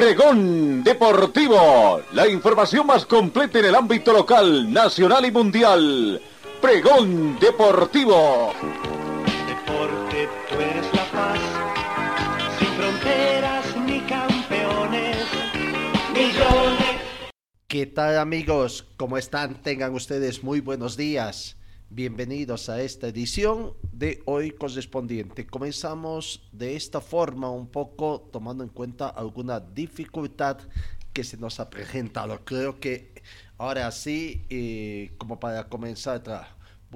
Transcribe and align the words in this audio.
Pregón 0.00 0.82
Deportivo, 0.82 2.00
la 2.14 2.26
información 2.26 2.86
más 2.86 3.04
completa 3.04 3.58
en 3.58 3.66
el 3.66 3.74
ámbito 3.74 4.14
local, 4.14 4.72
nacional 4.72 5.26
y 5.26 5.30
mundial. 5.30 6.22
Pregón 6.58 7.38
Deportivo. 7.38 8.54
Deporte, 9.46 10.26
tú 10.48 10.54
eres 10.54 10.86
la 10.94 11.04
paz, 11.12 11.38
sin 12.58 12.68
fronteras 12.68 13.76
ni 13.84 14.00
campeones, 14.00 15.26
millones. 16.14 17.02
¿Qué 17.66 17.84
tal 17.84 18.16
amigos? 18.16 18.86
¿Cómo 18.96 19.18
están? 19.18 19.60
Tengan 19.60 19.92
ustedes 19.92 20.42
muy 20.42 20.60
buenos 20.60 20.96
días. 20.96 21.59
Bienvenidos 21.92 22.68
a 22.68 22.80
esta 22.80 23.08
edición 23.08 23.74
de 23.90 24.22
hoy 24.24 24.52
correspondiente. 24.52 25.44
Comenzamos 25.44 26.48
de 26.52 26.76
esta 26.76 27.00
forma 27.00 27.50
un 27.50 27.66
poco 27.66 28.28
tomando 28.30 28.62
en 28.62 28.70
cuenta 28.70 29.08
alguna 29.08 29.58
dificultad 29.58 30.58
que 31.12 31.24
se 31.24 31.36
nos 31.36 31.58
ha 31.58 31.68
presentado. 31.68 32.44
Creo 32.44 32.78
que 32.78 33.20
ahora 33.58 33.90
sí, 33.90 34.46
eh, 34.50 35.10
como 35.18 35.40
para 35.40 35.68
comenzar, 35.68 36.22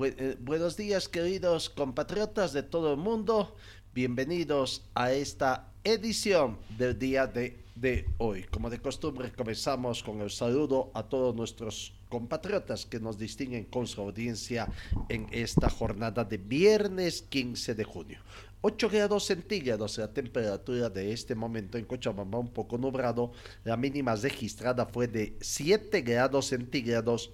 eh, 0.01 0.37
buenos 0.41 0.77
días 0.77 1.09
queridos 1.09 1.71
compatriotas 1.71 2.53
de 2.53 2.63
todo 2.63 2.93
el 2.93 2.97
mundo. 2.97 3.57
Bienvenidos 3.95 4.87
a 4.95 5.11
esta 5.11 5.73
edición 5.83 6.57
del 6.79 6.97
día 6.97 7.27
de, 7.27 7.59
de 7.75 8.09
hoy. 8.19 8.45
Como 8.45 8.71
de 8.71 8.79
costumbre, 8.79 9.33
comenzamos 9.33 10.05
con 10.05 10.21
el 10.21 10.31
saludo 10.31 10.93
a 10.95 11.03
todos 11.03 11.35
nuestros 11.35 11.95
compatriotas 12.15 12.87
que 12.87 13.01
nos 13.01 13.19
distinguen 13.19 13.65
con 13.65 13.89
su 13.89 14.01
audiencia 14.01 14.69
en 15.09 15.27
esta 15.33 15.69
jornada 15.69 16.25
de 16.25 16.37
viernes 16.37 17.23
15 17.23 17.75
de 17.75 17.83
junio. 17.83 18.21
8 18.61 18.89
grados 18.89 19.27
centígrados 19.27 19.99
la 19.99 20.13
temperatura 20.13 20.89
de 20.89 21.13
este 21.13 21.35
momento 21.35 21.77
en 21.77 21.85
Cochabamba, 21.85 22.39
un 22.39 22.53
poco 22.53 22.79
nublado. 22.79 23.33
La 23.65 23.77
mínima 23.77 24.15
registrada 24.15 24.87
fue 24.87 25.09
de 25.09 25.37
7 25.41 26.03
grados 26.03 26.47
centígrados 26.47 27.33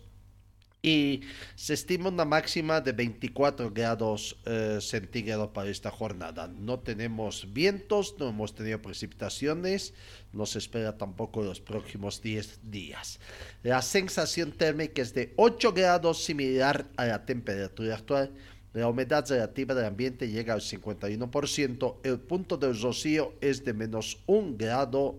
y 0.83 1.21
se 1.57 1.75
estima 1.75 2.09
una 2.09 2.25
máxima 2.25 2.81
de 2.81 2.93
24 2.93 3.71
grados 3.71 4.39
eh, 4.47 4.79
centígrados 4.81 5.51
para 5.51 5.69
esta 5.69 5.91
jornada. 5.91 6.49
No 6.49 6.81
tenemos 6.81 7.53
vientos, 7.53 8.17
no 8.19 8.29
hemos 8.29 8.55
tenido 8.55 8.81
precipitaciones, 8.81 9.93
no 10.33 10.47
se 10.47 10.59
espera 10.59 10.97
tampoco 10.97 11.43
los 11.43 11.61
próximos 11.61 12.23
10 12.23 12.71
días. 12.71 13.21
La 13.63 13.83
sensación 13.83 14.53
térmica 14.53 15.03
es 15.03 15.13
de 15.13 15.35
8 15.37 15.73
grados, 15.73 16.25
similar 16.25 16.87
a 16.97 17.07
la 17.07 17.27
temperatura 17.27 17.97
actual. 17.97 18.33
La 18.73 18.89
humedad 18.89 19.29
relativa 19.29 19.75
del 19.75 19.85
ambiente 19.85 20.29
llega 20.29 20.55
al 20.55 20.61
51%, 20.61 21.97
el 22.05 22.21
punto 22.21 22.57
del 22.57 22.81
rocío 22.81 23.35
es 23.41 23.65
de 23.65 23.75
menos 23.75 24.23
1 24.27 24.55
grado 24.57 25.19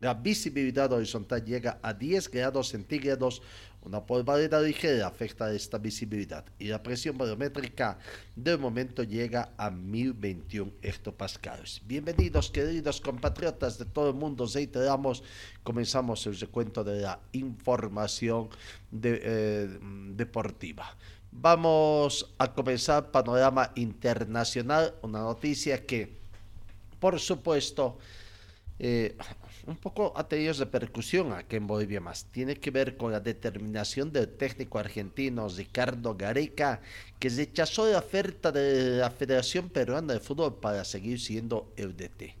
la 0.00 0.14
visibilidad 0.14 0.92
horizontal 0.92 1.44
llega 1.44 1.80
a 1.82 1.92
10 1.92 2.30
grados 2.30 2.68
centígrados. 2.68 3.42
Una 3.82 4.04
polvareda 4.04 4.60
ligera 4.60 5.06
afecta 5.06 5.52
esta 5.52 5.78
visibilidad 5.78 6.44
y 6.58 6.66
la 6.66 6.82
presión 6.82 7.16
barométrica 7.16 7.98
del 8.34 8.58
momento 8.58 9.02
llega 9.02 9.52
a 9.56 9.70
1021 9.70 10.72
hectopascales. 10.82 11.80
Bienvenidos 11.86 12.50
queridos 12.50 13.00
compatriotas 13.00 13.78
de 13.78 13.84
todo 13.84 14.10
el 14.10 14.16
mundo, 14.16 14.46
reiteramos, 14.52 15.22
comenzamos 15.62 16.26
el 16.26 16.38
recuento 16.38 16.82
de 16.82 17.02
la 17.02 17.20
información 17.32 18.48
eh, 19.02 19.78
deportiva. 20.14 20.96
Vamos 21.30 22.34
a 22.36 22.52
comenzar 22.52 23.10
panorama 23.10 23.70
internacional, 23.76 24.94
una 25.02 25.20
noticia 25.20 25.86
que 25.86 26.18
por 26.98 27.20
supuesto 27.20 27.98
eh, 28.78 29.16
un 29.68 29.76
poco 29.76 30.14
ha 30.16 30.26
tenido 30.26 30.54
repercusión 30.54 31.32
aquí 31.32 31.56
en 31.56 31.66
Bolivia 31.66 32.00
más. 32.00 32.24
Tiene 32.30 32.56
que 32.56 32.70
ver 32.70 32.96
con 32.96 33.12
la 33.12 33.20
determinación 33.20 34.10
del 34.12 34.28
técnico 34.28 34.78
argentino 34.78 35.48
Ricardo 35.48 36.16
Gareca, 36.16 36.80
que 37.18 37.28
rechazó 37.28 37.90
la 37.90 37.98
oferta 37.98 38.50
de 38.50 38.98
la 38.98 39.10
Federación 39.10 39.68
Peruana 39.68 40.14
de 40.14 40.20
Fútbol 40.20 40.58
para 40.58 40.84
seguir 40.84 41.20
siendo 41.20 41.72
el 41.76 41.96
DT. 41.96 42.34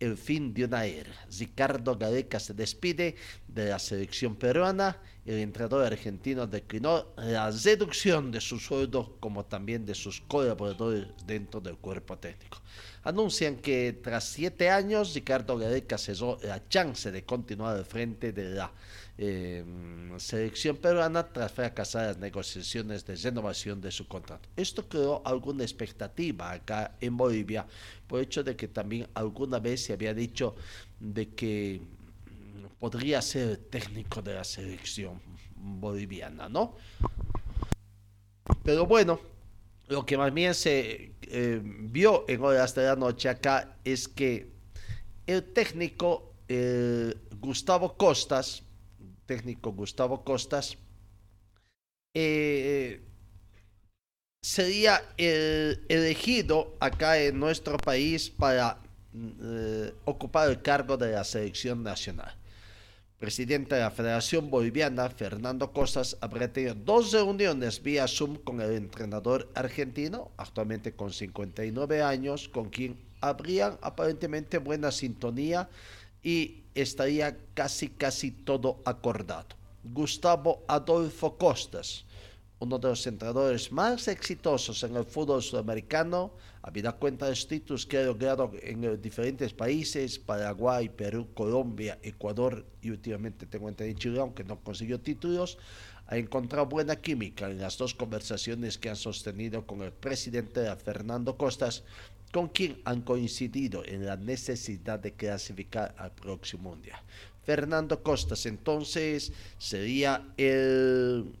El 0.00 0.16
fin 0.16 0.54
de 0.54 0.64
una 0.64 0.86
era. 0.86 1.12
Ricardo 1.38 1.96
Gareca 1.96 2.40
se 2.40 2.54
despide 2.54 3.16
de 3.46 3.68
la 3.68 3.78
selección 3.78 4.34
peruana. 4.34 4.98
El 5.24 5.38
entrenador 5.38 5.84
argentino 5.84 6.46
declinó 6.46 7.06
la 7.16 7.50
reducción 7.50 8.32
de 8.32 8.40
su 8.40 8.58
sueldo 8.58 9.16
como 9.20 9.44
también 9.44 9.86
de 9.86 9.94
sus 9.94 10.20
colaboradores 10.22 11.08
dentro 11.26 11.60
del 11.60 11.76
cuerpo 11.76 12.18
técnico 12.18 12.58
anuncian 13.04 13.56
que 13.56 13.98
tras 14.02 14.24
siete 14.24 14.70
años 14.70 15.14
Ricardo 15.14 15.56
Gareca 15.56 15.98
cesó 15.98 16.38
la 16.42 16.66
chance 16.68 17.10
de 17.10 17.24
continuar 17.24 17.76
al 17.76 17.84
frente 17.84 18.32
de 18.32 18.50
la 18.50 18.72
eh, 19.18 19.64
selección 20.18 20.76
peruana 20.76 21.26
tras 21.32 21.52
fracasar 21.52 22.06
las 22.06 22.18
negociaciones 22.18 23.04
de 23.04 23.16
renovación 23.16 23.80
de 23.80 23.90
su 23.90 24.06
contrato. 24.06 24.48
Esto 24.56 24.88
creó 24.88 25.22
alguna 25.24 25.64
expectativa 25.64 26.52
acá 26.52 26.96
en 27.00 27.16
Bolivia 27.16 27.66
por 28.06 28.20
el 28.20 28.26
hecho 28.26 28.42
de 28.42 28.56
que 28.56 28.68
también 28.68 29.08
alguna 29.14 29.58
vez 29.58 29.84
se 29.84 29.92
había 29.92 30.14
dicho 30.14 30.54
de 31.00 31.28
que 31.30 31.80
podría 32.82 33.22
ser 33.22 33.58
técnico 33.70 34.20
de 34.22 34.34
la 34.34 34.42
selección 34.42 35.22
boliviana, 35.54 36.48
¿no? 36.48 36.74
Pero 38.64 38.86
bueno, 38.86 39.20
lo 39.86 40.04
que 40.04 40.18
más 40.18 40.34
bien 40.34 40.52
se 40.52 41.12
eh, 41.22 41.60
vio 41.62 42.24
en 42.26 42.42
horas 42.42 42.74
de 42.74 42.82
la 42.82 42.96
noche 42.96 43.28
acá 43.28 43.76
es 43.84 44.08
que 44.08 44.50
el 45.28 45.44
técnico 45.52 46.34
eh, 46.48 47.14
Gustavo 47.38 47.96
Costas, 47.96 48.64
técnico 49.26 49.70
Gustavo 49.70 50.24
Costas, 50.24 50.76
eh, 52.14 53.00
sería 54.42 55.04
elegido 55.16 56.74
acá 56.80 57.16
en 57.16 57.38
nuestro 57.38 57.76
país 57.76 58.28
para 58.28 58.80
ocupar 60.04 60.50
el 60.50 60.60
cargo 60.62 60.96
de 60.96 61.12
la 61.12 61.22
selección 61.22 61.84
nacional 61.84 62.41
presidente 63.22 63.76
de 63.76 63.82
la 63.82 63.92
Federación 63.92 64.50
Boliviana, 64.50 65.08
Fernando 65.08 65.72
Costas, 65.72 66.16
habría 66.20 66.52
tenido 66.52 66.74
dos 66.74 67.12
reuniones 67.12 67.80
vía 67.80 68.08
Zoom 68.08 68.34
con 68.34 68.60
el 68.60 68.72
entrenador 68.72 69.48
argentino, 69.54 70.32
actualmente 70.36 70.96
con 70.96 71.12
59 71.12 72.02
años, 72.02 72.48
con 72.48 72.68
quien 72.68 72.98
habrían 73.20 73.78
aparentemente 73.80 74.58
buena 74.58 74.90
sintonía 74.90 75.68
y 76.24 76.64
estaría 76.74 77.38
casi 77.54 77.90
casi 77.90 78.32
todo 78.32 78.82
acordado. 78.84 79.54
Gustavo 79.84 80.64
Adolfo 80.66 81.38
Costas, 81.38 82.04
uno 82.62 82.78
de 82.78 82.88
los 82.90 83.04
entrenadores 83.08 83.72
más 83.72 84.06
exitosos 84.06 84.84
en 84.84 84.94
el 84.94 85.04
fútbol 85.04 85.42
sudamericano, 85.42 86.32
habida 86.62 86.92
cuenta 86.92 87.26
de 87.26 87.34
títulos 87.34 87.84
que 87.84 87.98
ha 87.98 88.04
logrado 88.04 88.52
en 88.62 89.02
diferentes 89.02 89.52
países, 89.52 90.16
Paraguay, 90.20 90.88
Perú, 90.88 91.26
Colombia, 91.34 91.98
Ecuador 92.02 92.64
y 92.80 92.90
últimamente 92.90 93.46
tengo 93.46 93.68
entendido 93.68 93.98
Chile, 93.98 94.20
aunque 94.20 94.44
no 94.44 94.60
consiguió 94.60 95.00
títulos, 95.00 95.58
ha 96.06 96.16
encontrado 96.16 96.66
buena 96.66 96.94
química 96.94 97.50
en 97.50 97.58
las 97.58 97.76
dos 97.78 97.94
conversaciones 97.94 98.78
que 98.78 98.90
han 98.90 98.96
sostenido 98.96 99.66
con 99.66 99.82
el 99.82 99.92
presidente 99.92 100.64
Fernando 100.76 101.36
Costas, 101.36 101.82
con 102.32 102.48
quien 102.48 102.80
han 102.84 103.02
coincidido 103.02 103.84
en 103.84 104.06
la 104.06 104.16
necesidad 104.16 105.00
de 105.00 105.14
clasificar 105.14 105.96
al 105.98 106.12
próximo 106.12 106.70
mundial. 106.70 107.00
Fernando 107.44 108.04
Costas 108.04 108.46
entonces 108.46 109.32
sería 109.58 110.32
el 110.36 111.34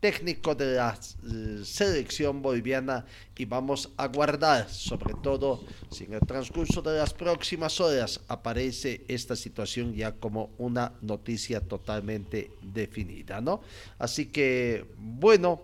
técnico 0.00 0.54
de 0.54 0.74
la 0.76 0.98
eh, 0.98 1.60
selección 1.64 2.42
boliviana 2.42 3.04
y 3.36 3.44
vamos 3.44 3.90
a 3.96 4.08
guardar, 4.08 4.68
sobre 4.68 5.14
todo 5.22 5.62
si 5.90 6.04
en 6.04 6.14
el 6.14 6.20
transcurso 6.20 6.82
de 6.82 6.98
las 6.98 7.14
próximas 7.14 7.80
horas 7.80 8.20
aparece 8.28 9.04
esta 9.08 9.36
situación 9.36 9.94
ya 9.94 10.12
como 10.12 10.50
una 10.58 10.92
noticia 11.02 11.60
totalmente 11.60 12.50
definida, 12.62 13.40
¿no? 13.40 13.60
Así 13.98 14.26
que, 14.26 14.86
bueno, 14.98 15.62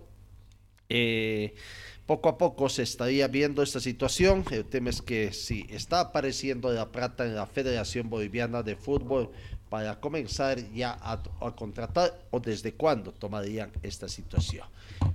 eh, 0.89 1.55
Poco 2.07 2.29
a 2.29 2.39
poco 2.39 2.69
se 2.69 2.85
estaría 2.85 3.27
viendo 3.27 3.65
esta 3.65 3.81
situación. 3.81 4.45
El 4.53 4.65
tema 4.65 4.91
es 4.91 5.03
que 5.03 5.33
si 5.33 5.67
está 5.71 5.99
apareciendo 5.99 6.73
la 6.73 6.93
plata 6.93 7.27
en 7.27 7.35
la 7.35 7.47
Federación 7.47 8.09
Boliviana 8.09 8.63
de 8.63 8.77
Fútbol 8.77 9.33
para 9.69 9.99
comenzar 9.99 10.59
ya 10.73 10.97
a, 11.01 11.21
contratar 11.57 12.27
o 12.31 12.41
desde 12.41 12.73
cuándo 12.73 13.13
tomarían 13.13 13.71
esta 13.83 14.09
situación. 14.09 14.67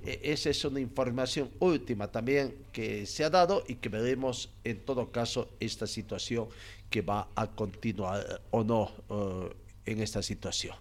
E, 0.06 0.20
esa 0.24 0.50
es 0.50 0.64
una 0.66 0.80
información 0.80 1.50
última 1.60 2.08
también 2.08 2.56
que 2.72 3.06
se 3.06 3.24
ha 3.24 3.30
dado 3.30 3.64
y 3.68 3.76
que 3.76 3.90
veremos 3.90 4.50
en 4.64 4.84
todo 4.84 5.12
caso 5.12 5.50
esta 5.60 5.88
situación 5.88 6.50
que 6.90 7.02
va 7.02 7.30
a 7.36 7.48
continuar 7.48 8.42
o 8.52 8.64
no 8.64 8.92
eh, 9.10 9.56
en 9.86 10.02
esta 10.02 10.22
situación. 10.22 10.76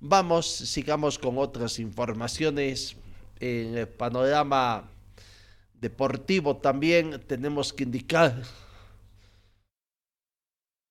Vamos, 0.00 0.46
sigamos 0.46 1.18
con 1.18 1.36
otras 1.36 1.78
informaciones 1.78 2.96
en 3.38 3.76
el 3.76 3.88
panorama 3.88 4.88
deportivo 5.80 6.56
también 6.56 7.20
tenemos 7.26 7.72
que 7.72 7.84
indicar 7.84 8.42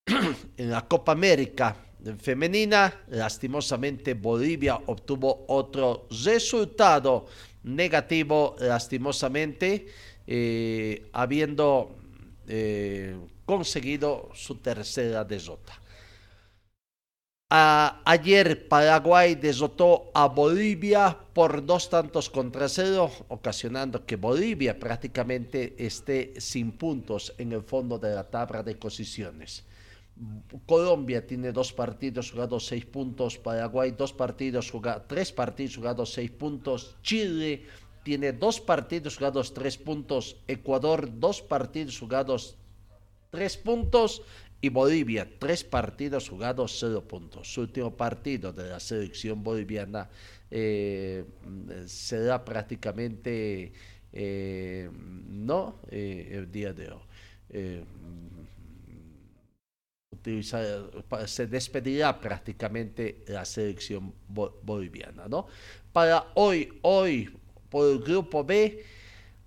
en 0.57 0.71
la 0.71 0.87
Copa 0.87 1.11
América 1.11 1.75
femenina, 2.17 3.03
lastimosamente 3.09 4.13
Bolivia 4.13 4.79
obtuvo 4.85 5.45
otro 5.47 6.07
resultado 6.23 7.27
negativo, 7.63 8.55
lastimosamente, 8.59 9.87
eh, 10.25 11.09
habiendo 11.13 11.95
eh, 12.47 13.15
conseguido 13.45 14.29
su 14.33 14.55
tercera 14.55 15.23
derrota 15.23 15.79
ayer 17.49 18.67
Paraguay 18.67 19.35
derrotó 19.35 20.11
a 20.13 20.27
Bolivia 20.27 21.17
por 21.33 21.65
dos 21.65 21.89
tantos 21.89 22.29
contra 22.29 22.69
cero, 22.69 23.09
ocasionando 23.29 24.05
que 24.05 24.17
Bolivia 24.17 24.77
prácticamente 24.77 25.73
esté 25.77 26.39
sin 26.39 26.71
puntos 26.73 27.33
en 27.39 27.51
el 27.53 27.63
fondo 27.63 27.97
de 27.97 28.13
la 28.13 28.29
tabla 28.29 28.61
de 28.61 28.75
posiciones. 28.75 29.63
Colombia 30.65 31.25
tiene 31.25 31.51
dos 31.51 31.71
partidos 31.71 32.31
jugados 32.31 32.67
seis 32.67 32.85
puntos, 32.85 33.37
Paraguay 33.37 33.91
dos 33.91 34.11
partidos 34.11 34.69
jugados, 34.69 35.03
tres 35.07 35.31
partidos 35.31 35.77
jugados 35.77 36.13
seis 36.13 36.31
puntos, 36.31 36.97
Chile 37.01 37.65
tiene 38.03 38.33
dos 38.33 38.59
partidos 38.59 39.15
jugados 39.15 39.53
tres 39.53 39.77
puntos, 39.77 40.37
Ecuador 40.47 41.09
dos 41.19 41.41
partidos 41.41 41.97
jugados 41.97 42.57
tres 43.29 43.55
puntos 43.57 44.21
y 44.61 44.69
Bolivia, 44.69 45.27
tres 45.39 45.63
partidos 45.63 46.27
jugados, 46.27 46.75
cero 46.79 47.03
puntos. 47.07 47.53
Su 47.53 47.61
último 47.61 47.95
partido 47.95 48.51
de 48.51 48.69
la 48.69 48.79
selección 48.79 49.41
boliviana 49.41 50.09
eh, 50.51 51.23
será 51.85 52.43
prácticamente 52.43 53.71
eh, 54.11 54.89
no 54.91 55.79
eh, 55.89 56.31
el 56.33 56.51
día 56.51 56.73
de 56.73 56.91
hoy. 56.91 57.01
Se 61.25 61.47
despedirá 61.47 62.19
prácticamente 62.19 63.23
la 63.27 63.45
selección 63.45 64.13
boliviana, 64.27 65.27
¿no? 65.27 65.47
Para 65.91 66.27
hoy, 66.35 66.79
hoy, 66.81 67.29
por 67.69 67.91
el 67.91 67.99
grupo 67.99 68.43
B, 68.43 68.83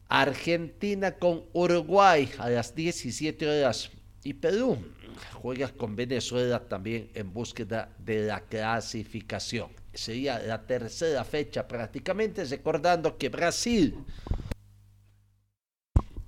Argentina 0.09 1.13
con 1.13 1.45
Uruguay 1.53 2.31
a 2.39 2.51
las 2.51 2.75
17 2.75 3.49
horas 3.49 3.91
y 4.25 4.35
Perú 4.35 4.79
juega 5.35 5.69
con 5.69 5.97
Venezuela 5.97 6.61
también 6.69 7.11
en 7.15 7.33
búsqueda 7.33 7.91
de 7.99 8.27
la 8.27 8.41
clasificación. 8.41 9.71
Sería 9.93 10.39
la 10.39 10.67
tercera 10.67 11.25
fecha 11.25 11.67
prácticamente, 11.67 12.45
recordando 12.45 13.19
que 13.19 13.29
Brasil 13.29 13.97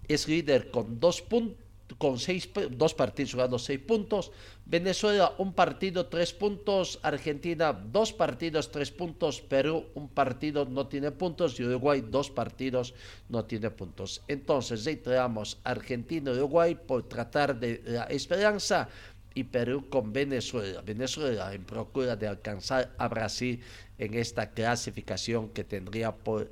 es 0.06 0.29
líder 0.29 0.70
con 0.70 1.00
dos 1.00 1.23
puntos 1.23 1.63
con 1.99 2.19
seis, 2.19 2.49
dos 2.70 2.94
partidos 2.94 3.32
jugados 3.32 3.64
seis 3.64 3.81
puntos, 3.81 4.32
Venezuela 4.67 5.32
un 5.38 5.52
partido 5.52 6.06
tres 6.06 6.32
puntos, 6.32 6.99
Argentina 7.02 7.73
dos 7.73 8.12
partidos 8.12 8.70
tres 8.70 8.91
puntos, 8.91 9.41
Perú 9.41 9.87
un 9.94 10.08
partido 10.08 10.64
no 10.64 10.87
tiene 10.87 11.11
puntos 11.11 11.58
y 11.61 11.64
Uruguay 11.64 12.05
dos 12.08 12.31
partidos 12.31 12.94
no 13.29 13.44
tiene 13.44 13.70
puntos. 13.70 14.23
Entonces 14.29 14.85
reiteramos 14.85 15.58
Argentina 15.64 16.31
y 16.31 16.35
Uruguay 16.35 16.75
por 16.75 17.08
tratar 17.08 17.58
de 17.58 17.82
la 17.85 18.05
esperanza 18.05 18.88
y 19.35 19.44
Perú 19.44 19.88
con 19.90 20.12
Venezuela. 20.12 20.81
Venezuela 20.81 21.52
en 21.52 21.64
procura 21.64 22.17
de 22.17 22.29
alcanzar 22.29 22.94
a 22.97 23.08
Brasil 23.08 23.61
en 23.96 24.14
esta 24.14 24.50
clasificación 24.50 25.50
que 25.50 25.64
tendría 25.64 26.12
por 26.12 26.50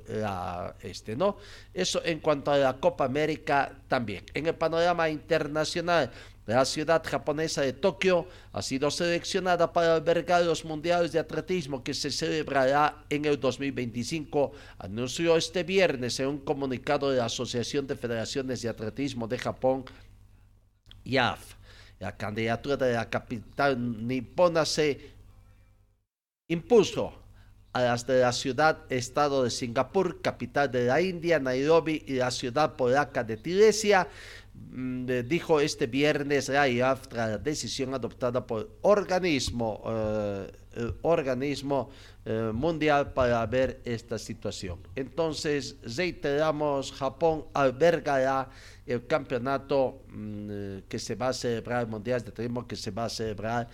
este, 0.81 1.15
¿no? 1.15 1.37
Eso 1.73 2.01
en 2.05 2.19
cuanto 2.19 2.51
a 2.51 2.57
la 2.57 2.73
Copa 2.73 3.05
América 3.05 3.73
también. 3.87 4.23
En 4.33 4.47
el 4.47 4.55
panorama 4.55 5.09
internacional, 5.09 6.11
la 6.45 6.65
ciudad 6.65 7.01
japonesa 7.05 7.61
de 7.61 7.71
Tokio 7.71 8.27
ha 8.51 8.61
sido 8.61 8.91
seleccionada 8.91 9.71
para 9.71 9.95
albergar 9.95 10.43
los 10.43 10.65
mundiales 10.65 11.13
de 11.13 11.19
atletismo 11.19 11.83
que 11.83 11.93
se 11.93 12.11
celebrará 12.11 13.05
en 13.09 13.23
el 13.23 13.39
2025, 13.39 14.51
anunció 14.77 15.37
este 15.37 15.63
viernes 15.63 16.19
en 16.19 16.27
un 16.27 16.39
comunicado 16.39 17.11
de 17.11 17.17
la 17.17 17.25
Asociación 17.25 17.87
de 17.87 17.95
Federaciones 17.95 18.61
de 18.61 18.69
Atletismo 18.69 19.27
de 19.27 19.37
Japón, 19.37 19.85
IAF. 21.05 21.55
La 21.99 22.17
candidatura 22.17 22.75
de 22.75 22.93
la 22.93 23.09
capital 23.09 24.05
nipona 24.05 24.65
se 24.65 25.11
impuso 26.49 27.22
a 27.73 27.81
las 27.81 28.05
de 28.05 28.21
la 28.21 28.31
ciudad-estado 28.31 29.43
de 29.43 29.49
Singapur, 29.49 30.21
capital 30.21 30.71
de 30.71 30.85
la 30.85 31.01
India, 31.01 31.39
Nairobi 31.39 32.03
y 32.05 32.13
la 32.13 32.29
ciudad 32.29 32.75
polaca 32.75 33.23
de 33.23 33.35
Tiresia, 33.37 34.07
mm, 34.71 35.05
dijo 35.27 35.59
este 35.59 35.87
viernes 35.87 36.49
la 36.49 36.69
IAF 36.69 37.07
tras 37.07 37.31
la 37.31 37.37
decisión 37.39 37.95
adoptada 37.95 38.45
por 38.45 38.69
organismo, 38.81 39.81
eh, 39.87 40.51
el 40.75 40.95
organismo 41.01 41.89
eh, 42.25 42.51
mundial 42.53 43.11
para 43.11 43.45
ver 43.47 43.81
esta 43.83 44.17
situación. 44.17 44.79
Entonces, 44.95 45.75
reiteramos, 45.83 46.91
Japón 46.91 47.45
albergará 47.53 48.49
el 48.85 49.05
campeonato 49.07 50.03
mm, 50.07 50.79
que 50.87 50.99
se 50.99 51.15
va 51.15 51.29
a 51.29 51.33
celebrar, 51.33 51.81
el 51.81 51.87
Mundial 51.87 52.21
de 52.21 52.31
Turismo 52.31 52.67
que 52.67 52.75
se 52.75 52.91
va 52.91 53.05
a 53.05 53.09
celebrar 53.09 53.67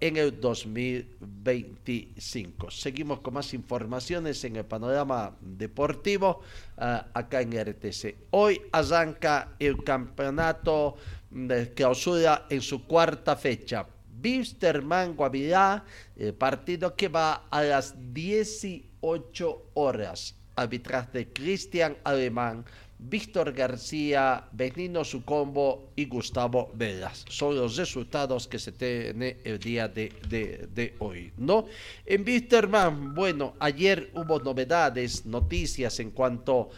en 0.00 0.16
el 0.16 0.40
2025. 0.40 2.70
Seguimos 2.70 3.20
con 3.20 3.34
más 3.34 3.52
informaciones 3.54 4.42
en 4.44 4.56
el 4.56 4.64
panorama 4.64 5.36
deportivo 5.40 6.40
ah, 6.76 7.06
acá 7.14 7.40
en 7.40 7.52
RTC. 7.52 8.16
Hoy 8.30 8.60
arranca 8.72 9.54
el 9.58 9.84
campeonato 9.84 10.96
de 11.30 11.72
clausura 11.72 12.46
en 12.50 12.60
su 12.60 12.84
cuarta 12.86 13.36
fecha. 13.36 13.86
Bisterman 14.18 15.14
Guavirá, 15.14 15.84
el 16.16 16.34
partido 16.34 16.96
que 16.96 17.08
va 17.08 17.44
a 17.50 17.62
las 17.62 17.94
18 18.12 19.70
horas. 19.74 20.34
Arbitraje 20.56 21.18
de 21.18 21.32
Cristian 21.32 21.96
Alemán 22.04 22.64
Víctor 22.98 23.52
García, 23.52 24.48
Benino 24.52 25.04
Sucombo 25.04 25.92
y 25.96 26.06
Gustavo 26.06 26.70
Velas. 26.74 27.24
Son 27.28 27.54
los 27.54 27.76
resultados 27.76 28.48
que 28.48 28.58
se 28.58 28.72
tiene 28.72 29.36
el 29.44 29.58
día 29.58 29.86
de, 29.88 30.94
hoy, 30.98 31.32
¿no? 31.36 31.66
En 32.06 32.24
Wisterman, 32.26 33.14
bueno, 33.14 33.54
ayer 33.58 34.10
hubo 34.14 34.40
novedades, 34.40 35.26
noticias 35.26 36.00
en 36.00 36.10
cuanto 36.10 36.70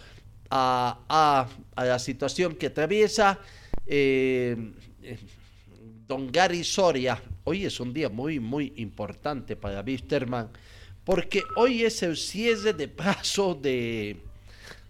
a, 0.51 1.47
la 1.77 1.99
situación 2.01 2.57
que 2.57 2.67
atraviesa 2.67 3.39
eh, 3.87 4.57
don 6.07 6.33
Gary 6.33 6.65
Soria. 6.65 7.23
Hoy 7.45 7.65
es 7.65 7.79
un 7.79 7.95
día 7.95 8.09
muy, 8.09 8.41
muy 8.41 8.73
importante 8.77 9.55
para 9.55 9.83
Wisterman 9.83 10.51
porque 11.09 11.43
hoy 11.57 11.85
es 11.85 12.03
el 12.03 12.19
cierre 12.19 12.75
de 12.75 12.87
plazo 12.87 13.55
de 13.55 14.19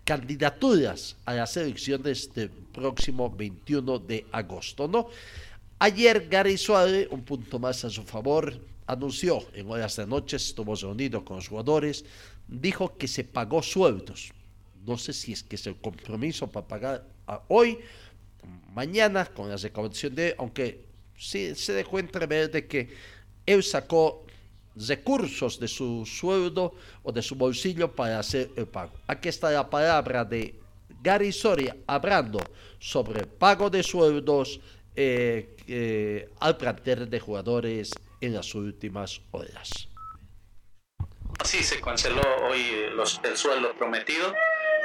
candidaturas 0.03 1.15
a 1.25 1.35
las 1.35 1.57
elecciones 1.57 2.35
del 2.35 2.51
próximo 2.51 3.31
21 3.31 4.01
de 4.01 4.27
agosto, 4.33 4.89
¿no? 4.89 5.11
Ayer 5.79 6.27
Gary 6.29 6.59
Suárez, 6.59 7.07
un 7.13 7.23
punto 7.23 7.61
más 7.61 7.85
a 7.85 7.91
su 7.91 8.03
favor, 8.03 8.53
anunció 8.89 9.47
en 9.55 9.71
horas 9.71 9.95
de 9.95 10.09
noche, 10.09 10.39
estuvo 10.39 10.75
reunido 10.75 11.25
con 11.25 11.37
los 11.37 11.47
jugadores, 11.47 12.05
dijo 12.49 12.97
que 12.99 13.07
se 13.07 13.23
pagó 13.23 13.63
sueldos. 13.63 14.33
No 14.85 14.99
sé 14.99 15.13
si 15.13 15.35
es 15.35 15.45
que 15.45 15.55
es 15.55 15.69
el 15.69 15.77
compromiso 15.77 16.49
para 16.49 16.67
pagar 16.67 17.05
hoy, 17.47 17.79
mañana, 18.75 19.25
con 19.25 19.49
la 19.49 19.57
recaudación 19.57 20.17
de, 20.17 20.35
aunque 20.37 20.85
sí 21.17 21.55
se 21.55 21.75
dejó 21.75 22.01
entrever 22.01 22.51
de 22.51 22.67
que 22.67 22.89
él 23.47 23.63
sacó 23.63 24.27
recursos 24.87 25.59
de 25.59 25.69
su 25.69 26.07
sueldo 26.07 26.75
o 27.03 27.13
de 27.13 27.23
su 27.23 27.35
bolsillo 27.35 27.91
para 27.93 28.19
hacer 28.19 28.51
el 28.57 28.67
pago. 28.67 28.93
Aquí 29.07 29.29
está 29.29 29.51
la 29.51 29.69
palabra 29.69 30.25
de 30.25 30.55
Gary 31.03 31.33
Soria 31.33 31.77
hablando 31.87 32.39
sobre 32.79 33.21
el 33.21 33.27
pago 33.29 33.71
de 33.71 33.83
sueldos 33.83 34.61
eh, 34.95 35.57
eh, 35.67 36.31
al 36.41 36.57
plantel 36.57 37.09
de 37.09 37.21
jugadores 37.21 37.93
en 38.21 38.35
las 38.35 38.55
últimas 38.55 39.21
horas. 39.31 39.89
Sí, 41.45 41.63
se 41.63 41.81
canceló 41.81 42.23
hoy 42.49 42.91
los, 42.95 43.21
el 43.23 43.37
sueldo 43.37 43.73
prometido 43.75 44.35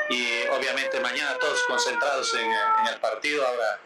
y 0.09 0.47
obviamente 0.55 0.99
mañana 0.99 1.37
todos 1.39 1.63
concentrados 1.67 2.33
en, 2.35 2.45
en 2.45 2.93
el 2.93 2.99
partido, 2.99 3.45
ahora 3.45 3.79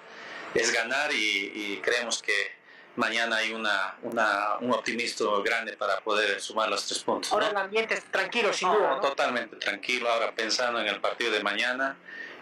es 0.53 0.73
ganar 0.73 1.11
y, 1.13 1.51
y 1.55 1.79
creemos 1.81 2.21
que 2.21 2.56
mañana 2.97 3.37
hay 3.37 3.53
una, 3.53 3.95
una, 4.01 4.57
un 4.59 4.71
optimismo 4.73 5.41
grande 5.41 5.77
para 5.77 5.99
poder 6.01 6.41
sumar 6.41 6.67
los 6.69 6.85
tres 6.85 6.99
puntos. 6.99 7.31
Ahora 7.31 7.45
¿no? 7.45 7.51
el 7.51 7.57
ambiente 7.57 7.93
es 7.93 8.03
tranquilo, 8.05 8.51
sin 8.51 8.69
duda. 8.69 8.95
¿no? 8.95 9.01
Totalmente 9.01 9.55
tranquilo, 9.55 10.09
ahora 10.09 10.31
pensando 10.33 10.81
en 10.81 10.87
el 10.87 10.99
partido 10.99 11.31
de 11.31 11.41
mañana 11.41 11.95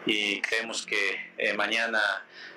y 0.06 0.42
creemos 0.42 0.86
que 0.86 1.32
eh, 1.38 1.54
mañana 1.54 2.00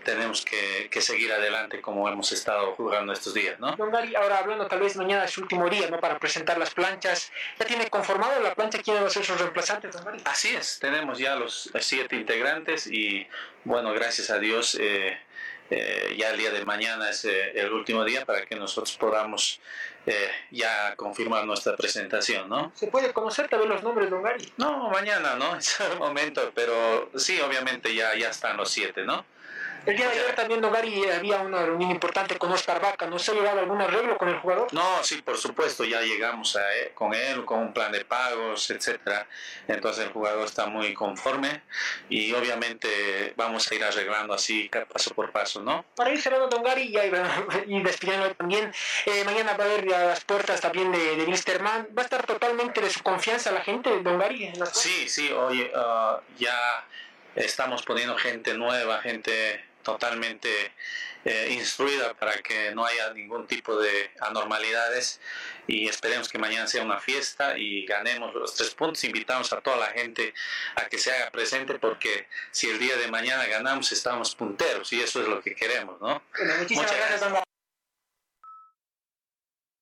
tenemos 0.05 0.45
que, 0.45 0.89
que 0.91 1.01
seguir 1.01 1.33
adelante 1.33 1.81
como 1.81 2.09
hemos 2.09 2.31
estado 2.33 2.75
jugando 2.75 3.13
estos 3.13 3.35
días, 3.35 3.59
¿no? 3.59 3.75
Don 3.77 3.91
Gary, 3.91 4.15
ahora 4.15 4.39
hablando 4.39 4.67
tal 4.67 4.81
vez 4.81 4.97
mañana 4.97 5.25
es 5.25 5.33
su 5.33 5.43
último 5.43 5.69
día, 5.69 5.89
¿no? 5.91 5.99
Para 5.99 6.19
presentar 6.19 6.59
las 6.59 6.73
planchas. 6.73 7.33
¿Ya 7.59 7.67
tiene 7.67 7.89
conformado 7.89 8.41
la 8.41 8.55
plancha 8.55 8.81
quiénes 8.83 9.03
van 9.03 9.11
a 9.11 9.13
ser 9.13 9.25
sus 9.25 9.39
reemplazantes, 9.39 9.93
don 9.93 10.05
Gary? 10.05 10.23
Así 10.25 10.55
es, 10.55 10.79
tenemos 10.79 11.19
ya 11.19 11.35
los 11.37 11.71
siete 11.81 12.17
integrantes 12.17 12.87
y 12.87 13.27
bueno, 13.65 13.93
gracias 13.93 14.31
a 14.31 14.39
Dios 14.39 14.77
eh, 14.81 15.19
eh, 15.71 16.15
ya 16.17 16.31
el 16.31 16.39
día 16.39 16.51
de 16.51 16.65
mañana 16.65 17.11
es 17.11 17.25
eh, 17.25 17.53
el 17.55 17.73
último 17.73 18.05
día 18.05 18.25
para 18.25 18.45
que 18.47 18.57
nosotros 18.57 18.97
podamos 18.97 19.61
eh, 20.07 20.31
ya 20.51 20.97
confirmar 20.97 21.45
nuestra 21.45 21.77
presentación, 21.77 22.49
¿no? 22.49 22.73
¿Se 22.75 22.87
puede 22.87 23.13
conocer 23.13 23.49
también 23.49 23.71
los 23.71 23.83
nombres, 23.83 24.09
don 24.09 24.23
Gary? 24.23 24.51
No, 24.57 24.89
mañana, 24.89 25.37
¿no? 25.37 25.57
Es 25.59 25.79
el 25.81 25.99
momento, 25.99 26.51
pero 26.55 27.11
sí, 27.17 27.41
obviamente 27.41 27.95
ya, 27.95 28.15
ya 28.17 28.31
están 28.31 28.57
los 28.57 28.71
siete, 28.71 29.05
¿no? 29.05 29.25
El 29.89 29.97
día 29.97 30.07
de 30.07 30.21
ayer 30.21 30.35
también, 30.35 30.61
don 30.61 30.71
Gary, 30.71 31.03
había 31.09 31.39
una 31.41 31.65
reunión 31.65 31.91
importante 31.91 32.37
con 32.37 32.53
Oscar 32.53 32.79
Vaca. 32.79 33.07
¿No 33.07 33.19
se 33.19 33.31
ha 33.31 33.35
llegado 33.35 33.57
a 33.59 33.63
algún 33.63 33.81
arreglo 33.81 34.19
con 34.19 34.29
el 34.29 34.37
jugador? 34.37 34.69
No, 34.75 35.03
sí, 35.03 35.23
por 35.23 35.39
supuesto, 35.39 35.83
ya 35.83 36.03
llegamos 36.03 36.57
a 36.57 36.75
él- 36.75 36.91
con 36.93 37.15
él, 37.15 37.47
con 37.47 37.61
un 37.61 37.73
plan 37.73 37.91
de 37.91 38.05
pagos, 38.05 38.69
etcétera. 38.71 39.27
Entonces 39.67 40.05
el 40.05 40.13
jugador 40.13 40.45
está 40.45 40.67
muy 40.67 40.93
conforme 40.93 41.63
y 42.11 42.35
obviamente 42.35 43.33
vamos 43.35 43.67
a 43.73 43.75
ir 43.77 43.83
arreglando 43.83 44.35
así 44.35 44.69
paso 44.93 45.15
por 45.15 45.33
paso, 45.33 45.63
¿no? 45.63 45.87
Para 45.97 46.11
ir 46.11 46.21
cerrando, 46.21 46.49
don 46.49 46.63
Gary, 46.63 46.93
ya 46.93 47.07
iba- 47.07 47.27
y 47.67 47.83
despidiendo 47.83 48.31
también, 48.35 48.71
eh, 49.07 49.25
mañana 49.25 49.57
va 49.57 49.65
a 49.65 49.67
haber 49.69 49.95
a 49.95 50.05
las 50.05 50.23
puertas 50.23 50.61
también 50.61 50.93
de, 50.93 51.17
de 51.17 51.25
Wilstermann. 51.25 51.89
¿Va 51.97 52.03
a 52.03 52.05
estar 52.05 52.27
totalmente 52.27 52.83
de 52.83 52.91
su 52.91 53.03
confianza 53.03 53.51
la 53.53 53.63
gente, 53.63 53.89
don 54.03 54.19
Gary? 54.19 54.45
En 54.45 54.59
las 54.59 54.79
Sí, 54.79 55.09
sí, 55.09 55.33
oye, 55.33 55.73
ah, 55.75 56.21
ya 56.39 56.85
estamos 57.35 57.83
poniendo 57.85 58.19
gente 58.19 58.53
nueva, 58.53 59.01
gente 59.01 59.65
totalmente 59.89 60.51
eh, 61.25 61.49
instruida 61.53 62.13
para 62.13 62.35
que 62.43 62.75
no 62.75 62.85
haya 62.85 63.11
ningún 63.15 63.47
tipo 63.47 63.75
de 63.77 64.11
anormalidades 64.21 65.19
y 65.67 65.89
esperemos 65.89 66.29
que 66.29 66.39
mañana 66.39 66.67
sea 66.67 66.83
una 66.83 67.01
fiesta 67.01 67.57
y 67.57 67.87
ganemos 67.87 68.35
los 68.35 68.55
tres 68.55 68.75
puntos. 68.75 69.03
Invitamos 69.05 69.51
a 69.55 69.63
toda 69.63 69.79
la 69.79 69.87
gente 69.87 70.35
a 70.77 70.87
que 70.89 70.99
se 70.99 71.11
haga 71.11 71.31
presente 71.31 71.79
porque 71.79 72.29
si 72.51 72.69
el 72.69 72.79
día 72.79 72.97
de 72.97 73.09
mañana 73.09 73.47
ganamos 73.47 73.91
estamos 73.91 74.35
punteros 74.35 74.93
y 74.93 75.01
eso 75.01 75.23
es 75.23 75.29
lo 75.29 75.41
que 75.41 75.55
queremos, 75.55 75.99
¿no? 76.03 76.23
Bueno, 76.37 76.55
muchísimas 76.59 76.93
Muchas 76.93 77.09
gracias, 77.09 77.33
Gary. 77.33 77.45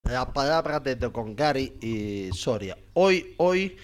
La 0.04 0.32
palabra 0.32 0.78
de 0.78 0.94
Don 0.94 1.34
Gary 1.34 1.76
y 1.80 2.30
Soria. 2.32 2.78
Hoy, 2.94 3.34
hoy 3.38 3.76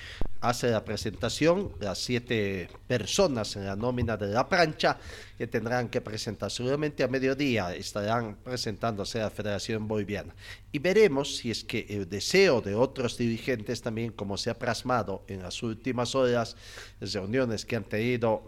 hace 0.43 0.71
la 0.71 0.85
presentación 0.85 1.73
las 1.81 1.99
siete 1.99 2.69
personas 2.87 3.57
en 3.57 3.65
la 3.65 3.77
nómina 3.77 4.17
de 4.17 4.27
la 4.27 4.49
plancha 4.49 4.99
que 5.39 5.47
tendrán 5.47 5.89
que 5.89 6.01
presentar. 6.01 6.51
Seguramente 6.51 7.03
a 7.03 7.09
mediodía 7.09 7.75
estarán 7.75 8.37
presentándose 8.37 9.21
a 9.21 9.25
la 9.25 9.31
Federación 9.31 9.87
Boliviana. 9.89 10.35
Y 10.73 10.81
veremos 10.81 11.37
si 11.37 11.51
es 11.51 11.65
que 11.65 11.87
el 11.89 12.09
deseo 12.09 12.61
de 12.61 12.75
otros 12.75 13.17
dirigentes 13.17 13.83
también, 13.83 14.13
como 14.13 14.37
se 14.37 14.51
ha 14.51 14.59
plasmado 14.59 15.25
en 15.29 15.43
las 15.43 15.63
últimas 15.63 16.15
horas, 16.15 16.57
reuniones 17.01 17.65
que 17.65 17.77
han 17.77 17.85
tenido 17.85 18.45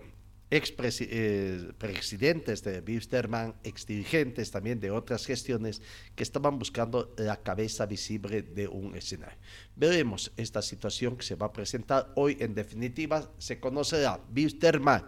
expresidentes 0.56 2.62
de 2.62 2.80
Wilstermann, 2.86 3.56
exdirigentes 3.64 4.52
también 4.52 4.78
de 4.78 4.92
otras 4.92 5.26
gestiones 5.26 5.82
que 6.14 6.22
estaban 6.22 6.60
buscando 6.60 7.12
la 7.16 7.42
cabeza 7.42 7.86
visible 7.86 8.42
de 8.42 8.68
un 8.68 8.94
escenario. 8.94 9.36
Veremos 9.74 10.30
esta 10.36 10.62
situación 10.62 11.16
que 11.16 11.24
se 11.24 11.34
va 11.34 11.46
a 11.46 11.52
presentar 11.52 12.12
hoy. 12.14 12.36
En 12.38 12.54
definitiva, 12.54 13.28
se 13.38 13.58
conocerá 13.58 14.20
Wilstermann, 14.34 15.02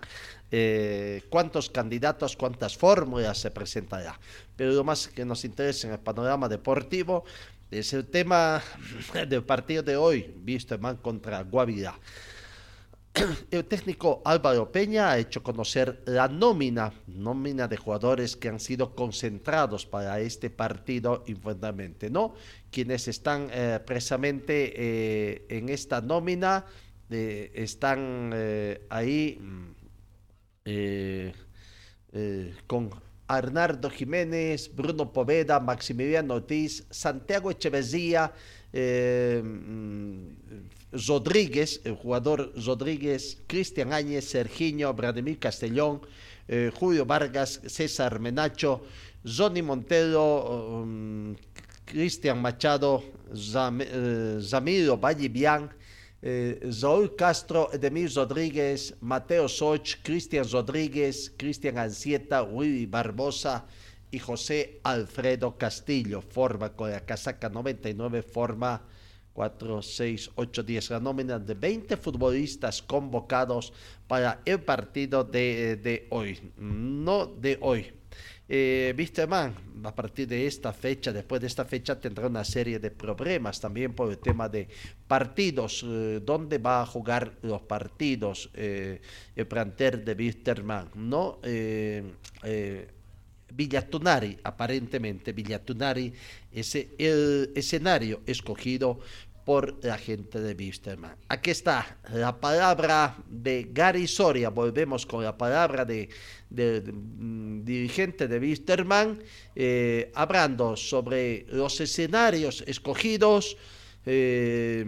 eh, 0.50 1.23
cuántos 1.31 1.71
candidatos, 1.71 2.37
cuántas 2.37 2.76
fórmulas 2.76 3.38
se 3.38 3.53
presentará. 3.53 4.19
Pero 4.57 4.73
lo 4.73 4.83
más 4.83 5.07
que 5.07 5.25
nos 5.25 5.45
interesa 5.45 5.87
en 5.87 5.93
el 5.93 6.00
panorama 6.00 6.49
deportivo 6.49 7.25
es 7.71 7.93
el 7.93 8.07
tema 8.07 8.61
del 9.29 9.45
partido 9.45 9.85
de 9.85 9.97
hoy, 9.97 10.35
Wilstermann 10.45 10.97
contra 10.97 11.43
Guavirá. 11.43 11.97
El 13.50 13.64
técnico 13.64 14.20
Álvaro 14.25 14.70
Peña 14.70 15.11
ha 15.11 15.18
hecho 15.18 15.42
conocer 15.42 16.02
la 16.06 16.28
nómina, 16.28 16.92
nómina 17.06 17.66
de 17.66 17.76
jugadores 17.76 18.37
que 18.37 18.49
han 18.49 18.61
sido 18.61 18.94
concentrados 18.94 19.87
para 19.87 20.20
este 20.20 20.50
partido 20.50 21.25
informalmente, 21.26 22.11
¿no? 22.11 22.35
Quienes 22.70 23.08
están 23.08 23.49
eh, 23.52 23.80
precisamente 23.87 24.75
eh, 24.76 25.46
en 25.49 25.70
esta 25.70 26.02
nómina 26.02 26.66
eh, 27.08 27.52
están 27.54 28.32
eh, 28.35 28.87
ahí 28.90 29.38
mm, 29.40 29.76
con 32.66 32.90
Arnardo 33.28 33.88
Jiménez, 33.88 34.75
Bruno 34.75 35.12
Poveda, 35.12 35.61
Maximiliano 35.61 36.35
Ortiz, 36.35 36.85
Santiago 36.90 37.50
Echeverría, 37.50 38.32
mm, 38.73 40.75
Rodríguez, 40.93 41.81
el 41.85 41.95
jugador 41.95 42.52
Rodríguez, 42.57 43.43
Cristian 43.47 43.93
Áñez, 43.93 44.25
Serginho, 44.25 44.95
Vladimir 44.95 45.38
Castellón, 45.38 46.00
eh, 46.49 46.71
Julio 46.75 47.05
Vargas, 47.05 47.61
César 47.66 48.21
Menacho, 48.21 48.83
Johnny 49.25 49.62
Montero, 49.62 50.83
um, 50.83 51.35
Cristian 51.85 52.40
Machado, 52.40 53.02
Zam, 53.35 53.81
eh, 53.81 54.38
Zamiro 54.40 54.97
Vallivian, 54.97 55.71
eh, 56.23 56.71
Raúl 56.81 57.14
Castro, 57.16 57.69
Edemir 57.73 58.11
Rodríguez, 58.14 58.95
Mateo 59.00 59.49
Soch, 59.49 59.97
Cristian 60.02 60.49
Rodríguez, 60.50 61.33
Cristian 61.37 61.78
Ancieta, 61.78 62.43
Willy 62.43 62.87
Barbosa 62.87 63.66
y 64.11 64.19
José 64.19 64.81
Alfredo 64.85 65.59
Castillo. 65.59 66.23
Forma 66.23 66.71
con 66.71 66.90
la 66.90 67.00
casaca 67.00 67.49
99, 67.49 68.23
forma 68.23 68.83
4, 69.37 69.83
6, 69.83 70.31
8, 70.35 70.62
10. 70.62 70.90
La 70.90 71.00
nómina 71.00 71.38
de 71.38 71.52
20 71.52 71.99
futbolistas 71.99 72.81
convocados 72.81 73.71
para 74.09 74.40
el 74.47 74.61
partido 74.61 75.25
de, 75.25 75.76
de 75.76 76.07
hoy. 76.09 76.40
No 76.57 77.26
de 77.26 77.59
hoy. 77.61 77.93
Eh, 78.49 78.95
a 79.85 79.95
partir 79.95 80.26
de 80.26 80.47
esta 80.47 80.73
fecha, 80.73 81.12
después 81.12 81.43
de 81.43 81.49
esta 81.49 81.66
fecha, 81.66 82.00
tendrá 82.00 82.28
una 82.28 82.45
serie 82.45 82.78
de 82.78 82.90
problemas 82.90 83.61
también 83.61 83.93
por 83.93 84.11
el 84.11 84.16
tema 84.16 84.49
de 84.49 84.69
partidos, 85.07 85.85
eh, 85.87 86.21
dónde 86.25 86.57
va 86.57 86.81
a 86.81 86.87
jugar 86.87 87.37
los 87.43 87.61
partidos 87.61 88.49
eh, 88.55 89.02
el 89.35 89.47
plantel 89.47 90.02
de 90.02 90.14
Wisterman, 90.14 90.88
¿no? 90.95 91.40
Eh, 91.43 92.05
eh, 92.43 92.88
Villatunari, 93.57 94.37
aparentemente 94.43 95.33
Villatunari 95.33 96.12
es 96.52 96.75
el 96.75 97.52
escenario 97.55 98.21
escogido 98.26 98.99
por 99.47 99.79
la 99.85 99.97
gente 99.97 100.41
de 100.41 100.55
Wisterman. 100.55 101.15
Aquí 101.29 101.50
está 101.53 101.99
la 102.12 102.41
palabra 102.41 103.17
de 103.31 103.69
Gary 103.71 104.09
Soria. 104.09 104.50
Volvemos 104.50 105.07
con 105.07 105.23
la 105.23 105.38
palabra 105.38 105.85
de, 105.85 106.09
mm, 106.50 107.62
dirigente 107.62 108.26
de 108.26 108.41
Wisterman, 108.41 109.23
eh, 109.55 110.11
hablando 110.17 110.76
sobre 110.76 111.47
los 111.49 111.81
escenarios 111.81 112.65
escogidos. 112.67 113.57
Eh, 114.05 114.85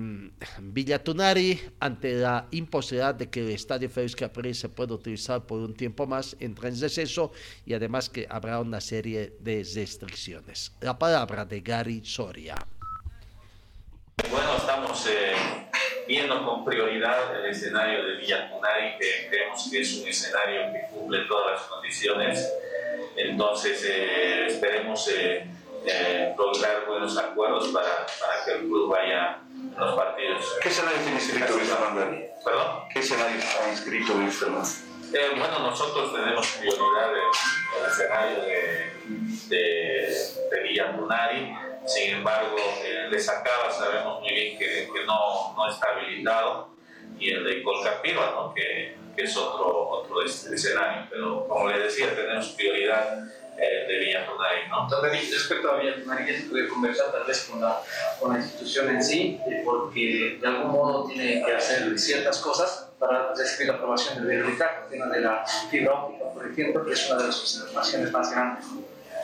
Villatunari, 0.60 1.60
ante 1.78 2.14
la 2.14 2.48
imposibilidad 2.50 3.14
de 3.14 3.28
que 3.30 3.40
el 3.40 3.50
estadio 3.50 3.88
Félix 3.88 4.16
Capri 4.16 4.54
se 4.54 4.68
pueda 4.68 4.94
utilizar 4.94 5.46
por 5.46 5.60
un 5.60 5.74
tiempo 5.74 6.04
más, 6.06 6.36
en 6.40 6.56
receso 6.56 7.30
y 7.64 7.74
además 7.74 8.08
que 8.08 8.26
habrá 8.28 8.58
una 8.60 8.80
serie 8.80 9.36
de 9.38 9.64
restricciones. 9.74 10.72
La 10.80 10.98
palabra 10.98 11.44
de 11.44 11.60
Gary 11.60 12.00
Soria. 12.04 12.56
Bueno, 14.26 14.56
estamos 14.56 15.06
eh, 15.06 15.34
viendo 16.06 16.44
con 16.44 16.64
prioridad 16.64 17.34
el 17.36 17.50
escenario 17.50 18.04
de 18.04 18.16
Villa 18.16 18.50
Tunari, 18.50 18.98
que 18.98 19.28
creemos 19.30 19.68
que 19.70 19.80
es 19.80 19.94
un 19.94 20.08
escenario 20.08 20.72
que 20.72 20.88
cumple 20.92 21.20
todas 21.28 21.52
las 21.52 21.62
condiciones. 21.62 22.52
Entonces, 23.16 23.82
eh, 23.88 24.46
esperemos 24.48 25.08
eh, 25.08 25.46
lograr 26.36 26.84
buenos 26.86 27.16
acuerdos 27.16 27.68
para, 27.68 28.06
para 28.20 28.44
que 28.44 28.50
el 28.52 28.58
club 28.66 28.90
vaya 28.90 29.38
en 29.54 29.74
los 29.78 29.94
partidos. 29.94 30.44
¿Qué 30.60 30.68
escenario 30.68 31.00
tiene 31.00 31.16
inscrito 31.16 31.54
Wilstermann, 31.54 31.96
Dani? 31.96 32.24
¿Perdón? 32.44 32.66
¿Qué 32.92 32.98
escenario 32.98 33.38
está 33.38 33.70
inscrito 33.70 34.12
Wilstermann? 34.14 34.64
Eh, 35.14 35.30
bueno, 35.38 35.60
nosotros 35.60 36.12
tenemos 36.12 36.46
prioridad 36.58 37.12
en 37.12 37.84
el 37.84 37.90
escenario 37.90 38.42
de, 38.42 38.92
de, 39.48 40.16
de 40.50 40.62
Villa 40.64 40.92
Tunari. 40.94 41.56
Sin 41.88 42.16
embargo, 42.16 42.56
el 42.84 43.10
de 43.10 43.18
Sacaba 43.18 43.72
sabemos 43.72 44.20
muy 44.20 44.30
bien 44.30 44.58
que, 44.58 44.88
que 44.92 45.04
no, 45.06 45.54
no 45.54 45.70
está 45.70 45.88
habilitado. 45.94 46.68
y 47.18 47.30
el 47.30 47.44
de 47.44 47.62
Colcapirva, 47.62 48.30
¿no? 48.32 48.54
que, 48.54 48.94
que, 49.16 49.22
es 49.24 49.36
otro, 49.36 49.88
otro 49.88 50.22
escenario. 50.22 51.06
Pero 51.10 51.48
como 51.48 51.68
le 51.68 51.80
decía, 51.80 52.14
tenemos 52.14 52.48
prioridad 52.50 53.26
eh, 53.56 53.86
de 53.88 53.98
Villatonari. 53.98 54.68
¿no? 54.68 54.84
Entonces, 54.84 55.32
respecto 55.32 55.72
a 55.72 55.76
Villatonari, 55.78 56.36
se 56.36 56.42
puede 56.48 56.68
conversar 56.68 57.10
tal 57.10 57.24
vez 57.24 57.48
con 57.50 57.60
la, 57.60 57.80
con 58.20 58.34
la 58.34 58.38
institución 58.38 58.90
en 58.90 59.02
sí, 59.02 59.40
eh, 59.48 59.62
porque 59.64 60.38
de 60.40 60.46
algún 60.46 60.72
modo 60.72 61.08
tiene 61.08 61.42
que 61.44 61.52
hacer 61.52 61.98
ciertas 61.98 62.38
cosas 62.38 62.90
para 62.98 63.34
recibir 63.34 63.68
la 63.68 63.74
aprobación 63.74 64.26
del 64.26 64.42
BRK, 64.42 64.60
el 64.84 64.90
tema 64.90 65.06
de 65.06 65.20
la 65.22 65.44
fibra 65.70 65.94
óptica, 65.94 66.24
por 66.34 66.50
ejemplo, 66.50 66.84
que 66.84 66.92
es 66.92 67.10
una 67.10 67.22
de 67.22 67.26
las 67.28 67.40
observaciones 67.40 68.12
más 68.12 68.30
grandes. 68.30 68.66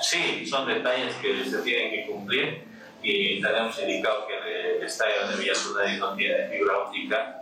Sí, 0.03 0.47
son 0.47 0.67
detalles 0.67 1.15
que 1.17 1.45
se 1.45 1.59
tienen 1.63 1.91
que 1.91 2.07
cumplir 2.07 2.65
y 3.03 3.41
tenemos 3.41 3.79
indicado 3.79 4.27
que 4.27 4.77
el 4.77 4.83
estadio 4.83 5.29
de 5.29 5.37
Villatonari 5.37 5.97
no 5.99 6.15
tiene 6.15 6.49
fibra 6.49 6.79
óptica 6.79 7.41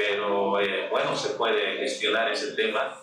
pero 0.00 0.60
eh, 0.60 0.88
bueno, 0.90 1.14
se 1.16 1.30
puede 1.30 1.78
gestionar 1.78 2.30
ese 2.30 2.52
tema 2.52 2.96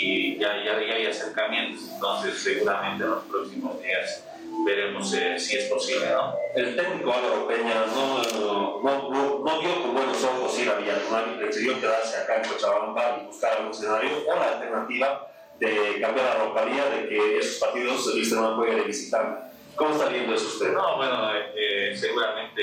y 0.00 0.38
ya, 0.38 0.56
ya, 0.64 0.80
ya, 0.80 0.94
hay 0.94 1.06
acercamientos, 1.06 1.90
entonces 1.92 2.38
seguramente 2.38 3.04
en 3.04 3.10
los 3.10 3.24
próximos 3.24 3.80
días 3.82 4.24
veremos 4.64 5.12
eh, 5.14 5.38
si 5.38 5.56
es 5.56 5.64
posible. 5.66 6.06
¿no? 6.10 6.34
El 6.54 6.74
técnico 6.74 7.12
Álvaro 7.12 7.46
Peña 7.46 7.84
no, 7.94 8.22
no, 8.22 8.82
no, 8.82 9.38
no 9.44 9.60
vio 9.60 9.82
con 9.82 9.94
buenos 9.94 10.24
ojos 10.24 10.58
ir 10.58 10.70
a 10.70 10.76
Villatonari, 10.76 11.36
decidió 11.38 11.78
quedarse 11.80 12.16
acá 12.16 12.36
en 12.36 12.48
Cochabamba 12.48 13.20
y 13.20 13.26
buscar 13.26 13.52
algún 13.58 13.70
escenario 13.72 14.10
o 14.26 14.34
la 14.34 14.52
alternativa 14.52 15.30
de 15.58 16.00
cambiar 16.00 16.38
la 16.38 16.44
localidad, 16.44 16.90
de 16.90 17.08
que 17.08 17.38
esos 17.38 17.58
partidos 17.58 18.04
se 18.04 18.34
no 18.34 18.56
pueden 18.56 18.86
visitar. 18.86 19.50
¿Cómo 19.74 19.94
está 19.94 20.08
viendo 20.08 20.34
eso 20.34 20.46
usted? 20.46 20.72
No, 20.72 20.96
bueno, 20.96 21.30
eh, 21.54 21.94
seguramente 21.96 22.62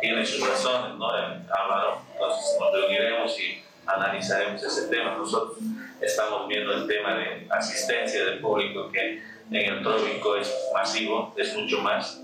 tiene 0.00 0.24
sus 0.24 0.46
razones, 0.46 0.96
¿no? 0.96 1.10
Álvaro. 1.10 2.02
Entonces 2.12 2.56
nos 2.60 2.72
reuniremos 2.72 3.40
y 3.40 3.62
analizaremos 3.86 4.62
ese 4.62 4.88
tema. 4.88 5.16
Nosotros 5.16 5.58
estamos 6.00 6.48
viendo 6.48 6.72
el 6.72 6.86
tema 6.86 7.14
de 7.14 7.46
asistencia 7.50 8.24
del 8.24 8.40
público 8.40 8.90
que 8.90 9.22
en 9.50 9.74
el 9.74 9.82
trópico 9.82 10.36
es 10.36 10.52
masivo, 10.74 11.34
es 11.36 11.54
mucho 11.54 11.80
más, 11.80 12.20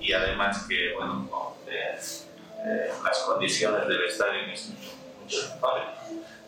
y 0.00 0.12
además 0.12 0.66
que, 0.68 0.92
bueno, 0.94 1.56
eh, 1.68 1.98
eh, 2.64 2.90
las 3.02 3.18
condiciones 3.20 3.88
del 3.88 4.04
estadio 4.04 4.40
es 4.52 4.68
mucho, 4.68 4.90
mucho 5.22 5.54
mejor. 5.54 5.80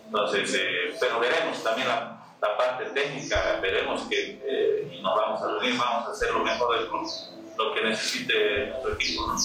Entonces, 0.06 0.54
eh, 0.54 0.94
pero 1.00 1.18
veremos 1.20 1.62
también 1.62 1.88
la, 1.88 2.17
la, 2.40 2.56
parte 2.56 2.84
técnica, 2.86 3.58
veremos 3.60 4.02
que 4.02 4.88
y 4.92 5.02
nos 5.02 5.16
vamos 5.16 5.42
a 5.42 5.46
reunir, 5.46 5.78
vamos 5.78 6.08
a 6.08 6.12
hacer 6.12 6.32
lo 6.32 6.44
mejor 6.44 6.78
del 6.78 6.88
lo 6.88 7.74
que 7.74 7.82
necesite 7.82 8.68
nuestro 8.68 8.94
equipo. 8.94 9.26
¿no? 9.26 9.36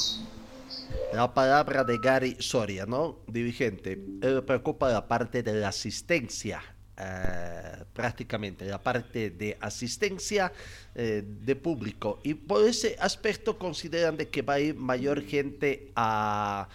La 1.14 1.32
palabra 1.32 1.84
de 1.84 1.98
Gary 1.98 2.36
Soria, 2.40 2.86
¿no? 2.86 3.20
Dirigente. 3.28 3.94
Él 4.22 4.44
preocupa 4.44 4.90
la 4.90 5.08
parte 5.08 5.44
de 5.44 5.54
la 5.54 5.68
asistencia, 5.70 6.62
eh, 6.98 7.84
prácticamente, 7.94 8.66
la 8.66 8.82
parte 8.82 9.30
de 9.30 9.58
asistencia 9.62 10.52
eh, 10.96 11.24
de 11.24 11.56
público. 11.56 12.20
Y 12.24 12.34
por 12.34 12.64
ese 12.64 12.96
aspecto 13.00 13.58
consideran 13.58 14.18
de 14.18 14.30
que 14.30 14.42
va 14.42 14.56
a 14.56 14.60
ir 14.60 14.76
mayor 14.76 15.22
gente 15.24 15.92
a, 15.96 16.68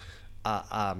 a, 0.43 0.91
a, 0.91 0.95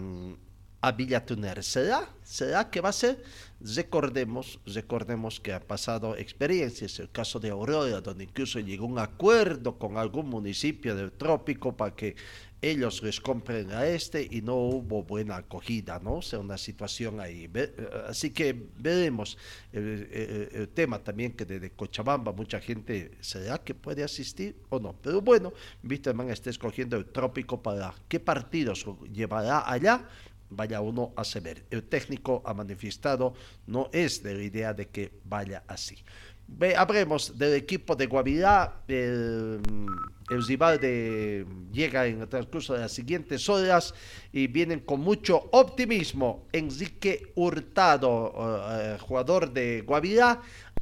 a 0.81 0.91
Villatuner. 0.91 1.63
¿Será? 1.63 2.09
¿Será 2.23 2.69
que 2.69 2.81
va 2.81 2.89
a 2.89 2.93
ser? 2.93 3.23
Recordemos, 3.61 4.59
recordemos 4.65 5.39
que 5.41 5.51
ha 5.51 5.59
pasado 5.59 6.15
experiencias, 6.15 6.97
el 6.99 7.11
caso 7.11 7.39
de 7.39 7.49
Aurora, 7.49 7.99
donde 7.99 8.23
incluso 8.23 8.59
llegó 8.59 8.85
un 8.85 8.99
acuerdo 8.99 9.77
con 9.77 9.97
algún 9.97 10.29
municipio 10.29 10.95
del 10.95 11.11
trópico 11.11 11.75
para 11.75 11.93
que 11.93 12.15
ellos 12.61 13.01
les 13.03 13.19
compren 13.19 13.71
a 13.71 13.85
este 13.85 14.27
y 14.29 14.41
no 14.41 14.55
hubo 14.55 15.03
buena 15.03 15.37
acogida, 15.37 15.99
¿no? 15.99 16.15
O 16.15 16.21
sea, 16.21 16.39
una 16.39 16.57
situación 16.57 17.19
ahí. 17.19 17.49
Eh, 17.53 17.89
así 18.07 18.31
que 18.31 18.67
veremos 18.77 19.37
el, 19.71 20.69
tema 20.73 20.99
también 20.99 21.33
que 21.33 21.45
desde 21.45 21.71
Cochabamba 21.71 22.31
mucha 22.31 22.59
gente, 22.59 23.11
¿será 23.21 23.57
que 23.59 23.73
puede 23.73 24.03
asistir 24.03 24.55
o 24.69 24.79
no? 24.79 24.93
Pero 25.01 25.21
bueno, 25.21 25.53
Víctor 25.81 26.15
está 26.29 26.49
escogiendo 26.49 26.97
el 26.97 27.05
trópico 27.05 27.61
para 27.61 27.93
qué 28.07 28.19
partidos 28.19 28.85
llevará 29.11 29.69
allá 29.69 30.07
vaya 30.49 30.81
uno 30.81 31.13
a 31.15 31.23
saber. 31.23 31.65
El 31.69 31.83
técnico 31.83 32.41
ha 32.45 32.53
manifestado 32.53 33.33
no 33.67 33.89
es 33.91 34.23
de 34.23 34.33
la 34.33 34.43
idea 34.43 34.73
de 34.73 34.87
que 34.87 35.11
vaya 35.25 35.63
así. 35.67 35.97
Ve, 36.51 36.75
habremos 36.75 37.37
del 37.37 37.53
equipo 37.53 37.95
de 37.95 38.07
Guavirá, 38.07 38.81
el, 38.87 39.61
el 40.29 40.47
rival 40.47 40.79
de, 40.79 41.45
llega 41.71 42.07
en 42.07 42.21
el 42.21 42.27
transcurso 42.27 42.73
de 42.73 42.79
las 42.79 42.91
siguientes 42.91 43.47
horas 43.47 43.93
y 44.33 44.47
vienen 44.47 44.79
con 44.79 44.99
mucho 44.99 45.49
optimismo. 45.51 46.47
Enrique 46.51 47.31
Hurtado, 47.35 48.33
uh, 48.33 48.97
jugador 48.99 49.53
de 49.53 49.81
Guavirá, 49.81 50.41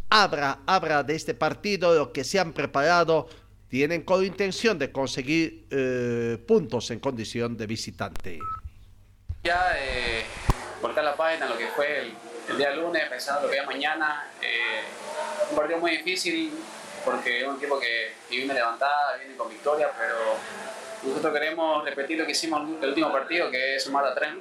habla, 0.10 0.62
habla 0.66 1.04
de 1.04 1.16
este 1.16 1.34
partido, 1.34 1.94
lo 1.94 2.14
que 2.14 2.24
se 2.24 2.40
han 2.40 2.54
preparado, 2.54 3.28
tienen 3.68 4.04
con 4.04 4.24
intención 4.24 4.80
de 4.80 4.90
conseguir 4.90 5.68
uh, 5.68 6.46
puntos 6.46 6.92
en 6.92 7.00
condición 7.00 7.58
de 7.58 7.68
visitante. 7.68 8.40
Ya 9.44 9.72
eh, 9.78 10.26
volcar 10.82 11.04
la 11.04 11.16
página, 11.16 11.46
lo 11.46 11.58
que 11.58 11.68
fue 11.68 12.00
el, 12.00 12.14
el 12.50 12.58
día 12.58 12.72
lunes, 12.72 13.08
pensando 13.10 13.44
lo 13.44 13.50
que 13.50 13.58
es 13.58 13.66
mañana. 13.66 14.30
Eh, 14.42 14.82
un 15.50 15.56
partido 15.56 15.80
muy 15.80 15.92
difícil 15.92 16.54
porque 17.06 17.42
es 17.42 17.48
un 17.48 17.56
equipo 17.56 17.80
que, 17.80 18.14
viene 18.30 18.54
levantada, 18.54 19.16
viene 19.18 19.38
con 19.38 19.50
victoria, 19.50 19.90
pero 19.98 20.16
nosotros 21.04 21.34
queremos 21.34 21.86
repetir 21.86 22.18
lo 22.20 22.26
que 22.26 22.34
hicimos 22.34 22.62
el 22.82 22.90
último 22.90 23.12
partido, 23.12 23.50
que 23.50 23.76
es 23.76 23.84
sumar 23.84 24.06
a 24.06 24.14
tres. 24.14 24.32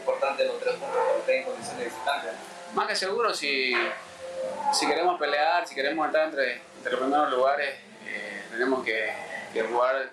Importante 0.00 0.44
los 0.44 0.60
tres 0.60 0.74
puntos 0.74 1.00
en 1.28 1.44
condiciones 1.44 1.78
de 1.78 1.84
visitante. 1.86 2.28
Más 2.74 2.86
que 2.86 2.94
seguro, 2.94 3.32
si, 3.32 3.74
si 4.72 4.86
queremos 4.86 5.18
pelear, 5.18 5.66
si 5.66 5.74
queremos 5.74 6.04
entrar 6.06 6.26
entre, 6.26 6.60
entre 6.76 6.92
los 6.92 7.00
primeros 7.00 7.30
lugares, 7.30 7.74
eh, 8.06 8.42
tenemos 8.50 8.84
que, 8.84 9.12
que 9.52 9.62
jugar 9.62 10.10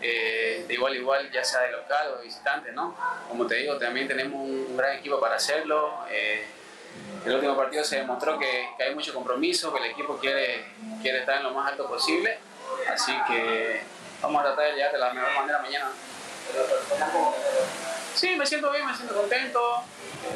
eh, 0.00 0.64
de 0.66 0.74
igual 0.74 0.92
a 0.92 0.96
igual, 0.96 1.30
ya 1.30 1.44
sea 1.44 1.60
de 1.62 1.72
local 1.72 2.08
o 2.12 2.16
de 2.18 2.24
visitante, 2.24 2.72
¿no? 2.72 2.96
Como 3.28 3.46
te 3.46 3.56
digo, 3.56 3.76
también 3.78 4.08
tenemos 4.08 4.40
un, 4.40 4.76
gran 4.76 4.96
equipo 4.96 5.20
para 5.20 5.36
hacerlo. 5.36 6.04
Eh, 6.10 6.44
el 7.24 7.34
último 7.34 7.56
partido 7.56 7.84
se 7.84 7.96
demostró 7.96 8.38
que, 8.38 8.68
que, 8.76 8.84
hay 8.84 8.94
mucho 8.94 9.12
compromiso, 9.12 9.72
que 9.72 9.80
el 9.80 9.90
equipo 9.90 10.16
quiere, 10.18 10.64
quiere 11.02 11.20
estar 11.20 11.36
en 11.38 11.44
lo 11.44 11.50
más 11.50 11.70
alto 11.70 11.86
posible. 11.88 12.38
Así 12.92 13.12
que 13.26 13.82
vamos 14.22 14.40
a 14.40 14.44
tratar 14.46 14.66
de 14.66 14.72
llegar 14.72 14.92
de 14.92 14.98
la 14.98 15.12
mejor 15.12 15.34
manera 15.34 15.58
mañana. 15.60 15.90
Sí, 18.14 18.34
me 18.36 18.46
siento 18.46 18.70
bien, 18.70 18.86
me 18.86 18.94
siento 18.94 19.14
contento, 19.14 19.60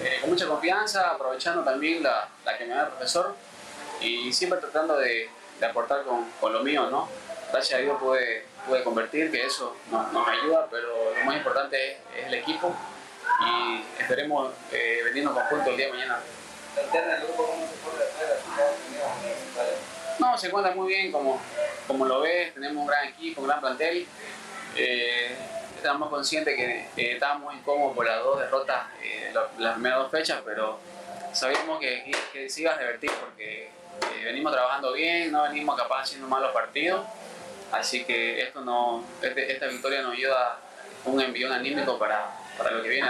eh, 0.02 0.18
con 0.20 0.30
mucha 0.30 0.46
confianza, 0.46 1.10
aprovechando 1.10 1.62
también 1.62 2.02
la, 2.02 2.28
la 2.44 2.58
que 2.58 2.66
me 2.66 2.74
da 2.74 2.82
el 2.82 2.88
profesor 2.88 3.34
y 4.00 4.32
siempre 4.32 4.58
tratando 4.58 4.96
de, 4.98 5.30
de 5.58 5.66
aportar 5.66 6.04
con, 6.04 6.30
con, 6.40 6.52
lo 6.52 6.62
mío, 6.62 6.88
¿no? 6.90 7.08
Gracias 7.52 7.78
a 7.78 7.82
Dios 7.82 7.98
pude, 7.98 8.44
pude 8.66 8.82
convertir, 8.84 9.30
que 9.30 9.44
eso 9.44 9.76
nos, 9.90 10.12
nos 10.12 10.26
ayuda, 10.28 10.66
pero 10.70 11.14
lo 11.18 11.24
más 11.24 11.36
importante 11.36 11.92
es, 11.92 11.98
es 12.18 12.26
el 12.26 12.34
equipo 12.34 12.74
y 13.46 13.84
esperemos 14.00 14.52
eh, 14.72 15.00
venirnos 15.04 15.34
conjuntos 15.34 15.68
el 15.68 15.76
día 15.76 15.86
de 15.86 15.92
mañana. 15.92 16.18
No, 20.18 20.36
se 20.36 20.46
encuentra 20.48 20.74
muy 20.74 20.88
bien, 20.88 21.10
como, 21.10 21.40
como 21.86 22.04
lo 22.04 22.20
ves, 22.20 22.54
tenemos 22.54 22.82
un 22.82 22.86
gran 22.86 23.08
equipo, 23.08 23.40
un 23.40 23.48
gran 23.48 23.60
plantel. 23.60 24.06
Eh, 24.76 25.36
estamos 25.80 26.10
conscientes 26.10 26.54
que 26.54 26.80
eh, 26.96 27.12
estábamos 27.12 27.54
incómodos 27.54 27.96
por 27.96 28.06
las 28.06 28.22
dos 28.22 28.38
derrotas, 28.38 28.84
eh, 29.02 29.32
las 29.58 29.72
primeras 29.74 30.00
dos 30.00 30.10
fechas, 30.10 30.42
pero 30.44 30.78
sabíamos 31.32 31.80
que, 31.80 32.12
que, 32.32 32.50
se 32.50 32.60
iba 32.62 32.72
a 32.72 32.76
revertir 32.76 33.10
porque 33.18 33.64
eh, 33.64 34.24
venimos 34.24 34.52
trabajando 34.52 34.92
bien, 34.92 35.32
no 35.32 35.44
venimos 35.44 35.76
capaz 35.76 36.02
haciendo 36.02 36.28
malos 36.28 36.52
partidos. 36.52 37.06
Así 37.72 38.04
que 38.04 38.42
esto 38.42 38.60
no, 38.62 39.04
este, 39.22 39.52
esta 39.52 39.66
victoria 39.66 40.02
nos 40.02 40.14
ayuda 40.14 40.58
un 41.04 41.20
envío 41.20 41.52
anímico 41.52 41.98
para, 41.98 42.30
para 42.58 42.72
lo 42.72 42.82
que 42.82 42.88
viene. 42.88 43.08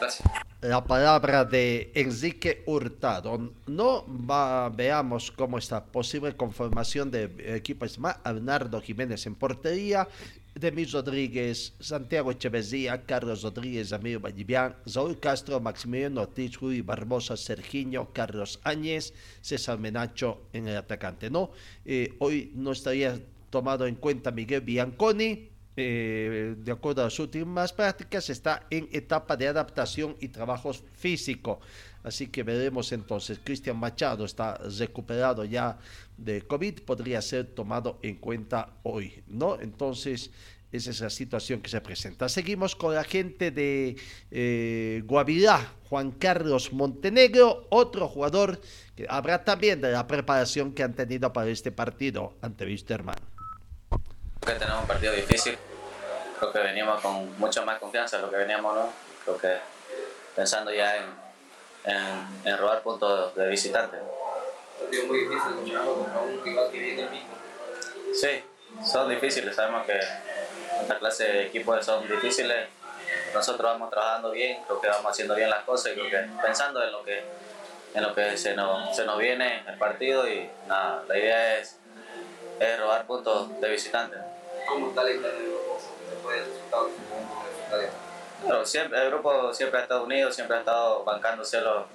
Gracias 0.00 0.28
la 0.62 0.84
palabra 0.84 1.44
de 1.44 1.90
Enrique 1.94 2.62
Hurtado. 2.66 3.50
No 3.66 4.06
va, 4.06 4.68
veamos 4.68 5.32
cómo 5.32 5.58
está 5.58 5.84
posible 5.84 6.36
conformación 6.36 7.10
de 7.10 7.56
equipo 7.56 7.84
más 7.98 8.16
Arnardo 8.22 8.80
Jiménez 8.80 9.26
en 9.26 9.34
portería, 9.34 10.06
Demis 10.54 10.92
Rodríguez, 10.92 11.74
Santiago 11.80 12.30
Echeverría, 12.30 13.04
Carlos 13.06 13.42
Rodríguez, 13.42 13.92
Amir 13.92 14.18
Vallivian, 14.18 14.76
Saúl 14.84 15.18
Castro, 15.18 15.60
Maximiliano 15.60 16.22
Ortiz, 16.22 16.60
Rui 16.60 16.82
Barbosa, 16.82 17.36
Sergiño, 17.36 18.12
Carlos 18.12 18.60
Áñez, 18.62 19.14
César 19.40 19.78
Menacho 19.78 20.42
en 20.52 20.68
el 20.68 20.76
atacante. 20.76 21.30
No, 21.30 21.52
eh, 21.84 22.14
hoy 22.18 22.52
no 22.54 22.72
estaría 22.72 23.18
tomado 23.48 23.86
en 23.86 23.94
cuenta 23.94 24.30
Miguel 24.30 24.60
Bianconi, 24.62 25.51
eh, 25.76 26.54
de 26.58 26.72
acuerdo 26.72 27.00
a 27.00 27.04
las 27.04 27.18
últimas 27.18 27.72
prácticas, 27.72 28.28
está 28.30 28.66
en 28.70 28.88
etapa 28.92 29.36
de 29.36 29.48
adaptación 29.48 30.16
y 30.20 30.28
trabajo 30.28 30.72
físico. 30.72 31.60
Así 32.04 32.26
que 32.28 32.42
veremos 32.42 32.92
entonces. 32.92 33.40
Cristian 33.42 33.76
Machado 33.78 34.24
está 34.24 34.58
recuperado 34.78 35.44
ya 35.44 35.78
de 36.16 36.42
COVID, 36.42 36.80
podría 36.80 37.22
ser 37.22 37.46
tomado 37.46 37.98
en 38.02 38.16
cuenta 38.16 38.74
hoy, 38.82 39.22
¿no? 39.28 39.60
Entonces, 39.60 40.30
Esa 40.72 40.90
es 40.90 41.00
la 41.02 41.10
situación 41.10 41.60
que 41.60 41.68
se 41.68 41.82
presenta. 41.82 42.30
Seguimos 42.30 42.74
con 42.74 42.94
la 42.94 43.04
gente 43.04 43.50
de 43.50 43.94
eh, 44.30 45.02
Guavirá, 45.04 45.74
Juan 45.90 46.12
Carlos 46.12 46.72
Montenegro, 46.72 47.66
otro 47.68 48.08
jugador 48.08 48.58
que 48.96 49.06
habrá 49.06 49.44
también 49.44 49.82
de 49.82 49.92
la 49.92 50.06
preparación 50.06 50.72
que 50.72 50.82
han 50.82 50.94
tenido 50.94 51.30
para 51.30 51.50
este 51.50 51.72
partido 51.72 52.38
ante 52.40 52.64
Wisterman. 52.64 53.31
Creo 54.42 54.54
que 54.54 54.60
tenemos 54.60 54.82
un 54.82 54.88
partido 54.88 55.12
difícil. 55.12 55.56
Creo 56.38 56.52
que 56.52 56.58
venimos 56.58 57.00
con 57.00 57.38
mucha 57.38 57.62
más 57.62 57.78
confianza 57.78 58.16
de 58.16 58.22
lo 58.24 58.30
que 58.30 58.36
veníamos, 58.38 58.74
¿no? 58.74 58.92
Creo 59.24 59.38
que 59.38 59.58
pensando 60.34 60.72
ya 60.72 60.96
en, 60.96 61.04
en, 61.84 62.26
en 62.44 62.58
robar 62.58 62.82
puntos 62.82 63.32
de 63.36 63.46
visitante. 63.46 63.98
partido 64.80 65.06
muy 65.06 65.18
difícil 65.20 65.52
contra 65.52 66.20
un 66.22 66.44
rival 66.44 66.70
que 66.72 66.78
viene 66.78 67.02
el 67.02 67.10
mismo. 67.10 67.28
Sí, 68.14 68.42
son 68.84 69.08
difíciles. 69.08 69.54
Sabemos 69.54 69.86
que 69.86 70.00
esta 70.80 70.98
clase 70.98 71.24
de 71.24 71.46
equipos 71.46 71.84
son 71.86 72.08
difíciles. 72.08 72.68
Nosotros 73.32 73.70
vamos 73.72 73.90
trabajando 73.90 74.32
bien, 74.32 74.60
creo 74.64 74.80
que 74.80 74.88
vamos 74.88 75.12
haciendo 75.12 75.36
bien 75.36 75.50
las 75.50 75.62
cosas 75.64 75.92
y 75.92 75.94
creo 75.94 76.10
que 76.10 76.28
pensando 76.42 76.82
en 76.82 76.90
lo 76.90 77.04
que, 77.04 77.22
en 77.94 78.02
lo 78.02 78.12
que 78.12 78.36
se, 78.36 78.56
nos, 78.56 78.96
se 78.96 79.04
nos 79.04 79.18
viene 79.18 79.62
el 79.68 79.78
partido 79.78 80.28
y 80.28 80.50
nada, 80.66 81.04
la 81.06 81.16
idea 81.16 81.58
es, 81.58 81.78
es 82.58 82.80
robar 82.80 83.06
puntos 83.06 83.60
de 83.60 83.68
visitante. 83.70 84.16
Resultado 84.68 85.06
que 85.06 85.14
tuvimos 85.14 86.34
el 86.34 86.44
resultado. 86.44 86.88
Pero 88.44 88.66
siempre, 88.66 89.02
el 89.02 89.10
grupo 89.10 89.54
siempre 89.54 89.80
ha 89.80 89.82
estado 89.82 90.04
unido, 90.04 90.32
siempre 90.32 90.56
ha 90.56 90.60
estado 90.60 91.04
bancándose 91.04 91.60
lo, 91.60 91.86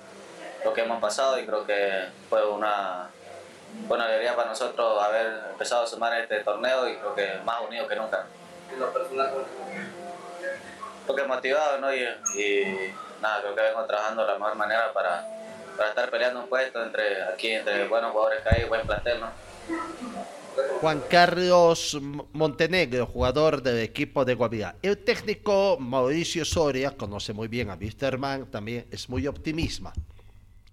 lo 0.64 0.74
que 0.74 0.82
hemos 0.82 1.02
pasado 1.02 1.38
y 1.40 1.46
creo 1.46 1.66
que 1.66 2.06
fue 2.30 2.46
una 2.46 3.10
buena 3.88 4.06
alegría 4.06 4.36
para 4.36 4.50
nosotros 4.50 5.04
haber 5.04 5.44
empezado 5.52 5.84
a 5.84 5.88
sumar 5.88 6.20
este 6.20 6.40
torneo 6.40 6.88
y 6.88 6.96
creo 6.96 7.16
que 7.16 7.40
más 7.44 7.62
unidos 7.62 7.88
que 7.88 7.96
nunca. 7.96 8.26
En 8.72 8.80
lo 8.80 8.92
personal, 8.92 9.32
¿cómo 9.32 9.46
Creo 11.06 11.16
que 11.16 11.24
motivado 11.24 11.78
¿no? 11.80 11.94
y, 11.94 12.04
y 12.36 12.94
nada, 13.22 13.42
creo 13.42 13.56
que 13.56 13.62
vengo 13.62 13.86
trabajando 13.86 14.24
de 14.24 14.34
la 14.34 14.40
mejor 14.40 14.56
manera 14.56 14.92
para, 14.94 15.26
para 15.78 15.90
estar 15.90 16.10
peleando 16.10 16.42
un 16.42 16.48
puesto 16.48 16.84
entre 16.84 17.24
aquí, 17.24 17.52
entre 17.52 17.88
buenos 17.88 18.12
jugadores 18.12 18.44
que 18.44 18.56
hay, 18.56 18.66
buen 18.66 18.86
plantel. 18.86 19.22
¿no? 19.22 19.32
Juan 20.82 21.04
Carlos 21.10 21.98
Montenegro, 22.34 23.06
jugador 23.08 23.62
del 23.64 23.80
equipo 23.80 24.24
de 24.26 24.36
Guavirá. 24.36 24.76
El 24.82 24.98
técnico 25.00 25.78
Mauricio 25.80 26.46
Soria 26.46 26.92
conoce 26.96 27.34
muy 27.34 27.48
bien 27.48 27.70
a 27.70 27.76
Wisterman, 27.76 28.52
también 28.52 28.86
es 28.92 29.10
muy 29.10 29.26
optimista 29.28 29.94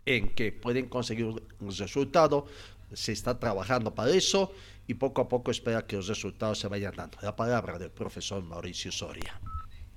en 0.06 0.34
que 0.34 0.52
pueden 0.52 0.88
conseguir 0.88 1.26
un 1.26 1.76
resultado, 1.76 2.46
se 2.92 3.12
está 3.12 3.38
trabajando 3.38 3.94
para 3.94 4.10
eso 4.10 4.52
y 4.86 4.94
poco 4.94 5.22
a 5.22 5.28
poco 5.28 5.50
espera 5.50 5.86
que 5.86 5.96
los 5.96 6.08
resultados 6.08 6.58
se 6.58 6.68
vayan 6.68 6.94
dando. 6.94 7.18
La 7.22 7.34
palabra 7.34 7.78
del 7.78 7.90
profesor 7.90 8.42
Mauricio 8.42 8.92
Soria. 8.92 9.40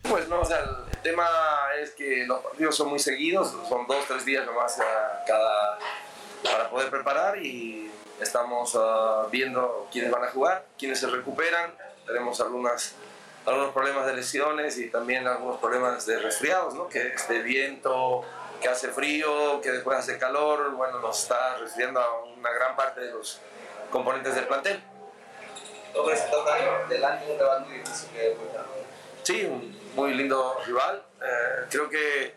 Pues 0.04 0.30
no, 0.30 0.40
o 0.40 0.44
el 0.44 1.02
tema 1.04 1.26
es 1.82 1.92
que 1.92 2.26
los 2.26 2.40
partidos 2.40 2.76
son 2.76 2.90
muy 2.90 3.00
seguidos, 3.00 3.54
son 3.68 3.86
dos, 3.88 4.06
tres 4.08 4.24
días 4.24 4.46
nomás 4.46 4.80
cada 5.26 5.80
para 6.44 6.70
poder 6.70 6.90
preparar 6.90 7.44
y 7.44 7.90
estamos 8.20 8.78
ah, 8.80 9.28
viendo 9.32 9.88
quiénes 9.92 10.12
van 10.12 10.24
a 10.24 10.28
jugar, 10.28 10.66
quiénes 10.78 11.00
se 11.00 11.08
recuperan. 11.08 11.74
Tenemos 12.06 12.40
algunas, 12.42 12.96
algunos 13.46 13.74
problemas 13.74 14.06
de 14.06 14.14
lesiones 14.14 14.78
y 14.78 14.90
también 14.90 15.28
algunos 15.28 15.60
problemas 15.60 16.06
de 16.06 16.20
resfriados, 16.20 16.74
¿no? 16.74 16.88
Que 16.88 17.08
es 17.08 17.28
de 17.28 17.42
viento, 17.42 18.24
que 18.62 18.70
hace 18.70 18.90
frío, 18.90 19.62
que 19.62 19.72
después 19.72 19.98
hace 19.98 20.18
calor, 20.18 20.72
bueno, 20.72 21.00
nos 21.00 21.24
está 21.24 21.58
resfriando 21.58 22.00
a 22.00 22.24
una 22.24 22.52
gran 22.52 22.76
parte 22.76 23.02
de 23.02 23.12
los 23.12 23.40
componentes 23.92 24.36
del 24.36 24.48
plantel. 24.48 24.82
Todo 25.94 26.12
está 26.12 26.38
delante 26.90 27.26
de 27.26 27.34
un 27.34 27.40
rival 27.40 27.66
muy 27.66 27.78
difícil 27.80 28.10
que 28.10 28.38
Sí, 29.24 29.44
un 29.46 29.78
muy 29.96 30.14
lindo 30.14 30.58
rival. 30.66 31.04
Eh, 31.22 31.66
creo 31.70 31.90
que 31.90 32.34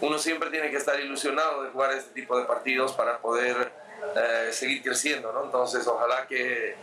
uno 0.00 0.18
siempre 0.18 0.50
tiene 0.50 0.70
que 0.70 0.76
estar 0.76 0.98
ilusionado 1.00 1.62
de 1.62 1.70
jugar 1.70 1.92
este 1.92 2.12
tipo 2.12 2.38
de 2.38 2.44
partidos 2.44 2.92
para 2.92 3.18
poder 3.18 3.72
eh, 4.16 4.48
seguir 4.52 4.82
creciendo, 4.82 5.32
¿no? 5.32 5.44
Entonces, 5.44 5.86
ojalá 5.86 6.26
que 6.26 6.70
eh, 6.70 6.76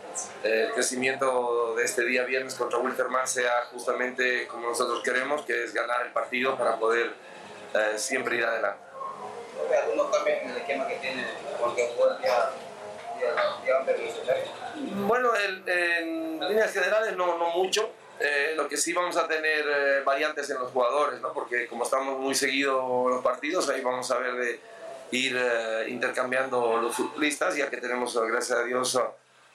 el 0.43 0.71
crecimiento 0.73 1.73
de 1.75 1.83
este 1.83 2.03
día 2.03 2.23
viernes 2.23 2.55
contra 2.55 2.79
Wilterman 2.79 3.27
sea 3.27 3.65
justamente 3.71 4.47
como 4.47 4.69
nosotros 4.69 5.01
queremos, 5.03 5.43
que 5.45 5.63
es 5.63 5.73
ganar 5.73 6.05
el 6.05 6.11
partido 6.11 6.57
para 6.57 6.77
poder 6.77 7.11
eh, 7.73 7.93
siempre 7.97 8.37
ir 8.37 8.45
adelante. 8.45 8.83
Algunos 9.83 10.15
cambios 10.15 10.37
en 10.41 10.49
el 10.51 10.57
esquema 10.57 10.87
que 10.87 10.95
tiene, 10.97 11.25
porque. 11.59 11.91
Bueno, 15.07 15.33
el- 15.35 15.63
en 15.67 16.39
líneas 16.47 16.71
generales 16.73 17.15
no, 17.15 17.37
no 17.37 17.49
mucho. 17.51 17.89
Eh, 18.19 18.53
lo 18.55 18.67
que 18.69 18.77
sí 18.77 18.93
vamos 18.93 19.17
a 19.17 19.27
tener 19.27 19.65
eh, 19.67 20.01
variantes 20.05 20.49
en 20.49 20.57
los 20.59 20.71
jugadores, 20.71 21.19
¿no? 21.19 21.33
porque 21.33 21.67
como 21.67 21.83
estamos 21.83 22.17
muy 22.17 22.33
seguidos 22.33 23.09
los 23.09 23.21
partidos, 23.23 23.67
ahí 23.69 23.81
vamos 23.81 24.09
a 24.11 24.17
ver 24.19 24.33
de 24.35 24.59
ir 25.11 25.35
eh, 25.37 25.89
intercambiando 25.89 26.77
los 26.81 26.95
futbolistas, 26.95 27.55
ya 27.55 27.69
que 27.69 27.77
tenemos, 27.77 28.15
eh, 28.15 28.19
gracias 28.27 28.59
a 28.59 28.63
Dios, 28.63 28.95
a 28.95 29.11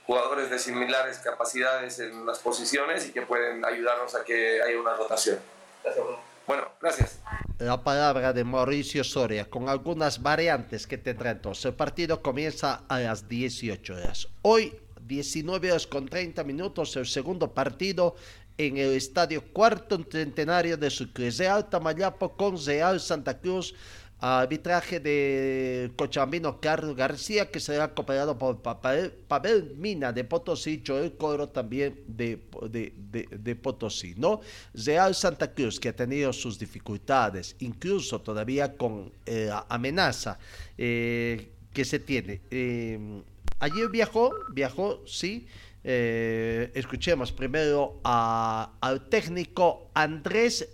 jugadores 0.07 0.51
de 0.51 0.59
similares 0.59 1.19
capacidades 1.19 1.99
en 2.01 2.27
las 2.27 2.39
posiciones 2.39 3.09
y 3.09 3.13
que 3.13 3.23
pueden 3.23 3.65
ayudarnos 3.65 4.15
a 4.15 4.25
que 4.25 4.61
haya 4.63 4.79
una 4.79 4.95
rotación. 4.95 5.39
Gracias, 5.83 6.05
Bruno. 6.05 6.31
Bueno, 6.47 6.69
gracias. 6.81 7.21
La 7.59 7.85
palabra 7.85 8.33
de 8.33 8.43
Mauricio 8.43 9.05
Soria 9.05 9.49
con 9.49 9.69
algunas 9.69 10.21
variantes 10.21 10.87
que 10.87 10.99
tendrá 10.99 11.31
entonces. 11.31 11.67
El 11.67 11.75
partido 11.75 12.23
comienza 12.23 12.83
a 12.89 12.99
las 12.99 13.29
18 13.29 13.95
horas. 13.95 14.27
Hoy, 14.43 14.77
19 15.01 15.71
horas 15.71 15.87
con 15.87 16.09
30 16.09 16.43
minutos, 16.43 16.97
el 16.97 17.07
segundo 17.07 17.53
partido 17.53 18.17
en 18.59 18.77
el 18.77 18.95
estadio 18.95 19.43
Cuarto 19.53 19.99
Centenario 20.11 20.77
de 20.77 20.91
Sucre. 20.91 21.31
Real 21.31 21.69
Tamayapo 21.69 22.37
con 22.37 22.63
Real 22.63 23.01
Santa 23.01 23.39
Cruz. 23.39 23.75
Arbitraje 24.21 25.01
de 25.01 25.91
Cochabambino 25.97 26.61
Carlos 26.61 26.95
García, 26.95 27.51
que 27.51 27.59
será 27.59 27.95
cooperado 27.95 28.37
por 28.37 28.61
Pavel, 28.61 29.75
Mina 29.77 30.13
de 30.13 30.25
Potosí, 30.25 30.83
Joel 30.87 31.17
Coro 31.17 31.49
también 31.49 32.03
de, 32.07 32.39
de, 32.69 32.93
de, 33.31 33.57
Potosí, 33.57 34.15
¿no? 34.17 34.41
Real 34.75 35.15
Santa 35.15 35.53
Cruz, 35.55 35.81
que 35.81 35.89
ha 35.89 35.97
tenido 35.97 36.33
sus 36.33 36.59
dificultades, 36.59 37.57
incluso 37.61 38.21
todavía 38.21 38.77
con 38.77 39.11
eh, 39.25 39.47
la 39.49 39.65
amenaza 39.69 40.39
eh, 40.77 41.53
que 41.73 41.85
se 41.85 41.99
tiene. 41.99 42.43
Eh, 42.51 43.23
ayer 43.59 43.89
viajó, 43.91 44.33
viajó, 44.53 45.03
sí. 45.07 45.47
Eh, 45.83 46.71
escuchemos 46.75 47.33
primero 47.33 48.01
a- 48.05 48.73
al 48.81 49.09
técnico 49.09 49.91
Andrés 49.95 50.69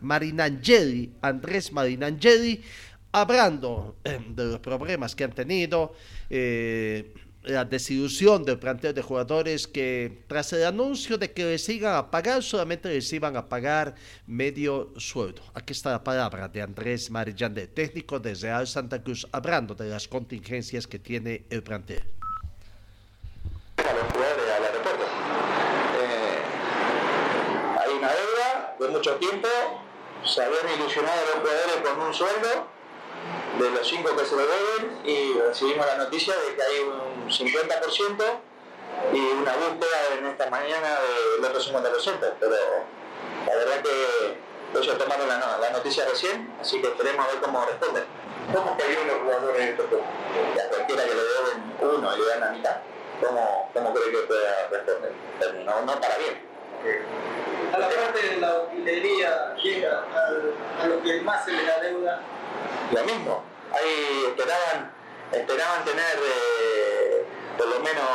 Marinangeli, 0.00 1.14
Andrés 1.22 1.72
Marinangeli, 1.72 2.62
hablando 3.12 3.96
eh, 4.04 4.20
de 4.28 4.44
los 4.44 4.60
problemas 4.60 5.14
que 5.16 5.24
han 5.24 5.32
tenido, 5.32 5.94
eh, 6.28 7.14
la 7.44 7.64
desilusión 7.64 8.44
del 8.44 8.58
plantel 8.58 8.92
de 8.92 9.00
jugadores 9.00 9.66
que 9.66 10.24
tras 10.26 10.52
el 10.52 10.66
anuncio 10.66 11.16
de 11.16 11.32
que 11.32 11.44
les 11.46 11.66
iban 11.70 11.94
a 11.96 12.10
pagar, 12.10 12.42
solamente 12.42 12.90
les 12.90 13.10
iban 13.14 13.34
a 13.36 13.48
pagar 13.48 13.94
medio 14.26 14.92
sueldo. 14.98 15.40
Aquí 15.54 15.72
está 15.72 15.92
la 15.92 16.04
palabra 16.04 16.48
de 16.48 16.60
Andrés 16.60 17.10
Marinangeli, 17.10 17.68
técnico 17.68 18.20
de 18.20 18.34
Real 18.34 18.66
Santa 18.66 19.02
Cruz, 19.02 19.26
hablando 19.32 19.74
de 19.74 19.88
las 19.88 20.06
contingencias 20.06 20.86
que 20.86 20.98
tiene 20.98 21.44
el 21.48 21.62
plantel. 21.62 22.02
a 23.78 23.92
los 23.94 24.02
jugadores 24.12 24.44
al 24.58 24.64
aeropuerto. 24.64 25.04
Eh, 26.02 26.38
hay 27.78 27.90
una 27.96 28.08
deuda 28.08 28.67
de 28.78 28.88
mucho 28.88 29.16
tiempo, 29.16 29.48
se 30.24 30.42
habían 30.42 30.68
ilusionado 30.76 31.20
los 31.26 31.34
jugadores 31.42 31.76
con 31.84 32.00
un 32.00 32.14
sueldo 32.14 32.48
de 33.58 33.70
los 33.70 33.88
cinco 33.88 34.16
que 34.16 34.24
se 34.24 34.36
lo 34.36 34.42
deben 34.42 35.00
y 35.04 35.38
recibimos 35.38 35.86
la 35.86 35.96
noticia 35.96 36.34
de 36.34 36.54
que 36.54 36.62
hay 36.62 36.80
un 36.80 37.28
50% 37.28 38.24
y 39.12 39.18
una 39.18 39.52
búsqueda 39.56 40.14
en 40.18 40.26
esta 40.26 40.50
mañana 40.50 40.98
del 41.36 41.44
otro 41.44 41.60
50%, 41.60 42.32
pero 42.40 42.56
la 43.46 43.54
verdad 43.54 43.82
que 43.82 44.78
ellos 44.78 44.98
tomaron 44.98 45.28
la, 45.28 45.58
la 45.58 45.70
noticia 45.70 46.04
recién, 46.04 46.52
así 46.60 46.80
que 46.80 46.88
esperemos 46.88 47.26
a 47.26 47.32
ver 47.32 47.40
cómo 47.40 47.64
responden. 47.64 48.04
¿Cómo 48.52 48.76
que 48.76 48.82
hay 48.84 48.96
unos 48.96 49.22
jugadores 49.22 49.58
de 49.58 49.70
esto? 49.70 49.82
A 49.84 50.68
cualquiera 50.68 51.04
que 51.04 51.14
le 51.14 51.22
deben 51.22 51.76
uno 51.80 52.16
y 52.16 52.18
le 52.18 52.26
dan 52.26 52.40
la 52.40 52.50
mitad, 52.50 52.76
¿cómo, 53.22 53.70
cómo 53.74 53.94
cree 53.94 54.10
que 54.10 54.18
pueda 54.26 54.68
responder? 54.70 55.12
No, 55.64 55.82
no 55.82 56.00
para 56.00 56.16
bien. 56.16 56.48
A 57.74 57.78
la 57.78 57.88
parte 57.88 58.22
de 58.22 58.36
la 58.38 58.60
utilería 58.60 59.54
llega 59.62 60.04
al- 60.14 60.54
a 60.82 60.86
lo 60.86 61.02
que 61.02 61.20
más 61.20 61.44
se 61.44 61.52
le 61.52 61.64
da 61.64 61.78
deuda. 61.80 62.20
Lo 62.92 63.04
mismo, 63.04 63.42
ahí 63.72 64.24
esperaban, 64.28 64.92
esperaban 65.32 65.84
tener 65.84 66.18
eh, 66.24 67.24
por 67.58 67.66
lo 67.68 67.80
menos 67.80 68.06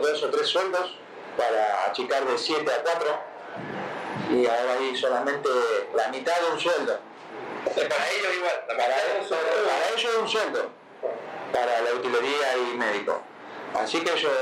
dos 0.00 0.22
o 0.22 0.30
tres 0.30 0.46
sueldos 0.48 0.96
para 1.36 1.86
achicar 1.86 2.24
de 2.24 2.38
7 2.38 2.70
a 2.72 2.82
4 2.82 3.18
y 4.30 4.46
ahora 4.46 4.74
hay 4.74 4.96
solamente 4.96 5.48
la 5.94 6.08
mitad 6.08 6.38
de 6.40 6.50
un 6.52 6.60
sueldo. 6.60 6.98
Para 7.64 8.10
ellos 8.10 8.34
igual, 8.36 8.64
para 8.68 8.86
ellos, 8.86 9.28
para 9.28 9.88
ellos 9.96 10.10
es 10.12 10.18
un 10.20 10.28
sueldo, 10.28 10.68
para 11.52 11.80
la 11.82 11.92
utilería 11.94 12.56
y 12.56 12.76
médico. 12.76 13.20
Así 13.74 14.00
que 14.00 14.12
ellos 14.12 14.32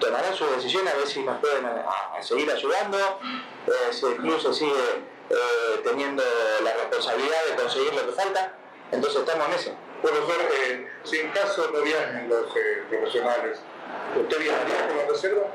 tomarán 0.00 0.34
sus 0.34 0.50
decisiones 0.56 0.94
a 0.94 0.96
ver 0.96 1.06
si 1.06 1.22
nos 1.22 1.38
pueden 1.40 1.64
a, 1.66 2.16
a 2.16 2.22
seguir 2.22 2.50
ayudando, 2.50 2.98
eh, 2.98 3.92
si 3.92 4.06
el 4.06 4.16
club 4.16 4.40
se 4.40 4.52
sigue 4.52 5.02
eh, 5.30 5.80
teniendo 5.84 6.22
la 6.62 6.72
responsabilidad 6.74 7.38
de 7.50 7.56
conseguir 7.62 7.94
lo 7.94 8.06
que 8.06 8.12
falta, 8.12 8.52
entonces 8.92 9.20
estamos 9.20 9.48
en 9.48 9.54
eso. 9.54 9.76
Profesor, 10.02 10.36
eh, 10.52 10.88
si 11.04 11.18
en 11.18 11.30
caso 11.30 11.70
no 11.72 11.80
viajen 11.80 12.28
los 12.28 12.46
eh, 12.56 12.84
profesionales, 12.88 13.58
¿usted 14.14 14.38
viajaría 14.38 14.88
con 14.88 14.96
la 14.98 15.06
reserva? 15.06 15.46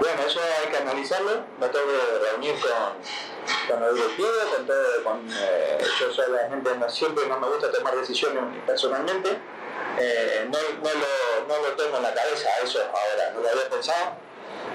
Bueno, 0.00 0.22
eso 0.26 0.40
hay 0.40 0.70
que 0.70 0.76
analizarlo, 0.78 1.44
me 1.60 1.68
tengo 1.68 1.84
que 1.86 2.30
reunir 2.30 2.54
con, 2.60 3.78
con 3.78 3.88
el 3.88 3.94
directivo, 3.94 4.28
con 4.56 4.66
todo, 4.66 5.04
con, 5.04 5.28
eh, 5.30 5.78
yo 6.00 6.12
solamente 6.12 6.76
no, 6.76 6.88
siempre 6.88 7.26
no 7.26 7.38
me 7.38 7.46
gusta 7.48 7.70
tomar 7.70 7.94
decisiones 7.96 8.42
personalmente, 8.66 9.38
eh, 9.98 10.48
no, 10.50 10.58
no, 10.58 10.90
lo, 10.94 11.46
no 11.48 11.68
lo 11.68 11.76
tengo 11.76 11.96
en 11.96 12.02
la 12.02 12.14
cabeza 12.14 12.48
eso 12.62 12.80
ahora, 12.80 13.30
no 13.34 13.40
lo 13.40 13.48
había 13.48 13.68
pensado, 13.68 14.16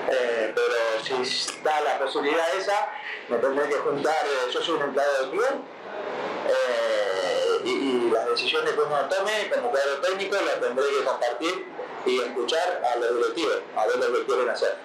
eh, 0.09 0.53
pero 0.53 1.23
si 1.23 1.61
da 1.63 1.81
la 1.81 1.99
posibilidad 1.99 2.55
esa, 2.55 2.89
me 3.29 3.37
tendré 3.37 3.69
que 3.69 3.75
juntar, 3.75 4.25
eh, 4.25 4.51
yo 4.51 4.61
soy 4.61 4.75
un 4.75 4.83
empleado 4.83 5.21
del 5.21 5.29
club, 5.31 5.63
y, 7.63 7.69
y 7.69 8.11
las 8.11 8.29
decisiones 8.29 8.73
que 8.73 8.79
uno 8.79 9.09
tome 9.09 9.49
como 9.51 9.71
cuadro 9.71 9.97
técnico 10.01 10.35
las 10.35 10.61
tendré 10.61 10.85
que 10.87 11.03
compartir 11.03 11.65
y 12.05 12.19
escuchar 12.21 12.83
a 12.85 12.95
los 12.97 13.15
directivos, 13.17 13.61
a 13.75 13.87
ver 13.87 13.97
lo 13.97 14.13
que 14.13 14.25
quieren 14.25 14.49
hacer. 14.49 14.75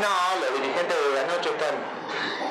No, 0.00 0.40
los 0.40 0.54
dirigentes 0.60 0.96
de 0.96 1.14
la 1.14 1.26
noche 1.26 1.50
están, 1.50 1.76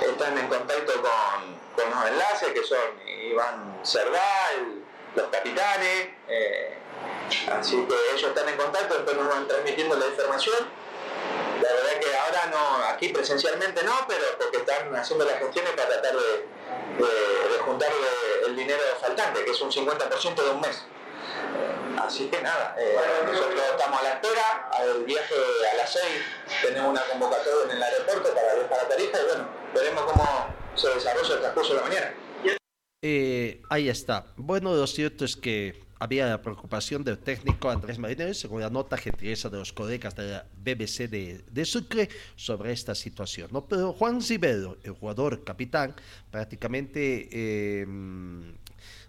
están 0.07 0.37
en 0.37 0.47
contacto 0.47 0.93
con, 1.01 1.60
con 1.75 1.89
los 1.89 2.05
enlaces 2.09 2.49
que 2.53 2.63
son 2.63 2.79
Iván 3.07 3.79
Cerdá, 3.83 4.51
el- 4.57 4.81
los 5.15 5.27
capitanes, 5.27 6.07
eh, 6.29 6.77
así 7.51 7.75
que 7.85 7.95
ellos 8.15 8.29
están 8.29 8.47
en 8.47 8.55
contacto, 8.57 8.93
después 8.95 9.17
nos 9.17 9.27
van 9.27 9.47
transmitiendo 9.47 9.95
la 9.97 10.07
información. 10.07 10.55
La 11.61 11.69
verdad 11.73 11.99
que 11.99 12.15
ahora 12.17 12.45
no, 12.51 12.85
aquí 12.85 13.09
presencialmente 13.09 13.83
no, 13.83 13.93
pero 14.07 14.23
porque 14.39 14.57
están 14.57 14.95
haciendo 14.95 15.25
las 15.25 15.37
gestiones 15.39 15.71
para 15.73 15.89
tratar 15.89 16.13
de, 16.13 16.21
de, 16.21 17.49
de 17.53 17.57
juntar 17.59 17.89
el 18.47 18.55
dinero 18.55 18.81
faltante, 19.01 19.43
que 19.45 19.51
es 19.51 19.61
un 19.61 19.69
50% 19.71 20.35
de 20.43 20.49
un 20.49 20.61
mes. 20.61 20.81
Así 22.01 22.29
que 22.29 22.41
nada, 22.41 22.73
eh, 22.79 22.97
nosotros 23.27 23.59
estamos 23.71 23.99
a 23.99 24.03
la 24.03 24.09
espera, 24.13 24.69
el 24.83 25.03
viaje 25.03 25.35
a 25.71 25.75
las 25.75 25.91
6 25.91 26.03
tenemos 26.61 26.89
una 26.89 27.01
convocatoria 27.03 27.65
en 27.65 27.71
el 27.71 27.83
aeropuerto 27.83 28.33
para 28.33 28.53
viajar 28.55 28.79
a 28.85 28.87
Tarija 28.87 29.19
y 29.21 29.25
bueno, 29.25 29.47
veremos 29.73 30.03
cómo 30.03 30.55
se 30.75 30.89
desarrolla 30.89 31.33
el 31.35 31.39
transcurso 31.39 31.73
de 31.73 31.79
la 31.79 31.87
mañana. 31.87 32.13
Eh, 33.03 33.61
ahí 33.69 33.89
está. 33.89 34.27
Bueno, 34.37 34.75
lo 34.75 34.85
cierto 34.85 35.25
es 35.25 35.35
que 35.35 35.81
había 35.99 36.27
la 36.27 36.41
preocupación 36.41 37.03
del 37.03 37.17
técnico 37.17 37.69
Andrés 37.69 37.97
Marinero, 37.97 38.33
según 38.33 38.61
la 38.61 38.69
nota 38.69 38.97
gentileza 38.97 39.49
de 39.49 39.57
los 39.57 39.73
colegas 39.73 40.15
de 40.15 40.31
la 40.31 40.45
BBC 40.57 41.09
de, 41.09 41.65
Sucre, 41.65 42.09
sobre 42.35 42.71
esta 42.71 42.95
situación. 42.95 43.49
¿no? 43.51 43.65
Pero 43.65 43.93
Juan 43.93 44.21
Zibelo, 44.21 44.77
el 44.83 44.93
jugador 44.93 45.43
capitán, 45.43 45.95
prácticamente 46.29 47.29
eh, 47.31 47.85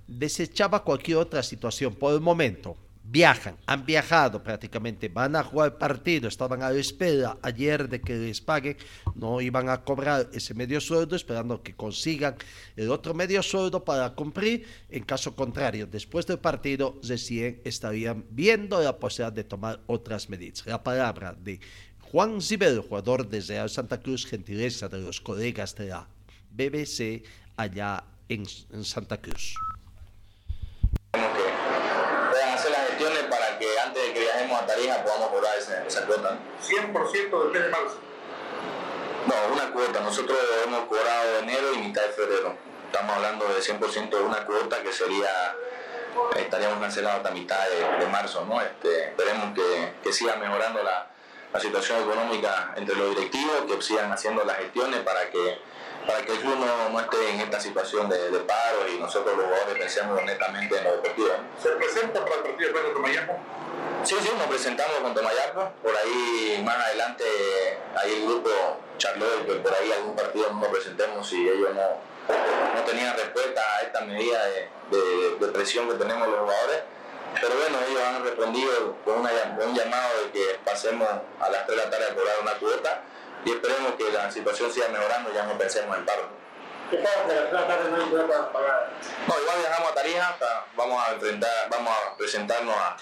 desechaba 0.07 0.85
cualquier 0.85 1.19
otra 1.19 1.43
situación 1.43 1.95
por 1.95 2.15
el 2.15 2.21
momento. 2.21 2.77
Viajan, 3.05 3.59
han 3.67 3.85
viajado 3.85 4.43
prácticamente, 4.43 5.09
van 5.09 5.35
a 5.35 5.43
jugar 5.43 5.77
partido, 5.77 6.29
estaban 6.29 6.63
a 6.63 6.71
la 6.71 6.79
espera 6.79 7.37
ayer 7.43 7.89
de 7.89 8.01
que 8.01 8.15
les 8.15 8.41
paguen, 8.41 8.77
no 9.17 9.41
iban 9.41 9.69
a 9.69 9.83
cobrar 9.83 10.31
ese 10.33 10.55
medio 10.55 10.81
sueldo 10.81 11.17
esperando 11.17 11.63
que 11.63 11.75
consigan 11.75 12.37
el 12.77 12.91
otro 12.91 13.13
medio 13.13 13.43
sueldo 13.43 13.85
para 13.85 14.15
cumplir. 14.15 14.67
En 14.89 15.03
caso 15.03 15.35
contrario, 15.35 15.87
después 15.87 16.27
del 16.27 16.39
partido 16.39 17.01
recién 17.03 17.61
estarían 17.65 18.25
viendo 18.31 18.81
la 18.81 18.97
posibilidad 18.97 19.33
de 19.33 19.45
tomar 19.45 19.81
otras 19.87 20.31
medidas. 20.31 20.65
La 20.65 20.83
palabra 20.83 21.35
de 21.39 21.61
Juan 22.01 22.41
Zibel, 22.41 22.81
jugador 22.81 23.29
de 23.29 23.69
Santa 23.69 24.01
Cruz, 24.01 24.27
gentileza 24.27 24.89
de 24.89 24.99
los 24.99 25.21
colegas 25.21 25.75
de 25.75 25.89
la 25.89 26.07
BBC 26.51 27.25
allá 27.57 28.05
en, 28.29 28.47
Santa 28.47 29.21
Cruz 29.21 29.55
hacer 32.63 32.71
las 32.71 32.89
gestiones 32.91 33.23
para 33.31 33.52
que 33.63 33.79
antes 33.79 34.03
de 34.03 34.13
que 34.13 34.21
viajemos 34.21 34.61
a 34.61 34.67
Tarija 34.67 35.05
podamos 35.05 35.29
cobrar 35.29 35.57
esa, 35.57 35.87
esa 35.87 36.05
cuota. 36.05 36.37
100% 36.67 37.43
del 37.43 37.53
mes 37.53 37.63
de 37.63 37.69
marzo. 37.69 37.97
No, 39.27 39.55
una 39.55 39.73
cuota. 39.73 40.01
Nosotros 40.01 40.37
hemos 40.65 40.87
cobrado 40.87 41.39
enero 41.39 41.73
y 41.75 41.79
mitad 41.79 42.03
de 42.03 42.09
febrero. 42.09 42.57
Estamos 42.87 43.17
hablando 43.17 43.47
de 43.47 43.61
100% 43.61 44.11
de 44.11 44.21
una 44.21 44.45
cuota 44.45 44.83
que 44.83 44.93
sería, 44.93 45.55
estaríamos 46.37 46.81
cancelados 46.81 47.19
hasta 47.19 47.31
mitad 47.31 47.61
de, 47.69 48.05
de 48.05 48.11
marzo, 48.11 48.45
¿no? 48.47 48.61
Este, 48.61 49.11
esperemos 49.11 49.55
que, 49.55 49.93
que 50.03 50.13
siga 50.13 50.37
mejorando 50.37 50.83
la, 50.83 51.07
la 51.53 51.61
situación 51.61 52.03
económica 52.03 52.75
entre 52.77 52.97
los 52.97 53.15
directivos, 53.15 53.63
que 53.69 53.81
sigan 53.81 54.11
haciendo 54.11 54.45
las 54.45 54.57
gestiones 54.57 55.01
para 55.01 55.31
que, 55.31 55.59
para 56.07 56.23
que 56.23 56.33
el 56.33 56.39
club 56.41 56.57
no, 56.59 56.89
no 56.91 57.01
esté 57.01 57.31
en 57.31 57.41
esta 57.41 57.61
situación 57.61 58.09
de, 58.09 58.31
de 58.31 58.39
paro 58.41 58.89
y 58.89 58.99
nosotros 58.99 59.37
los 59.37 59.47
jugadores 59.47 59.79
pensemos 59.79 60.23
netamente 60.25 60.77
en 60.79 60.85
lo 60.85 60.93
deportivo. 60.93 61.29
¿Se 61.63 61.69
presenta 61.71 62.25
para 62.25 62.37
el 62.37 62.43
partido 62.43 62.73
de 62.73 62.91
Tomayapo? 62.91 63.39
Sí, 64.05 64.17
sí, 64.21 64.31
nos 64.37 64.47
presentamos 64.49 64.97
con 65.01 65.15
Tomayapo. 65.15 65.71
Por 65.83 65.97
ahí 65.97 66.61
más 66.65 66.77
adelante 66.87 67.25
hay 67.97 68.15
el 68.15 68.27
grupo 68.27 68.51
charló 68.99 69.25
de 69.39 69.47
que 69.47 69.53
por 69.55 69.73
ahí 69.75 69.93
algún 69.93 70.17
partido 70.17 70.49
no 70.53 70.61
nos 70.61 70.69
presentemos 70.69 71.33
y 71.33 71.49
ellos 71.49 71.71
no, 71.75 72.35
no 72.75 72.81
tenían 72.85 73.17
respuesta 73.17 73.61
a 73.79 73.83
esta 73.83 74.01
medida 74.03 74.45
de, 74.47 74.69
de- 74.91 75.37
de 75.41 75.49
presión 75.53 75.89
que 75.89 75.95
tenemos 75.95 76.29
los 76.29 76.41
jugadores. 76.41 76.83
Pero 77.41 77.55
bueno, 77.57 77.79
ellos 77.89 78.03
han 78.03 78.23
respondido 78.25 78.97
con, 79.05 79.21
una 79.21 79.31
con 79.57 79.69
un 79.71 79.75
llamado 79.75 80.23
de 80.25 80.31
que 80.33 80.59
pasemos 80.65 81.09
a 81.41 81.49
las 81.49 81.67
3 81.67 81.79
de 81.79 81.85
la 81.85 81.91
tarde 81.91 82.05
a 82.11 82.15
cobrar 82.15 82.35
una 82.43 82.53
cuota 82.59 83.03
y 83.45 83.51
esperemos 83.51 83.93
que 83.95 84.11
la 84.13 84.31
situación 84.31 84.71
siga 84.73 84.89
mejorando 84.89 85.31
y 85.31 85.35
ya 85.35 85.45
no 85.47 85.57
pensemos 85.59 85.97
en 85.97 86.05
paro. 86.05 86.29
¿Qué 86.91 86.99
pasa? 86.99 87.25
Que 87.27 87.33
a 87.33 87.35
las 87.35 87.51
3 87.51 87.51
de 87.51 87.59
la 87.59 87.67
tarde 87.67 87.91
no 87.91 87.97
igual 89.41 89.59
viajamos 89.61 89.91
a 89.91 89.95
Tarija, 89.95 90.29
hasta- 90.29 90.67
vamos 90.77 91.03
a 91.09 91.13
enfrentar, 91.15 91.51
vamos 91.71 91.93
a 91.93 92.17
presentarnos 92.17 92.75
a, 92.77 92.97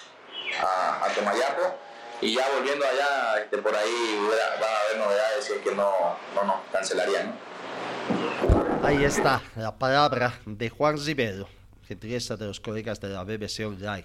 a, 0.63 1.05
a 1.05 1.09
Tomayapo 1.15 1.79
y 2.21 2.35
ya 2.35 2.49
volviendo 2.55 2.85
allá, 2.87 3.41
este, 3.43 3.59
por 3.59 3.75
ahí 3.75 4.29
van 4.61 4.71
a 4.71 4.81
haber 4.87 4.99
novedades 4.99 5.45
si 5.45 5.53
es 5.55 5.59
que 5.61 5.75
no, 5.75 6.17
no 6.35 6.45
nos 6.45 6.57
cancelarían. 6.73 7.27
¿no? 7.29 8.87
Ahí 8.87 9.05
está 9.05 9.43
la 9.57 9.77
palabra 9.77 10.35
de 10.47 10.69
Juan 10.71 10.97
Rivero, 11.05 11.49
gentileza 11.87 12.37
de 12.37 12.47
los 12.47 12.61
colegas 12.61 13.01
de 13.01 13.09
la 13.09 13.25
BBC 13.25 13.61
Online. 13.67 14.05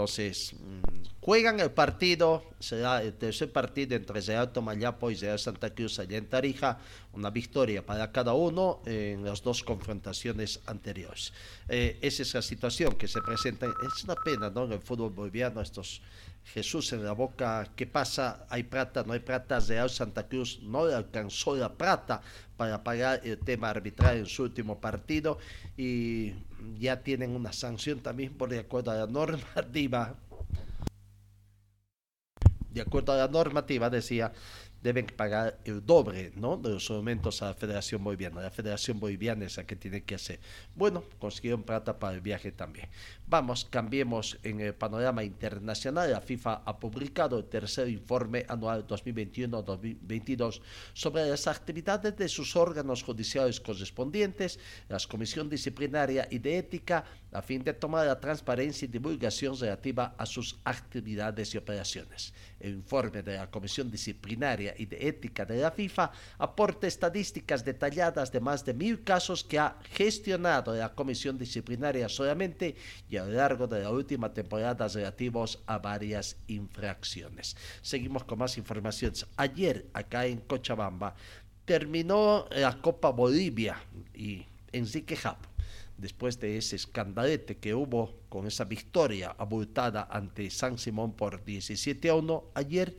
Entonces, 0.00 0.54
mm, 0.54 1.20
juegan 1.20 1.60
el 1.60 1.72
partido, 1.72 2.42
será 2.58 3.02
el 3.02 3.12
tercer 3.12 3.52
partido 3.52 3.94
entre 3.94 4.18
Real 4.22 4.50
Tomayapo 4.50 5.10
y 5.10 5.14
Real 5.14 5.38
Santa 5.38 5.74
Cruz 5.74 5.98
allá 5.98 6.16
en 6.16 6.26
Tarija, 6.26 6.78
una 7.12 7.28
victoria 7.28 7.84
para 7.84 8.10
cada 8.10 8.32
uno 8.32 8.80
en 8.86 9.22
las 9.22 9.42
dos 9.42 9.62
confrontaciones 9.62 10.60
anteriores. 10.64 11.34
Eh, 11.68 11.98
esa 12.00 12.22
es 12.22 12.32
la 12.32 12.40
situación 12.40 12.94
que 12.94 13.08
se 13.08 13.20
presenta. 13.20 13.66
Es 13.66 14.04
una 14.04 14.14
pena, 14.14 14.48
¿no? 14.48 14.64
En 14.64 14.72
el 14.72 14.80
fútbol 14.80 15.10
boliviano, 15.10 15.60
estos 15.60 16.00
Jesús 16.44 16.94
en 16.94 17.04
la 17.04 17.12
boca, 17.12 17.68
¿qué 17.76 17.86
pasa? 17.86 18.46
¿Hay 18.48 18.62
plata? 18.62 19.04
¿No 19.04 19.12
hay 19.12 19.20
plata? 19.20 19.60
Real 19.60 19.90
Santa 19.90 20.26
Cruz 20.26 20.60
no 20.62 20.86
le 20.86 20.94
alcanzó 20.94 21.54
la 21.56 21.74
plata 21.74 22.22
para 22.56 22.82
pagar 22.82 23.20
el 23.22 23.38
tema 23.38 23.68
arbitral 23.68 24.16
en 24.16 24.26
su 24.26 24.44
último 24.44 24.80
partido 24.80 25.38
y 25.76 26.32
ya 26.78 27.02
tienen 27.02 27.30
una 27.36 27.52
sanción 27.52 28.00
también 28.00 28.36
por 28.36 28.48
de 28.48 28.60
acuerdo 28.60 28.90
a 28.90 28.94
la 28.94 29.06
normativa. 29.06 30.16
De 32.70 32.80
acuerdo 32.80 33.12
a 33.12 33.16
la 33.16 33.28
normativa, 33.28 33.90
decía, 33.90 34.32
deben 34.82 35.06
pagar 35.06 35.58
el 35.64 35.84
doble 35.84 36.32
¿no? 36.36 36.56
de 36.56 36.70
los 36.70 36.90
aumentos 36.90 37.42
a 37.42 37.46
la 37.46 37.54
Federación 37.54 38.02
Boliviana. 38.02 38.40
La 38.40 38.50
Federación 38.50 38.98
Boliviana 38.98 39.44
es 39.44 39.56
la 39.56 39.64
que 39.64 39.76
tiene 39.76 40.02
que 40.02 40.14
hacer. 40.14 40.40
Bueno, 40.74 41.04
consiguieron 41.18 41.62
plata 41.62 41.98
para 41.98 42.14
el 42.14 42.20
viaje 42.20 42.52
también. 42.52 42.88
Vamos, 43.30 43.64
cambiemos 43.64 44.40
en 44.42 44.58
el 44.58 44.74
panorama 44.74 45.22
internacional. 45.22 46.10
La 46.10 46.20
FIFA 46.20 46.62
ha 46.66 46.80
publicado 46.80 47.38
el 47.38 47.44
tercer 47.44 47.88
informe 47.88 48.44
anual 48.48 48.84
2021-2022 48.88 50.60
sobre 50.92 51.30
las 51.30 51.46
actividades 51.46 52.16
de 52.16 52.28
sus 52.28 52.56
órganos 52.56 53.04
judiciales 53.04 53.60
correspondientes, 53.60 54.58
las 54.88 55.06
comisión 55.06 55.48
disciplinaria 55.48 56.26
y 56.28 56.40
de 56.40 56.58
ética, 56.58 57.04
a 57.30 57.40
fin 57.40 57.62
de 57.62 57.72
tomar 57.72 58.04
la 58.04 58.18
transparencia 58.18 58.86
y 58.86 58.88
divulgación 58.88 59.56
relativa 59.56 60.16
a 60.18 60.26
sus 60.26 60.58
actividades 60.64 61.54
y 61.54 61.58
operaciones. 61.58 62.34
El 62.58 62.72
informe 62.74 63.22
de 63.22 63.36
la 63.36 63.48
Comisión 63.48 63.90
Disciplinaria 63.90 64.74
y 64.76 64.86
de 64.86 65.08
Ética 65.08 65.44
de 65.44 65.58
la 65.58 65.70
FIFA 65.70 66.10
aporta 66.38 66.88
estadísticas 66.88 67.64
detalladas 67.64 68.32
de 68.32 68.40
más 68.40 68.64
de 68.64 68.74
mil 68.74 69.04
casos 69.04 69.44
que 69.44 69.58
ha 69.58 69.76
gestionado 69.92 70.74
la 70.74 70.92
Comisión 70.92 71.38
Disciplinaria 71.38 72.08
solamente 72.08 72.74
y 73.08 73.19
a 73.20 73.26
lo 73.26 73.32
largo 73.32 73.66
de 73.66 73.82
la 73.82 73.90
última 73.90 74.32
temporada 74.32 74.88
relativos 74.88 75.62
a 75.66 75.78
varias 75.78 76.36
infracciones. 76.48 77.56
Seguimos 77.82 78.24
con 78.24 78.38
más 78.38 78.58
informaciones. 78.58 79.26
Ayer, 79.36 79.86
acá 79.92 80.26
en 80.26 80.38
Cochabamba, 80.40 81.14
terminó 81.64 82.46
la 82.50 82.80
Copa 82.80 83.10
Bolivia 83.10 83.76
y 84.14 84.44
Enrique 84.72 85.16
Jap 85.16 85.38
después 86.00 86.40
de 86.40 86.56
ese 86.56 86.76
escandalete 86.76 87.58
que 87.58 87.74
hubo 87.74 88.20
con 88.28 88.46
esa 88.46 88.64
victoria 88.64 89.34
abultada 89.38 90.08
ante 90.10 90.50
San 90.50 90.78
Simón 90.78 91.12
por 91.12 91.44
17 91.44 92.08
a 92.08 92.14
1 92.14 92.44
ayer, 92.54 92.96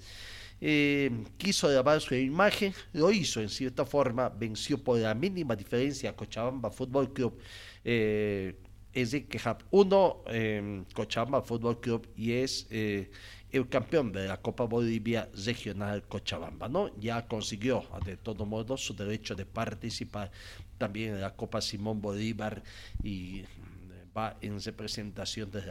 eh, 0.64 1.10
quiso 1.38 1.72
lavar 1.72 2.00
su 2.02 2.14
imagen, 2.14 2.74
lo 2.94 3.12
hizo 3.12 3.42
en 3.42 3.50
cierta 3.50 3.86
forma, 3.86 4.30
venció 4.30 4.78
por 4.78 5.00
la 5.00 5.16
mínima 5.16 5.56
diferencia 5.56 6.12
a 6.12 6.16
Cochabamba 6.16 6.70
Fútbol 6.70 7.12
Club. 7.12 7.40
Eh, 7.84 8.56
Enrique 8.94 9.40
Hub 9.46 9.64
1, 9.72 10.24
eh, 10.28 10.84
Cochabamba 10.94 11.42
Fútbol 11.42 11.80
Club, 11.80 12.08
y 12.16 12.34
es 12.34 12.68
eh, 12.70 13.10
el 13.52 13.68
campeón 13.68 14.12
de 14.12 14.28
la 14.28 14.38
Copa 14.38 14.66
Bolivia 14.66 15.30
Regional 15.46 16.04
Cochabamba, 16.04 16.68
¿no? 16.70 16.96
Ya 17.00 17.28
consiguió, 17.28 17.84
de 18.06 18.18
todo 18.18 18.46
modo, 18.46 18.78
su 18.78 18.94
derecho 18.94 19.36
de 19.36 19.46
participar 19.46 20.32
también 20.78 21.16
en 21.16 21.22
la 21.22 21.36
Copa 21.36 21.62
Simón 21.62 22.02
Bolívar 22.02 22.64
y 23.04 23.44
mm, 23.44 24.18
va 24.18 24.38
en 24.42 24.62
representación 24.62 25.52
de, 25.52 25.62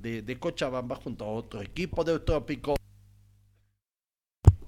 de, 0.00 0.22
de 0.22 0.38
Cochabamba 0.38 0.96
junto 0.96 1.24
a 1.24 1.28
otro 1.28 1.62
equipo 1.62 2.04
del 2.04 2.22
Trópico 2.22 2.76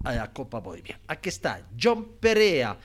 a 0.05 0.15
la 0.15 0.33
Copa 0.33 0.61
Bolivia. 0.61 1.01
Aquí 1.07 1.29
está 1.29 1.67
John 1.81 2.17
Perea, 2.21 2.79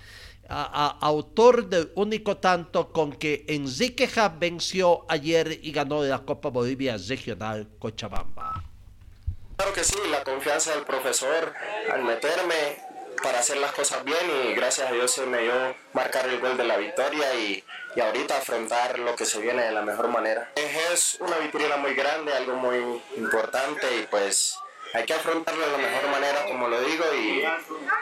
a, 0.49 0.97
a, 1.01 1.07
autor 1.07 1.67
del 1.67 1.91
único 1.95 2.37
tanto 2.37 2.91
con 2.91 3.13
que 3.13 3.45
Enrique 3.47 4.05
Hub 4.05 4.39
venció 4.39 5.05
ayer 5.09 5.59
y 5.61 5.71
ganó 5.71 6.03
la 6.03 6.19
Copa 6.19 6.49
Bolivia 6.49 6.97
Regional 6.97 7.67
Cochabamba. 7.79 8.63
Claro 9.57 9.73
que 9.73 9.83
sí, 9.83 9.97
la 10.09 10.23
confianza 10.23 10.73
del 10.75 10.83
profesor 10.83 11.53
al 11.91 12.03
meterme 12.03 12.55
para 13.21 13.39
hacer 13.39 13.57
las 13.57 13.71
cosas 13.71 14.03
bien 14.03 14.19
y 14.45 14.53
gracias 14.53 14.89
a 14.89 14.91
Dios 14.91 15.11
se 15.11 15.25
me 15.25 15.41
dio 15.41 15.53
marcar 15.93 16.27
el 16.27 16.39
gol 16.39 16.57
de 16.57 16.65
la 16.65 16.75
victoria 16.77 17.33
y, 17.35 17.63
y 17.95 17.99
ahorita 18.01 18.37
afrontar 18.37 18.99
lo 18.99 19.15
que 19.15 19.25
se 19.25 19.39
viene 19.39 19.63
de 19.63 19.71
la 19.71 19.81
mejor 19.81 20.09
manera. 20.09 20.51
Es 20.55 21.17
una 21.21 21.37
vitrina 21.37 21.77
muy 21.77 21.93
grande, 21.93 22.33
algo 22.33 22.55
muy 22.55 23.01
importante 23.15 23.87
y 23.97 24.07
pues 24.07 24.57
hay 24.93 25.05
que 25.05 25.13
afrontarlo 25.13 25.65
de 25.65 25.71
la 25.71 25.77
mejor 25.77 26.09
manera, 26.09 26.45
como 26.45 26.67
lo 26.67 26.79
digo, 26.81 27.03
y, 27.15 27.43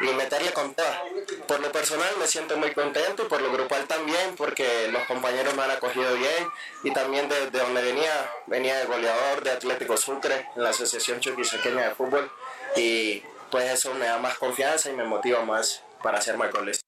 y, 0.05 0.13
meterle 0.13 0.51
con 0.51 0.73
toda. 0.73 1.01
Por 1.47 1.61
lo 1.61 1.71
personal 1.71 2.13
me 2.19 2.27
siento 2.27 2.57
muy 2.57 2.73
contento 2.73 3.23
y 3.23 3.25
por 3.27 3.41
lo 3.41 3.51
grupal 3.51 3.85
también, 3.85 4.35
porque 4.35 4.89
los 4.89 5.03
compañeros 5.03 5.55
me 5.55 5.63
han 5.63 5.71
acogido 5.71 6.13
bien. 6.15 6.47
Y 6.83 6.91
también 6.91 7.29
desde 7.29 7.49
de 7.49 7.59
donde 7.59 7.81
venía, 7.81 8.29
venía 8.47 8.77
de 8.77 8.85
goleador 8.85 9.41
de 9.43 9.51
Atlético 9.51 9.95
Sucre 9.95 10.47
en 10.55 10.63
la 10.63 10.71
Asociación 10.71 11.21
Chuquisaqueña 11.21 11.89
de 11.89 11.95
Fútbol. 11.95 12.29
Y 12.75 13.23
pues 13.49 13.71
eso 13.71 13.93
me 13.93 14.05
da 14.05 14.17
más 14.17 14.37
confianza 14.37 14.89
y 14.89 14.93
me 14.93 15.05
motiva 15.05 15.43
más 15.43 15.83
para 16.03 16.17
hacer 16.17 16.35
más 16.35 16.51
goles 16.51 16.80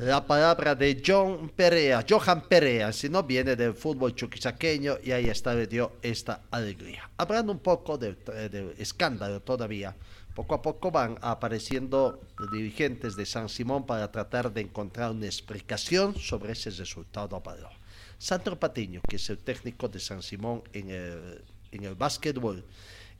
la 0.00 0.26
palabra 0.26 0.74
de 0.74 1.02
John 1.04 1.50
Perea, 1.54 2.04
Johan 2.08 2.42
Perea, 2.48 2.92
si 2.92 3.08
no 3.08 3.22
viene 3.22 3.56
del 3.56 3.74
fútbol 3.74 4.14
chuquisaqueño 4.14 4.96
y 5.02 5.12
ahí 5.12 5.28
está, 5.28 5.54
le 5.54 5.66
dio 5.66 5.92
esta 6.02 6.42
alegría. 6.50 7.10
Hablando 7.18 7.52
un 7.52 7.58
poco 7.58 7.98
del 7.98 8.16
de 8.24 8.74
escándalo 8.78 9.40
todavía, 9.40 9.94
poco 10.34 10.54
a 10.54 10.62
poco 10.62 10.90
van 10.90 11.18
apareciendo 11.20 12.20
dirigentes 12.52 13.16
de 13.16 13.26
San 13.26 13.48
Simón 13.48 13.84
para 13.84 14.10
tratar 14.10 14.52
de 14.52 14.62
encontrar 14.62 15.10
una 15.10 15.26
explicación 15.26 16.16
sobre 16.16 16.52
ese 16.52 16.70
resultado 16.70 17.36
avalado. 17.36 17.70
Sandro 18.18 18.58
Patiño, 18.58 19.02
que 19.06 19.16
es 19.16 19.28
el 19.30 19.38
técnico 19.38 19.88
de 19.88 19.98
San 19.98 20.22
Simón 20.22 20.62
en 20.72 20.90
el, 20.90 21.44
en 21.70 21.84
el 21.84 21.94
básquetbol, 21.94 22.64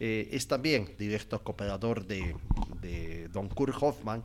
eh, 0.01 0.29
es 0.33 0.49
también 0.49 0.95
director 0.99 1.43
cooperador 1.43 2.07
de, 2.07 2.35
de 2.81 3.29
Don 3.29 3.49
Kurt 3.49 3.75
Hoffman, 3.81 4.25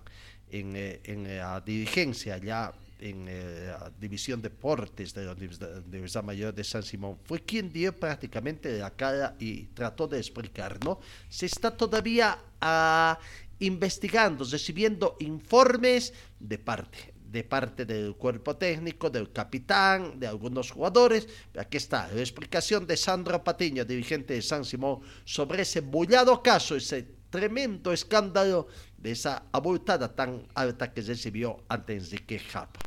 en, 0.52 0.76
eh, 0.76 1.02
en, 1.04 1.38
la 1.38 1.62
dirigencia 1.62 2.38
ya 2.38 2.74
en 3.00 3.28
eh, 3.28 3.68
la 3.68 3.92
división 4.00 4.42
deportes 4.42 5.14
de 5.14 5.26
la 5.26 5.34
Universidad 5.34 6.24
Mayor 6.24 6.54
de 6.54 6.64
San 6.64 6.84
Simón, 6.84 7.18
fue 7.24 7.42
quien 7.42 7.72
dio 7.72 7.96
prácticamente 7.96 8.78
la 8.78 8.92
cara 8.92 9.36
y 9.40 9.66
trató 9.68 10.08
de 10.08 10.18
explicar, 10.18 10.84
¿no? 10.84 11.00
Se 11.30 11.46
está 11.46 11.76
todavía 11.76 12.38
uh, 12.62 13.22
investigando, 13.60 14.46
recibiendo 14.46 15.16
informes 15.20 16.14
de 16.40 16.58
parte, 16.58 17.14
de 17.24 17.44
parte 17.44 17.86
del 17.86 18.16
cuerpo 18.16 18.56
técnico, 18.56 19.10
del 19.10 19.32
capitán, 19.32 20.20
de 20.20 20.28
algunos 20.28 20.72
jugadores. 20.72 21.28
Aquí 21.58 21.78
está 21.78 22.08
la 22.12 22.22
explicación 22.22 22.88
de 22.88 22.98
Sandro 22.98 23.44
Patiño, 23.44 23.86
dirigente 23.86 24.34
de 24.34 24.42
San 24.42 24.66
Simón, 24.66 25.02
sobre 25.24 25.62
ese 25.62 25.82
bullado 25.82 26.42
caso, 26.42 26.76
ese 26.76 27.18
tremendo 27.30 27.92
escándalo 27.92 28.68
de 28.98 29.12
esa 29.12 29.44
abultada 29.52 30.16
tan 30.16 30.48
alta 30.56 30.94
que 30.94 31.02
recibió 31.02 31.64
ante 31.70 31.94
Enrique 31.94 32.40
Japa. 32.40 32.80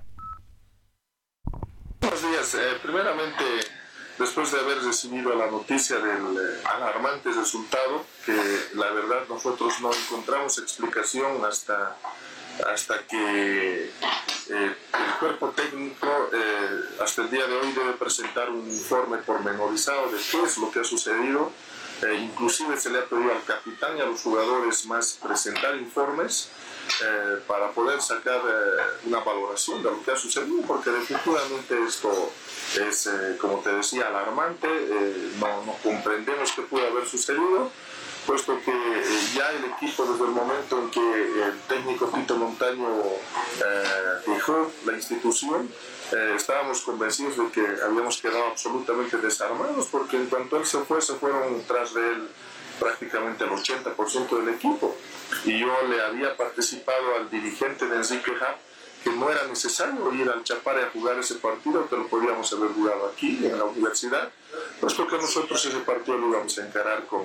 Buenos 2.01 2.23
días. 2.23 2.55
Eh, 2.55 2.79
primeramente, 2.83 3.44
después 4.18 4.51
de 4.53 4.61
haber 4.61 4.83
recibido 4.83 5.35
la 5.35 5.51
noticia 5.51 5.99
del 5.99 6.37
eh, 6.37 6.62
alarmante 6.64 7.31
resultado, 7.31 8.05
que 8.25 8.35
la 8.75 8.90
verdad 8.90 9.23
nosotros 9.29 9.81
no 9.81 9.92
encontramos 9.92 10.59
explicación 10.59 11.44
hasta, 11.44 11.96
hasta 12.73 13.07
que 13.07 13.85
eh, 13.85 13.90
el 14.49 15.18
cuerpo 15.20 15.51
técnico 15.51 16.31
el 17.20 17.30
día 17.30 17.46
de 17.46 17.56
hoy 17.56 17.72
debe 17.72 17.92
presentar 17.92 18.50
un 18.50 18.68
informe 18.68 19.18
pormenorizado 19.18 20.11
de 20.11 20.18
qué 20.30 20.42
es 20.42 20.59
lo 20.59 20.70
que 20.70 20.80
ha 20.80 20.85
sucedido. 20.85 21.52
Eh, 22.02 22.14
inclusive 22.14 22.78
se 22.78 22.90
le 22.90 22.98
ha 22.98 23.04
pedido 23.04 23.30
al 23.30 23.44
capitán 23.44 23.96
y 23.98 24.00
a 24.00 24.06
los 24.06 24.22
jugadores 24.22 24.87
más 24.87 25.18
presentar 25.22 25.76
informes 25.76 26.50
eh, 27.02 27.40
para 27.46 27.70
poder 27.70 28.02
sacar 28.02 28.40
eh, 28.40 29.06
una 29.06 29.20
valoración 29.20 29.83
de 29.83 29.90
lo 29.90 30.02
que 30.02 30.11
ha 30.11 30.16
sucedido, 30.16 30.61
porque 30.66 30.90
definitivamente 30.90 31.74
esto 31.87 32.33
es, 32.78 33.06
eh, 33.06 33.37
como 33.40 33.59
te 33.61 33.70
decía, 33.72 34.09
alarmante, 34.09 34.68
no, 35.38 35.64
no, 35.64 35.76
comprendemos 35.83 36.52
qué 36.52 36.62
puede 36.62 36.88
haber 36.88 37.06
sucedido, 37.06 37.70
puesto 38.26 38.59
que 38.64 38.72
ya 39.35 39.50
el 39.50 39.64
equipo 39.64 40.04
desde 40.04 40.24
el 40.24 40.30
momento 40.30 40.78
en 40.78 40.90
que 40.90 41.00
el 41.00 41.61
técnico 41.68 42.06
Tito 42.06 42.37
Montaño 42.37 42.88
dejó 44.26 44.70
la 44.85 44.92
institución, 44.92 45.68
eh, 46.12 46.35
estábamos 46.37 46.80
convencidos 46.80 47.37
de 47.37 47.50
que 47.50 47.64
habíamos 47.85 48.20
quedado 48.20 48.46
absolutamente 48.46 49.16
desarmados 49.18 49.87
porque 49.87 50.16
en 50.16 50.26
cuanto 50.26 50.56
él 50.56 50.66
se 50.66 50.78
fue, 50.80 51.00
se 51.00 51.14
fueron 51.14 51.62
tras 51.68 51.94
de 51.94 52.00
él 52.00 52.28
prácticamente 52.80 53.44
el 53.44 53.50
80% 53.50 54.38
del 54.38 54.54
equipo. 54.54 54.96
Y 55.44 55.61
yo 55.61 55.72
le 55.88 56.02
había 56.02 56.37
participado 56.37 57.16
al 57.16 57.30
dirigente 57.30 57.87
de 57.87 57.96
Enrique 57.96 58.33
Hub 58.33 58.69
que 59.02 59.10
no 59.10 59.30
era 59.30 59.46
necesario 59.46 60.12
ir 60.12 60.28
al 60.28 60.44
Chapare 60.44 60.84
a 60.84 60.90
jugar 60.90 61.18
ese 61.18 61.36
partido, 61.36 61.88
que 61.88 61.96
lo 61.96 62.06
podíamos 62.08 62.52
haber 62.52 62.70
jugado 62.70 63.06
aquí, 63.06 63.44
en 63.44 63.58
la 63.58 63.64
universidad, 63.64 64.30
pues 64.80 64.94
porque 64.94 65.16
nosotros 65.16 65.64
ese 65.64 65.78
partido 65.78 66.18
lo 66.18 66.28
íbamos 66.28 66.58
a 66.58 66.66
encarar 66.66 67.06
con, 67.06 67.22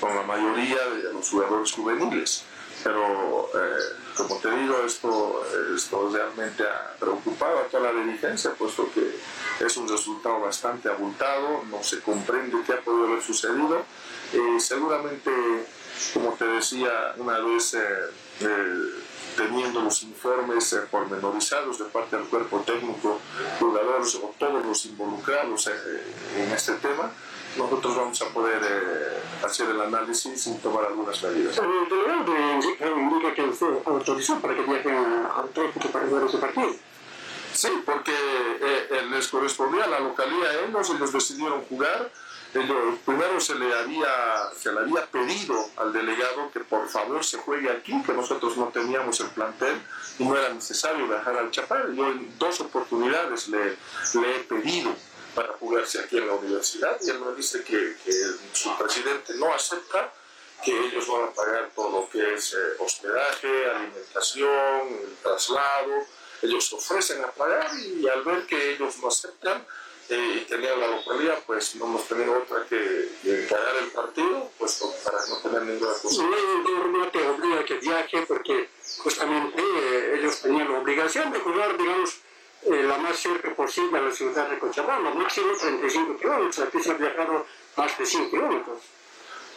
con 0.00 0.14
la 0.14 0.22
mayoría 0.22 0.78
de 0.88 1.12
los 1.12 1.28
jugadores 1.28 1.72
juveniles. 1.72 2.44
Pero, 2.82 3.48
eh, 3.54 3.96
como 4.16 4.38
te 4.38 4.50
digo, 4.50 4.82
esto, 4.84 5.44
esto 5.74 6.10
realmente 6.12 6.64
ha 6.64 6.96
preocupado 6.98 7.60
a 7.60 7.62
toda 7.64 7.92
la 7.92 8.00
dirigencia, 8.02 8.52
puesto 8.54 8.90
que 8.92 9.64
es 9.64 9.76
un 9.76 9.88
resultado 9.88 10.40
bastante 10.40 10.88
abultado, 10.88 11.62
no 11.70 11.82
se 11.82 12.00
comprende 12.00 12.56
qué 12.66 12.72
ha 12.72 12.80
podido 12.80 13.06
haber 13.06 13.22
sucedido. 13.22 13.84
y 14.32 14.60
seguramente, 14.60 15.30
como 16.14 16.32
te 16.32 16.44
decía, 16.46 17.14
una 17.18 17.38
vez 17.38 17.74
eh, 17.74 17.80
eh, 18.40 19.01
teniendo 19.36 19.80
los 19.80 20.02
informes 20.02 20.72
eh, 20.72 20.80
pormenorizados 20.90 21.78
de 21.78 21.84
parte 21.86 22.16
del 22.16 22.26
cuerpo 22.26 22.60
técnico, 22.60 23.20
jugadores 23.58 24.14
o 24.16 24.34
todos 24.38 24.64
los 24.64 24.86
involucrados 24.86 25.68
en 26.36 26.52
este 26.52 26.74
tema, 26.74 27.10
nosotros 27.56 27.96
vamos 27.96 28.22
a 28.22 28.28
poder 28.28 28.62
eh, 28.64 29.44
hacer 29.44 29.68
el 29.68 29.80
análisis 29.80 30.46
y 30.46 30.54
tomar 30.54 30.86
algunas 30.86 31.22
medidas. 31.22 31.58
El 31.58 31.88
delegado 31.88 32.98
indica 32.98 33.34
que 33.34 33.42
usted 33.42 33.66
autorizó 33.84 34.40
para 34.40 34.54
que 34.54 34.62
viajen 34.62 34.96
a 34.96 35.44
Trópico 35.52 35.88
para 35.88 36.06
jugar 36.06 36.26
ese 36.26 36.38
partido. 36.38 36.74
Sí, 37.52 37.68
porque 37.84 38.12
eh, 38.12 39.02
les 39.10 39.28
correspondía 39.28 39.84
a 39.84 39.88
la 39.88 40.00
localidad 40.00 40.50
a 40.50 40.66
ellos, 40.66 40.90
ellos 40.90 41.12
decidieron 41.12 41.62
jugar. 41.64 42.10
Ellos, 42.54 42.98
primero 43.06 43.40
se 43.40 43.54
le, 43.54 43.72
había, 43.72 44.50
se 44.58 44.70
le 44.72 44.80
había 44.80 45.06
pedido 45.06 45.70
al 45.76 45.92
delegado 45.92 46.50
que 46.52 46.60
por 46.60 46.86
favor 46.86 47.24
se 47.24 47.38
juegue 47.38 47.70
aquí, 47.70 47.94
que 48.04 48.12
nosotros 48.12 48.58
no 48.58 48.68
teníamos 48.68 49.18
el 49.20 49.28
plantel 49.28 49.80
y 50.18 50.24
no 50.24 50.36
era 50.36 50.52
necesario 50.52 51.08
viajar 51.08 51.36
al 51.38 51.50
Chapar. 51.50 51.92
Yo 51.92 52.08
en 52.08 52.38
dos 52.38 52.60
oportunidades 52.60 53.48
le, 53.48 53.72
he 53.72 54.38
pedido 54.40 54.94
para 55.34 55.54
jugarse 55.54 56.00
aquí 56.00 56.18
en 56.18 56.26
la 56.26 56.34
universidad 56.34 56.98
y 57.00 57.08
él 57.08 57.20
me 57.20 57.34
dice 57.34 57.64
que, 57.64 57.96
su 58.52 58.76
presidente 58.76 59.32
no 59.36 59.54
acepta 59.54 60.12
que 60.62 60.78
ellos 60.88 61.08
van 61.08 61.24
a 61.24 61.32
pagar 61.32 61.70
todo 61.74 62.02
lo 62.02 62.10
que 62.10 62.34
es 62.34 62.52
eh, 62.52 62.56
hospedaje, 62.78 63.70
alimentación, 63.70 65.00
traslado. 65.22 66.06
Ellos 66.42 66.72
ofrecen 66.72 67.24
a 67.24 67.28
pagar 67.28 67.70
y 67.78 68.06
al 68.06 68.22
ver 68.22 68.46
que 68.46 68.74
ellos 68.74 68.98
no 68.98 69.08
aceptan 69.08 69.58
eh, 69.58 69.64
y 70.16 70.44
tenían 70.48 70.80
la 70.80 70.88
localidad, 70.88 71.38
pues 71.46 71.74
no 71.76 71.86
hemos 71.86 72.06
tenido 72.08 72.38
otra 72.38 72.64
que, 72.68 73.08
que 73.22 73.46
pagar 73.50 73.76
el 73.76 73.88
partido, 73.90 74.50
pues 74.58 74.82
para 75.04 75.18
no 75.26 75.36
tener 75.38 75.62
ninguna 75.62 75.92
cosa. 76.00 76.22
No, 76.22 76.86
no 76.88 77.08
te 77.08 77.26
obliga 77.26 77.60
a 77.60 77.64
que 77.64 77.74
viaje 77.74 78.24
porque 78.26 78.68
justamente 78.98 79.62
eh, 79.62 80.18
ellos 80.18 80.40
tenían 80.40 80.72
la 80.72 80.78
obligación 80.78 81.32
de 81.32 81.38
jugar, 81.40 81.76
digamos, 81.76 82.20
eh, 82.64 82.82
la 82.84 82.98
más 82.98 83.18
cerca 83.18 83.54
posible 83.54 83.98
a 83.98 84.02
la 84.02 84.12
ciudad 84.12 84.48
de 84.48 84.58
Cochabamba, 84.58 85.14
máximo 85.14 85.52
35 85.58 86.16
kilómetros, 86.18 86.58
aquí 86.60 86.80
se 86.80 86.90
ha 86.90 86.94
viajado 86.94 87.46
más 87.76 87.98
de 87.98 88.06
100 88.06 88.30
kilómetros. 88.30 88.78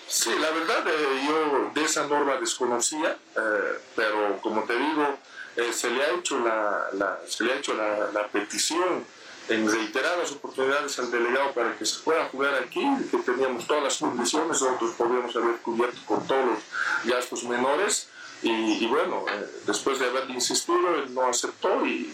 Sí, 0.07 0.31
la 0.39 0.51
verdad 0.51 0.87
eh, 0.87 1.25
yo 1.27 1.71
de 1.73 1.83
esa 1.83 2.05
norma 2.05 2.37
desconocía, 2.37 3.17
eh, 3.35 3.79
pero 3.95 4.39
como 4.41 4.63
te 4.63 4.77
digo, 4.77 5.17
eh, 5.55 5.73
se 5.73 5.89
le 5.89 6.03
ha 6.03 6.11
hecho 6.11 6.39
la, 6.39 6.89
la 6.93 7.19
se 7.27 7.43
le 7.43 7.53
ha 7.53 7.55
hecho 7.57 7.73
la, 7.73 8.11
la, 8.11 8.27
petición 8.27 9.05
en 9.49 9.71
reiteradas 9.71 10.31
oportunidades 10.31 10.97
al 10.99 11.11
delegado 11.11 11.53
para 11.53 11.77
que 11.77 11.85
se 11.85 11.99
pueda 11.99 12.25
jugar 12.25 12.55
aquí, 12.55 12.85
que 13.11 13.17
teníamos 13.17 13.67
todas 13.67 13.83
las 13.83 13.97
condiciones, 13.97 14.61
nosotros 14.61 14.91
podíamos 14.97 15.35
haber 15.35 15.57
cubierto 15.57 15.99
con 16.05 16.25
todos 16.25 16.45
los 16.45 16.59
gastos 17.05 17.43
menores, 17.43 18.07
y, 18.41 18.49
y 18.51 18.87
bueno, 18.87 19.25
después 19.65 19.99
de 19.99 20.07
haber 20.07 20.29
insistido, 20.29 20.95
él 20.95 21.13
no 21.13 21.23
aceptó 21.23 21.85
y, 21.85 22.13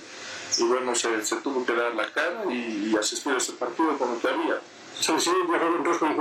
y 0.57 0.63
bueno, 0.63 0.93
se, 0.95 1.25
se, 1.25 1.37
tuvo 1.37 1.65
que 1.65 1.73
dar 1.73 1.93
la 1.95 2.11
cara 2.11 2.43
y, 2.49 2.91
y 2.91 2.97
asistir 2.97 3.33
a 3.33 3.37
ese 3.37 3.53
partido 3.53 3.97
con 3.97 4.13
lo 4.13 4.19
que 4.19 4.27
había. 4.27 4.61
Sí, 4.99 5.13
sí, 5.19 5.31
viajaron 5.49 5.83
dos 5.83 5.97
con. 5.97 6.15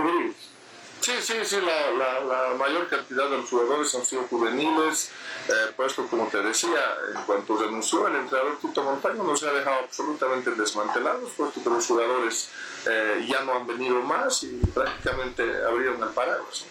Sí, 1.00 1.12
sí, 1.22 1.34
sí, 1.44 1.56
la, 1.56 2.20
la, 2.20 2.54
mayor 2.58 2.86
cantidad 2.88 3.30
de 3.30 3.38
los 3.38 3.48
jugadores 3.48 3.94
han 3.94 4.04
sido 4.04 4.24
juveniles, 4.24 5.10
eh, 5.48 5.72
puesto 5.74 6.06
como 6.06 6.26
te 6.26 6.42
decía, 6.42 6.78
en 7.16 7.22
cuanto 7.22 7.56
renunció 7.56 8.06
el 8.06 8.16
entrenador 8.16 8.58
Tito 8.60 8.82
Montaño 8.82 9.24
nos 9.24 9.42
ha 9.42 9.52
dejado 9.52 9.78
absolutamente 9.84 10.50
desmantelados, 10.50 11.30
puesto 11.36 11.62
que 11.62 11.70
los 11.70 11.86
jugadores 11.86 12.50
eh, 12.86 13.26
ya 13.26 13.42
no 13.44 13.54
han 13.54 13.66
venido 13.66 14.02
más 14.02 14.42
y 14.42 14.60
prácticamente 14.74 15.42
abrieron 15.64 16.02
el 16.02 16.10
paraguas. 16.10 16.66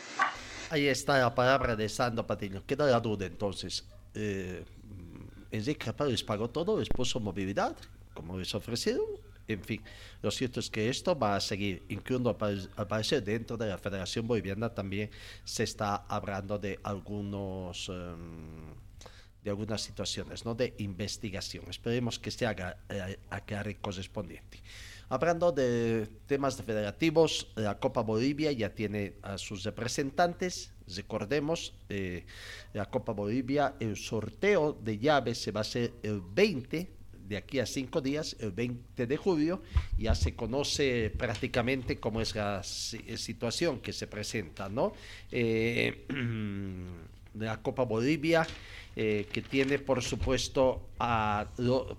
Ahí 0.70 0.88
está 0.88 1.18
la 1.18 1.34
palabra 1.34 1.76
de 1.76 1.90
Sandro 1.90 2.28
Patiño. 2.28 2.62
Queda 2.68 2.86
la 2.86 3.00
duda 3.00 3.26
entonces. 3.26 3.84
Eh, 4.14 4.64
Enrique 5.52 5.92
les 6.06 6.24
pagó 6.24 6.52
todo, 6.52 6.78
les 6.78 6.90
puso 6.90 7.20
movilidad, 7.20 7.76
como 8.14 8.38
les 8.38 8.54
ofrecieron, 8.54 9.06
en 9.50 9.64
fin, 9.64 9.82
lo 10.22 10.32
cierto 10.32 10.60
es 10.60 10.70
que 10.70 10.90
esto 10.90 11.18
va 11.18 11.36
a 11.36 11.40
seguir, 11.40 11.84
incluso 11.90 12.38
al 12.40 12.88
parecer 12.88 13.24
dentro 13.24 13.58
de 13.58 13.68
la 13.68 13.78
Federación 13.78 14.28
Boliviana 14.28 14.74
también 14.74 15.10
se 15.44 15.64
está 15.64 15.96
hablando 15.96 16.58
de 16.58 16.80
algunos... 16.84 17.90
Um, 17.90 18.90
de 19.44 19.50
algunas 19.50 19.82
situaciones 19.82 20.44
¿no? 20.44 20.54
de 20.54 20.74
investigación. 20.80 21.64
Esperemos 21.70 22.20
que 22.20 22.30
se 22.30 22.46
haga 22.46 22.78
eh, 22.90 23.18
aclare 23.30 23.78
correspondiente. 23.78 24.62
Hablando 25.08 25.54
de 25.54 26.10
temas 26.28 26.58
de 26.58 26.64
federativos, 26.64 27.48
la 27.56 27.80
Copa 27.80 28.02
Bolivia 28.02 28.52
ya 28.52 28.76
tiene 28.76 29.14
a 29.22 29.38
sus 29.38 29.64
representantes. 29.64 30.74
Recordemos, 30.94 31.74
eh, 31.88 32.26
la 32.74 32.90
Copa 32.90 33.14
Bolivia, 33.14 33.76
el 33.80 33.96
sorteo 33.96 34.74
de 34.74 35.00
llaves 35.00 35.42
se 35.42 35.52
va 35.52 35.62
a 35.62 35.62
hacer 35.62 35.94
el 36.04 36.22
20 36.22 36.99
de 37.30 37.38
aquí 37.38 37.60
a 37.60 37.66
cinco 37.68 38.02
días, 38.02 38.36
el 38.40 38.52
20 38.52 39.06
de 39.06 39.18
julio, 39.18 39.62
ya 40.00 40.16
se 40.16 40.36
conoce 40.36 41.14
prácticamente 41.16 42.00
cómo 42.00 42.22
es 42.22 42.36
la 42.36 42.64
situación 42.64 43.80
que 43.80 43.94
se 43.94 44.08
presenta, 44.08 44.68
¿no? 44.68 44.94
Eh, 45.32 46.06
la 47.36 47.62
Copa 47.62 47.84
Bolivia, 47.84 48.48
eh, 48.96 49.28
que 49.32 49.44
tiene 49.44 49.78
por 49.78 50.02
supuesto 50.02 50.90
a 50.98 51.46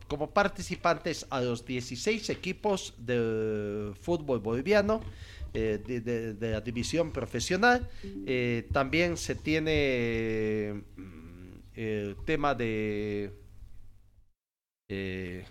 como 0.08 0.30
participantes 0.30 1.24
a 1.30 1.40
los 1.40 1.64
16 1.64 2.28
equipos 2.30 2.94
del 2.98 3.94
fútbol 4.00 4.40
boliviano. 4.40 5.00
Eh, 5.52 5.80
de, 5.84 6.34
de, 6.34 6.50
la 6.52 6.60
división 6.60 7.10
profesional. 7.10 7.88
Eh, 8.24 8.68
también 8.70 9.16
se 9.16 9.34
tiene 9.34 10.84
mm, 10.96 11.54
el 11.74 12.16
tema 12.24 12.54
de 12.54 13.32
eh, 14.90 15.44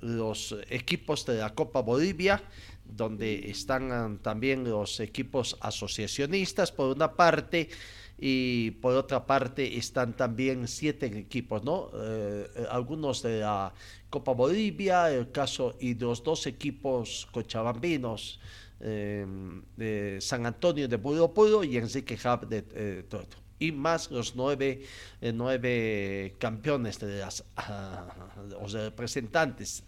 los 0.00 0.54
equipos 0.68 1.24
de 1.24 1.38
la 1.38 1.54
Copa 1.54 1.80
Bolivia, 1.80 2.42
donde 2.84 3.50
están 3.50 4.18
también 4.18 4.64
los 4.64 5.00
equipos 5.00 5.56
asociacionistas 5.60 6.70
por 6.72 6.94
una 6.94 7.12
parte 7.12 7.70
y 8.18 8.72
por 8.72 8.94
otra 8.94 9.24
parte 9.24 9.76
están 9.76 10.16
también 10.16 10.68
siete 10.68 11.06
equipos, 11.06 11.64
¿no? 11.64 11.90
Eh, 11.94 12.46
algunos 12.70 13.22
de 13.22 13.40
la 13.40 13.72
Copa 14.10 14.32
Bolivia, 14.32 15.10
el 15.10 15.32
caso 15.32 15.76
y 15.80 15.94
los 15.94 16.22
dos 16.22 16.46
equipos 16.46 17.26
cochabambinos 17.32 18.40
eh, 18.80 20.18
San 20.20 20.46
Antonio 20.46 20.86
de 20.88 20.98
Puro 20.98 21.64
y 21.64 21.76
Enrique 21.76 22.18
Hub 22.22 22.48
de 22.48 22.64
eh, 22.74 23.04
Toto 23.08 23.43
y 23.66 23.72
más 23.72 24.10
los 24.10 24.36
nueve, 24.36 24.82
eh, 25.20 25.32
nueve 25.32 26.34
campeones 26.38 26.98
de 26.98 27.18
las 27.18 27.40
uh, 27.40 28.60
los 28.60 28.72
representantes 28.72 29.84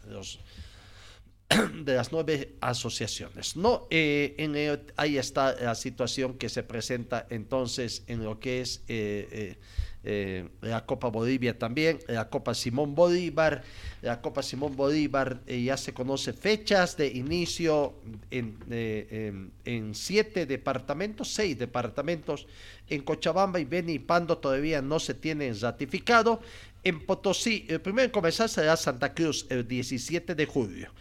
de 1.84 1.94
las 1.94 2.12
nueve 2.12 2.56
asociaciones. 2.60 3.56
No, 3.56 3.86
eh, 3.90 4.34
en 4.38 4.56
el, 4.56 4.92
ahí 4.96 5.18
está 5.18 5.54
la 5.54 5.74
situación 5.74 6.34
que 6.34 6.48
se 6.48 6.62
presenta 6.62 7.26
entonces 7.30 8.02
en 8.06 8.24
lo 8.24 8.40
que 8.40 8.60
es 8.60 8.82
eh, 8.88 9.56
la 10.60 10.86
Copa 10.86 11.08
Bolivia 11.08 11.58
también, 11.58 11.98
la 12.06 12.28
Copa 12.28 12.54
Simón 12.54 12.94
Bolívar, 12.94 13.62
la 14.02 14.20
Copa 14.20 14.42
Simón 14.42 14.76
Bolívar 14.76 15.40
eh, 15.46 15.62
ya 15.62 15.76
se 15.76 15.92
conoce 15.92 16.32
fechas 16.32 16.96
de 16.96 17.08
inicio 17.08 17.94
en, 18.30 18.56
eh, 18.70 19.06
en, 19.10 19.52
en, 19.64 19.94
siete 19.94 20.46
departamentos, 20.46 21.32
seis 21.32 21.58
departamentos, 21.58 22.46
en 22.88 23.02
Cochabamba 23.02 23.58
y 23.58 23.64
Beni 23.64 23.94
y 23.94 23.98
Pando 23.98 24.38
todavía 24.38 24.80
no 24.80 25.00
se 25.00 25.14
tienen 25.14 25.58
ratificado, 25.60 26.40
en 26.84 27.04
Potosí, 27.04 27.66
el 27.68 27.80
primero 27.80 28.04
en 28.04 28.12
comenzar 28.12 28.48
será 28.48 28.76
Santa 28.76 29.12
Cruz 29.12 29.46
el 29.48 29.66
17 29.66 30.36
de 30.36 30.46
julio, 30.46 30.92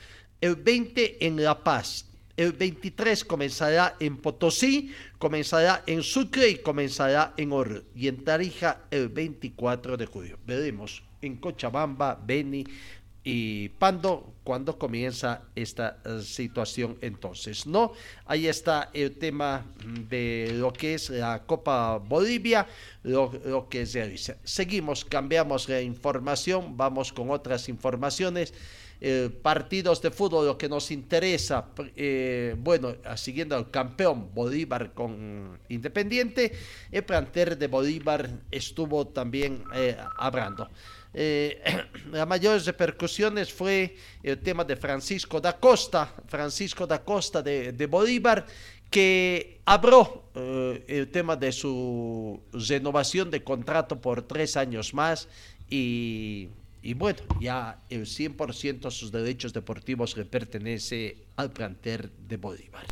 el 0.41 0.55
20 0.55 1.27
en 1.27 1.43
La 1.43 1.63
Paz, 1.63 2.04
el 2.37 2.51
23 2.51 3.23
comenzará 3.23 3.95
en 3.99 4.17
Potosí, 4.17 4.91
comenzará 5.17 5.83
en 5.87 6.03
Sucre 6.03 6.49
y 6.49 6.55
comenzará 6.57 7.33
en 7.37 7.51
Oro. 7.51 7.81
Y 7.95 8.07
en 8.07 8.23
Tarija 8.23 8.81
el 8.91 9.09
24 9.09 9.97
de 9.97 10.05
julio. 10.05 10.37
Veremos 10.45 11.03
en 11.21 11.37
Cochabamba, 11.37 12.19
Beni 12.21 12.65
y 13.23 13.69
Pando 13.69 14.35
cuando 14.43 14.77
comienza 14.77 15.41
esta 15.55 15.97
uh, 16.05 16.21
situación 16.21 16.97
entonces, 17.01 17.65
¿no? 17.65 17.93
Ahí 18.25 18.47
está 18.47 18.91
el 18.93 19.17
tema 19.17 19.65
de 20.07 20.51
lo 20.53 20.71
que 20.71 20.93
es 20.93 21.09
la 21.09 21.41
Copa 21.43 21.97
Bolivia, 21.97 22.67
lo, 23.01 23.31
lo 23.45 23.67
que 23.67 23.87
se. 23.87 24.15
Seguimos, 24.43 25.03
cambiamos 25.03 25.67
la 25.67 25.81
información, 25.81 26.77
vamos 26.77 27.11
con 27.11 27.31
otras 27.31 27.67
informaciones 27.67 28.53
eh, 29.07 29.29
partidos 29.29 30.01
de 30.01 30.09
fútbol, 30.09 30.47
lo 30.47 30.57
que 30.57 30.67
nos 30.67 30.89
interesa, 30.89 31.67
eh, 31.95 32.55
bueno, 32.57 32.95
siguiendo 33.15 33.55
al 33.55 33.69
campeón 33.69 34.33
Bolívar 34.33 34.95
con 34.95 35.59
Independiente, 35.69 36.51
el 36.91 37.03
planter 37.03 37.55
de 37.55 37.67
Bolívar 37.67 38.27
estuvo 38.49 39.05
también 39.05 39.63
eh, 39.75 39.95
hablando. 40.17 40.67
Eh, 41.13 41.61
las 42.11 42.27
mayores 42.27 42.65
repercusiones 42.65 43.53
fue 43.53 43.95
el 44.23 44.39
tema 44.39 44.63
de 44.63 44.75
Francisco 44.75 45.39
da 45.39 45.53
Costa, 45.53 46.11
Francisco 46.25 46.87
da 46.87 47.03
Costa 47.03 47.43
de, 47.43 47.73
de 47.73 47.85
Bolívar, 47.85 48.43
que 48.89 49.61
abrió 49.65 50.23
eh, 50.33 50.83
el 50.87 51.11
tema 51.11 51.35
de 51.35 51.51
su 51.51 52.41
renovación 52.53 53.29
de 53.29 53.43
contrato 53.43 54.01
por 54.01 54.23
tres 54.23 54.57
años 54.57 54.95
más 54.95 55.27
y 55.69 56.49
y 56.85 56.93
bueno, 56.93 57.17
ya 57.39 57.79
el 57.89 58.05
100% 58.05 58.79
de 58.79 58.91
sus 58.91 59.11
derechos 59.11 59.51
deportivos 59.53 60.15
le 60.17 60.23
pertenece 60.23 61.17
al 61.35 61.49
planter 61.49 62.11
de 62.11 62.37
Bolívar. 62.37 62.85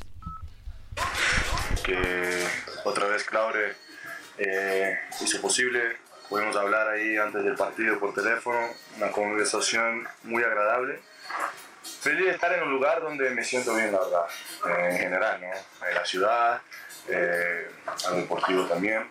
Que 1.86 2.44
otra 2.86 3.06
vez 3.06 3.24
Claure 3.24 3.76
eh, 4.40 4.98
hizo 5.22 5.40
posible, 5.40 5.98
pudimos 6.28 6.56
hablar 6.56 6.88
ahí 6.88 7.18
antes 7.18 7.44
del 7.44 7.54
partido 7.54 8.00
por 8.00 8.16
teléfono, 8.16 8.68
una 8.98 9.12
conversación 9.12 10.08
muy 10.24 10.42
agradable. 10.42 11.00
Feliz 11.84 12.26
de 12.26 12.32
estar 12.32 12.52
en 12.52 12.64
un 12.64 12.72
lugar 12.72 13.00
donde 13.00 13.30
me 13.30 13.44
siento 13.44 13.76
bien, 13.76 13.92
la 13.92 14.00
verdad, 14.00 14.26
eh, 14.70 14.90
en 14.90 14.98
general, 14.98 15.40
¿no? 15.40 15.88
En 15.88 15.94
la 15.94 16.04
ciudad, 16.04 16.62
eh, 17.10 17.70
al 18.08 18.22
deportivo 18.22 18.66
también, 18.66 19.04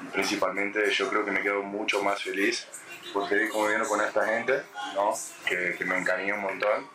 y 0.00 0.06
principalmente 0.06 0.90
yo 0.90 1.08
creo 1.08 1.24
que 1.24 1.30
me 1.30 1.40
quedo 1.40 1.62
mucho 1.62 2.02
más 2.02 2.20
feliz 2.20 2.66
por 3.14 3.28
seguir 3.28 3.48
conviviendo 3.50 3.88
con 3.88 4.00
esta 4.00 4.26
gente, 4.26 4.64
¿no? 4.94 5.14
que, 5.46 5.76
me 5.84 5.98
encariña 5.98 6.34
un 6.34 6.40
montón. 6.40 6.90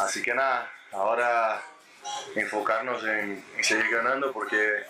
Así 0.00 0.20
que 0.20 0.34
nada, 0.34 0.70
ahora 0.92 1.62
enfocarnos 2.34 3.02
en, 3.04 3.42
seguir 3.62 3.88
ganando 3.88 4.32
porque 4.32 4.82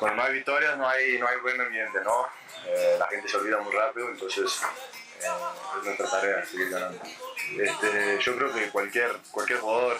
cuando 0.00 0.16
no 0.16 0.24
hay 0.24 0.34
victorias 0.34 0.76
no 0.76 0.86
hay, 0.86 1.18
no 1.18 1.28
hay 1.28 1.38
buen 1.38 1.60
ambiente, 1.60 2.00
¿no? 2.02 2.26
Eh, 2.66 2.96
la 2.98 3.06
gente 3.06 3.28
se 3.28 3.36
olvida 3.36 3.58
muy 3.58 3.72
rápido, 3.72 4.08
entonces 4.08 4.60
eh, 5.20 5.26
es 5.78 5.84
nuestra 5.84 6.10
tarea 6.10 6.44
seguir 6.44 6.70
ganando. 6.70 7.00
Este, 7.56 8.18
yo 8.20 8.36
creo 8.36 8.52
que 8.52 8.70
cualquier, 8.70 9.16
cualquier 9.30 9.60
jugador 9.60 9.96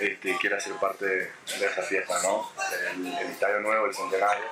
este, 0.00 0.36
quiera 0.38 0.58
ser 0.58 0.74
parte 0.74 1.06
de, 1.06 1.32
esa 1.46 1.82
fiesta, 1.82 2.20
¿no? 2.24 2.50
El, 2.94 3.06
el 3.06 3.30
estadio 3.30 3.60
nuevo, 3.60 3.86
el 3.86 3.94
centenario. 3.94 4.44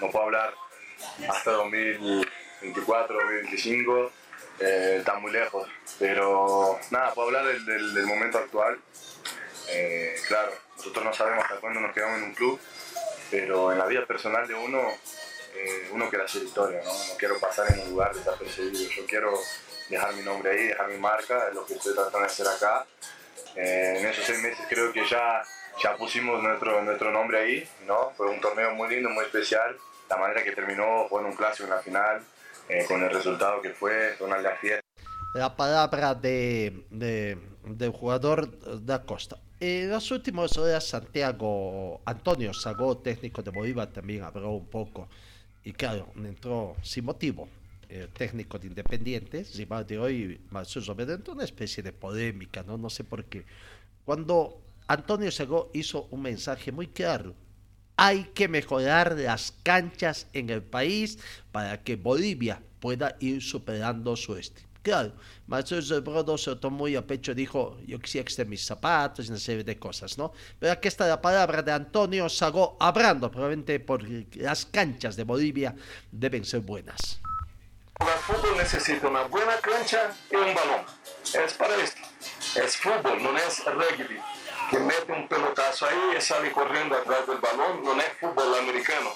No 0.00 0.10
puedo 0.10 0.24
hablar 0.24 0.52
hasta 1.28 1.52
2000 1.52 2.28
24, 2.60 3.26
25, 3.26 4.12
eh, 4.60 4.96
está 4.98 5.14
muy 5.14 5.32
lejos. 5.32 5.68
Pero 5.98 6.78
nada, 6.90 7.12
puedo 7.14 7.28
hablar 7.28 7.46
del, 7.46 8.06
momento 8.06 8.38
actual. 8.38 8.78
Eh, 9.68 10.14
claro, 10.28 10.52
nosotros 10.76 11.04
no 11.04 11.12
sabemos 11.12 11.44
hasta 11.44 11.56
cuándo 11.56 11.80
nos 11.80 11.92
quedamos 11.92 12.18
en 12.18 12.24
un 12.24 12.34
club, 12.34 12.60
pero 13.30 13.72
en 13.72 13.78
la 13.78 13.86
vida 13.86 14.04
personal 14.06 14.46
de 14.48 14.54
uno, 14.54 14.80
eh, 15.54 15.88
uno 15.92 16.08
quiere 16.08 16.24
hacer 16.24 16.42
historia, 16.42 16.80
¿no? 16.84 16.92
No 16.92 17.16
quiero 17.18 17.38
pasar 17.38 17.72
en 17.72 17.80
un 17.80 17.90
lugar 17.90 18.14
desapercibido. 18.14 18.90
Yo 18.90 19.06
quiero 19.06 19.38
dejar 19.88 20.14
mi 20.14 20.22
nombre 20.22 20.52
ahí, 20.52 20.68
dejar 20.68 20.88
mi 20.88 20.98
marca, 20.98 21.48
es 21.48 21.54
lo 21.54 21.66
que 21.66 21.74
estoy 21.74 21.94
tratando 21.94 22.20
de 22.20 22.26
hacer 22.26 22.46
acá. 22.46 22.86
Eh, 23.56 23.96
en 23.98 24.06
esos 24.06 24.24
seis 24.24 24.40
meses 24.40 24.64
creo 24.68 24.92
que 24.92 25.04
ya, 25.06 25.42
ya 25.82 25.96
pusimos 25.96 26.42
nuestro, 26.42 26.82
nuestro 26.82 27.10
nombre 27.10 27.40
ahí, 27.40 27.68
¿no? 27.86 28.12
Fue 28.16 28.28
un 28.28 28.40
torneo 28.40 28.74
muy 28.74 28.88
lindo, 28.88 29.10
muy 29.10 29.24
especial. 29.24 29.76
La 30.08 30.16
manera 30.16 30.42
que 30.42 30.52
terminó 30.52 31.08
en 31.10 31.24
un 31.26 31.34
clásico 31.34 31.64
en 31.64 31.70
la 31.70 31.80
final, 31.80 32.22
eh, 32.70 32.84
con 32.86 33.02
el 33.02 33.10
resultado 33.10 33.60
que 33.60 33.70
fue, 33.70 34.16
linda 34.20 34.56
fiesta. 34.60 34.80
La 35.34 35.54
palabra 35.56 36.14
de, 36.14 36.84
de- 36.90 37.38
del 37.64 37.90
jugador 37.90 38.48
da 38.84 39.02
Costa. 39.02 39.38
En 39.60 39.90
las 39.90 40.10
últimas 40.10 40.56
horas, 40.56 40.86
Santiago 40.88 42.00
Antonio 42.04 42.54
Sagó, 42.54 42.96
técnico 42.98 43.42
de 43.42 43.50
Bolívar, 43.50 43.88
también 43.92 44.22
habló 44.22 44.52
un 44.52 44.66
poco. 44.66 45.08
Y 45.64 45.72
claro, 45.72 46.08
entró 46.16 46.76
sin 46.82 47.04
motivo. 47.04 47.48
El 47.88 48.08
técnico 48.08 48.58
de 48.58 48.68
Independiente, 48.68 49.44
rival 49.56 49.86
de 49.86 49.98
hoy, 49.98 50.40
Marcelo 50.50 50.94
entró 50.98 51.34
una 51.34 51.44
especie 51.44 51.82
de 51.82 51.92
polémica, 51.92 52.62
¿no? 52.62 52.78
No 52.78 52.88
sé 52.88 53.04
por 53.04 53.24
qué. 53.24 53.44
Cuando 54.04 54.60
Antonio 54.86 55.30
Sagó 55.30 55.70
hizo 55.74 56.06
un 56.10 56.22
mensaje 56.22 56.72
muy 56.72 56.86
claro. 56.86 57.34
Hay 58.02 58.24
que 58.32 58.48
mejorar 58.48 59.14
las 59.18 59.52
canchas 59.62 60.26
en 60.32 60.48
el 60.48 60.62
país 60.62 61.18
para 61.52 61.82
que 61.82 61.96
Bolivia 61.96 62.62
pueda 62.80 63.14
ir 63.20 63.42
superando 63.42 64.16
su 64.16 64.36
este. 64.36 64.62
Claro, 64.82 65.12
Marcelo 65.46 65.82
Zebrodo 65.82 66.38
se 66.38 66.48
lo 66.48 66.58
tomó 66.58 66.78
muy 66.78 66.96
a 66.96 67.06
pecho, 67.06 67.34
dijo, 67.34 67.78
yo 67.86 67.98
quisiera 67.98 68.24
que 68.24 68.30
estén 68.30 68.48
mis 68.48 68.64
zapatos 68.64 69.26
y 69.26 69.28
una 69.28 69.38
serie 69.38 69.64
de 69.64 69.78
cosas, 69.78 70.16
¿no? 70.16 70.32
Pero 70.58 70.72
aquí 70.72 70.88
está 70.88 71.06
la 71.06 71.20
palabra 71.20 71.60
de 71.60 71.72
Antonio 71.72 72.30
Sagó 72.30 72.78
hablando, 72.80 73.30
probablemente 73.30 73.78
por 73.80 74.02
las 74.36 74.64
canchas 74.64 75.14
de 75.16 75.24
Bolivia 75.24 75.74
deben 76.10 76.46
ser 76.46 76.60
buenas. 76.60 77.20
Jugar 77.98 78.18
fútbol 78.20 78.56
necesita 78.56 79.08
una 79.08 79.24
buena 79.24 79.56
cancha 79.58 80.16
y 80.30 80.36
un 80.36 80.54
balón. 80.54 80.86
Es 81.34 81.52
para 81.52 81.76
esto. 81.76 82.00
Es 82.56 82.78
fútbol, 82.78 83.22
no 83.22 83.36
es 83.36 83.62
rugby. 83.66 84.18
Que 84.70 84.78
mete 84.78 85.12
un 85.12 85.26
pelotazo 85.26 85.86
ahí 85.86 86.16
y 86.16 86.20
sale 86.20 86.52
corriendo 86.52 86.94
atrás 86.96 87.26
del 87.26 87.38
balón, 87.38 87.82
no 87.82 88.00
es 88.00 88.12
fútbol 88.20 88.54
americano. 88.60 89.12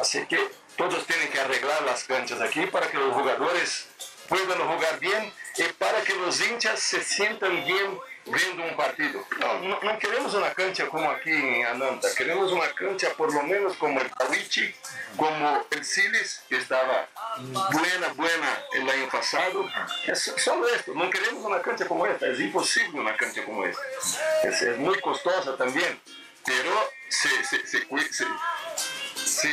Así 0.00 0.26
que 0.26 0.38
todos 0.76 1.06
tienen 1.06 1.30
que 1.30 1.40
arreglar 1.40 1.82
las 1.82 2.04
canchas 2.04 2.40
aquí 2.40 2.66
para 2.66 2.88
que 2.90 2.98
los 2.98 3.14
jugadores 3.14 3.88
puedan 4.28 4.58
jugar 4.58 4.98
bien 4.98 5.32
y 5.56 5.62
para 5.74 6.02
que 6.02 6.14
los 6.16 6.40
hinchas 6.40 6.80
se 6.80 7.02
sientan 7.02 7.64
bien 7.64 7.98
viendo 8.26 8.64
un 8.64 8.76
partido. 8.76 9.24
No, 9.38 9.60
no, 9.60 9.80
no 9.80 9.98
queremos 9.98 10.34
una 10.34 10.52
cancha 10.52 10.86
como 10.88 11.10
aquí 11.10 11.30
en 11.30 11.64
Ananta, 11.66 12.08
queremos 12.16 12.50
una 12.52 12.68
cancha 12.72 13.10
por 13.16 13.32
lo 13.32 13.42
menos 13.42 13.76
como 13.76 14.00
el 14.00 14.10
Tawichi, 14.10 14.74
como 15.16 15.64
el 15.70 15.84
Siles, 15.84 16.42
que 16.48 16.56
estaba 16.58 17.08
buena, 17.72 18.08
buena 18.14 18.60
el 18.74 18.88
año 18.90 19.08
pasado. 19.10 19.68
Es 20.06 20.32
solo 20.38 20.68
esto, 20.68 20.92
no 20.94 21.08
queremos 21.10 21.44
una 21.44 21.62
cancha 21.62 21.86
como 21.86 22.06
esta, 22.06 22.26
es 22.26 22.40
imposible 22.40 23.00
una 23.00 23.16
cancha 23.16 23.44
como 23.44 23.64
esta. 23.64 23.82
Es, 24.42 24.60
es 24.62 24.78
muy 24.78 25.00
costosa 25.00 25.56
también, 25.56 26.00
pero 26.44 26.72
se, 27.08 27.28
se, 27.44 27.66
se, 27.66 27.86
se- 27.86 28.26
si 29.14 29.50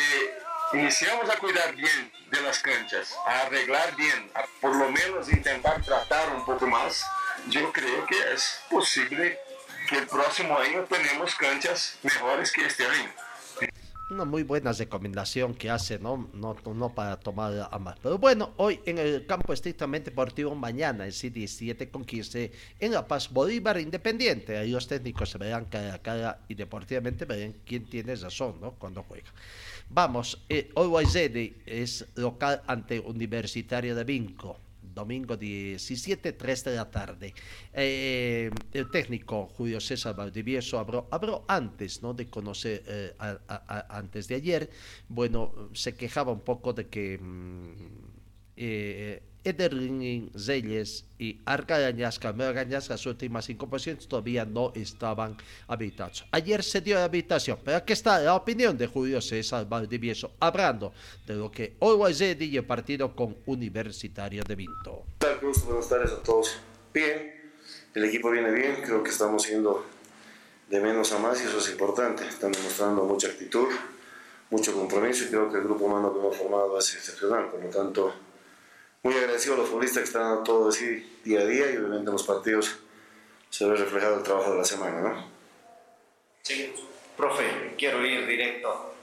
iniciamos 0.73 1.29
a 1.29 1.37
cuidar 1.37 1.73
bien 1.75 2.11
de 2.31 2.41
las 2.41 2.59
canchas, 2.59 3.15
a 3.27 3.41
arreglar 3.41 3.95
bien, 3.95 4.31
a 4.33 4.43
por 4.59 4.75
lo 4.75 4.89
menos 4.89 5.29
intentar 5.29 5.81
tratar 5.83 6.29
un 6.31 6.43
poco 6.45 6.65
más, 6.67 7.03
yo 7.49 7.71
creo 7.71 8.05
que 8.05 8.15
es 8.33 8.59
posible 8.69 9.39
que 9.89 9.97
el 9.97 10.07
próximo 10.07 10.57
año 10.57 10.83
tenemos 10.83 11.35
canchas 11.35 11.97
mejores 12.03 12.51
que 12.51 12.65
este 12.65 12.85
año. 12.85 13.09
Una 14.09 14.25
muy 14.25 14.43
buena 14.43 14.73
recomendación 14.73 15.55
que 15.55 15.69
hace, 15.69 15.97
¿no? 15.97 16.29
No, 16.33 16.55
no 16.73 16.93
para 16.93 17.19
tomar 17.19 17.67
a 17.71 17.79
más. 17.79 17.97
Pero 17.99 18.17
bueno, 18.17 18.53
hoy 18.57 18.79
en 18.85 18.99
el 18.99 19.25
campo 19.25 19.53
estrictamente 19.53 20.11
deportivo, 20.11 20.53
mañana, 20.53 21.05
el 21.05 21.13
17 21.13 21.89
con 21.89 22.05
15, 22.05 22.51
en 22.79 22.91
La 22.91 23.07
Paz, 23.07 23.29
Bolívar 23.31 23.79
Independiente. 23.79 24.57
Ahí 24.57 24.71
los 24.71 24.87
técnicos 24.87 25.29
se 25.29 25.37
verán 25.37 25.65
cara 25.65 25.95
a 25.95 25.99
cara 25.99 26.39
y 26.47 26.53
deportivamente 26.53 27.25
verán 27.25 27.55
quién 27.65 27.85
tiene 27.85 28.15
razón, 28.15 28.59
¿no? 28.61 28.71
Cuando 28.73 29.03
juega. 29.03 29.31
Vamos, 29.89 30.43
eh, 30.49 30.71
Always 30.75 31.13
Ready 31.13 31.55
es 31.65 32.05
local 32.15 32.61
ante 32.67 32.99
Universitario 32.99 33.95
de 33.95 34.03
Vinco. 34.03 34.59
Domingo 34.93 35.37
17, 35.37 36.33
3 36.33 36.63
de 36.63 36.75
la 36.75 36.89
tarde. 36.89 37.33
Eh, 37.73 38.49
el 38.71 38.89
técnico 38.89 39.47
Julio 39.47 39.79
César 39.79 40.15
Valdivieso 40.15 40.79
habló, 40.79 41.07
habló 41.11 41.45
antes 41.47 42.01
¿no? 42.01 42.13
de 42.13 42.27
conocer, 42.27 42.83
eh, 42.87 43.15
antes 43.89 44.27
de 44.27 44.35
ayer. 44.35 44.69
Bueno, 45.07 45.69
se 45.73 45.95
quejaba 45.95 46.31
un 46.31 46.41
poco 46.41 46.73
de 46.73 46.87
que 46.87 47.17
mm, 47.17 47.73
eh, 48.55 49.23
Ederlin 49.43 50.31
Reyes 50.33 51.05
y 51.17 51.39
Carmelo 51.43 52.49
Argañas, 52.49 52.89
las 52.89 53.05
últimas 53.05 53.45
cinco 53.45 53.67
posiciones 53.67 54.07
todavía 54.07 54.45
no 54.45 54.71
estaban 54.75 55.37
habilitados. 55.67 56.25
Ayer 56.31 56.63
se 56.63 56.81
dio 56.81 56.95
la 56.95 57.05
habilitación, 57.05 57.59
pero 57.63 57.77
aquí 57.77 57.93
está 57.93 58.19
la 58.19 58.35
opinión 58.35 58.77
de 58.77 58.87
Julio 58.87 59.21
César 59.21 59.67
Valdivieso, 59.67 60.31
hablando 60.39 60.93
de 61.25 61.35
lo 61.35 61.51
que 61.51 61.75
Always 61.79 62.19
Ready 62.19 62.45
y 62.45 62.57
el 62.57 62.65
partido 62.65 63.15
con 63.15 63.37
Universitario 63.45 64.43
de 64.43 64.55
Vinto. 64.55 65.03
Buenas 65.65 65.89
tardes 65.89 66.11
a 66.11 66.23
todos. 66.23 66.57
Bien, 66.93 67.51
el 67.93 68.03
equipo 68.05 68.31
viene 68.31 68.51
bien, 68.51 68.77
creo 68.83 69.03
que 69.03 69.09
estamos 69.09 69.47
yendo 69.47 69.85
de 70.69 70.79
menos 70.79 71.11
a 71.11 71.19
más 71.19 71.41
y 71.41 71.45
eso 71.45 71.57
es 71.57 71.69
importante. 71.71 72.25
Están 72.27 72.51
demostrando 72.51 73.03
mucha 73.03 73.27
actitud, 73.27 73.67
mucho 74.49 74.73
compromiso 74.73 75.25
y 75.25 75.27
creo 75.27 75.51
que 75.51 75.57
el 75.57 75.63
grupo 75.63 75.85
humano 75.85 76.13
que 76.13 76.19
hemos 76.19 76.37
formado 76.37 76.77
es 76.77 76.93
excepcional. 76.95 77.51
Por 77.51 77.63
lo 77.63 77.69
tanto, 77.69 78.13
muy 79.03 79.13
agradecido 79.15 79.55
a 79.55 79.57
los 79.57 79.69
futbolistas 79.69 79.99
que 79.99 80.07
están 80.07 80.23
dando 80.23 80.43
todo 80.43 80.69
así 80.69 81.19
día 81.25 81.41
a 81.41 81.45
día 81.45 81.71
y 81.71 81.77
obviamente 81.77 82.07
en 82.07 82.13
los 82.13 82.23
partidos 82.23 82.77
se 83.49 83.65
ve 83.67 83.75
reflejado 83.75 84.15
el 84.15 84.23
trabajo 84.23 84.51
de 84.51 84.57
la 84.57 84.63
semana, 84.63 85.01
¿no? 85.01 85.27
Sí, 86.41 86.73
profe, 87.15 87.75
quiero 87.77 88.03
ir 88.05 88.25
directo. 88.25 88.95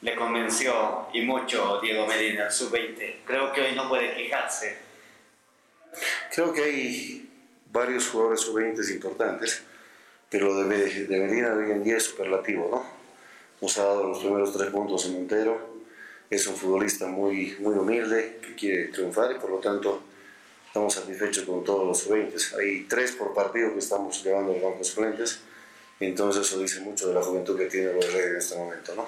Le 0.00 0.16
convenció 0.16 1.08
y 1.12 1.22
mucho 1.22 1.78
Diego 1.80 2.06
Medina, 2.06 2.46
el 2.46 2.52
sub-20. 2.52 3.16
Creo 3.24 3.52
que 3.52 3.60
hoy 3.62 3.74
no 3.74 3.88
puede 3.88 4.14
quejarse. 4.14 4.76
Creo 6.34 6.52
que 6.52 6.62
hay 6.62 7.30
varios 7.70 8.08
jugadores 8.08 8.40
sub-20 8.40 8.90
importantes, 8.92 9.62
pero 10.28 10.54
de, 10.56 11.06
de 11.06 11.20
Medina 11.20 11.54
hoy 11.54 11.70
en 11.70 11.84
día 11.84 11.98
es 11.98 12.04
superlativo, 12.04 12.68
¿no? 12.70 12.84
Nos 13.60 13.78
ha 13.78 13.84
dado 13.84 14.08
los 14.08 14.18
primeros 14.18 14.52
tres 14.56 14.70
puntos 14.70 15.06
en 15.06 15.16
entero, 15.16 15.83
es 16.30 16.46
un 16.46 16.56
futbolista 16.56 17.06
muy, 17.06 17.56
muy 17.60 17.74
humilde 17.74 18.40
que 18.42 18.54
quiere 18.54 18.84
triunfar 18.88 19.32
y 19.32 19.38
por 19.38 19.50
lo 19.50 19.58
tanto 19.58 20.02
estamos 20.66 20.94
satisfechos 20.94 21.44
con 21.44 21.62
todos 21.64 21.86
los 21.86 21.98
sub-20. 22.00 22.58
Hay 22.58 22.84
tres 22.84 23.12
por 23.12 23.32
partido 23.34 23.72
que 23.72 23.78
estamos 23.78 24.22
llevando 24.24 24.52
a 24.52 24.54
los 24.54 24.62
bancos 24.64 24.88
suplentes, 24.88 25.40
entonces 26.00 26.46
eso 26.46 26.58
dice 26.58 26.80
mucho 26.80 27.08
de 27.08 27.14
la 27.14 27.22
juventud 27.22 27.56
que 27.56 27.66
tiene 27.66 27.92
los 27.92 28.04
Reyes 28.12 28.26
en 28.30 28.36
este 28.38 28.56
momento, 28.56 28.94
¿no? 28.96 29.06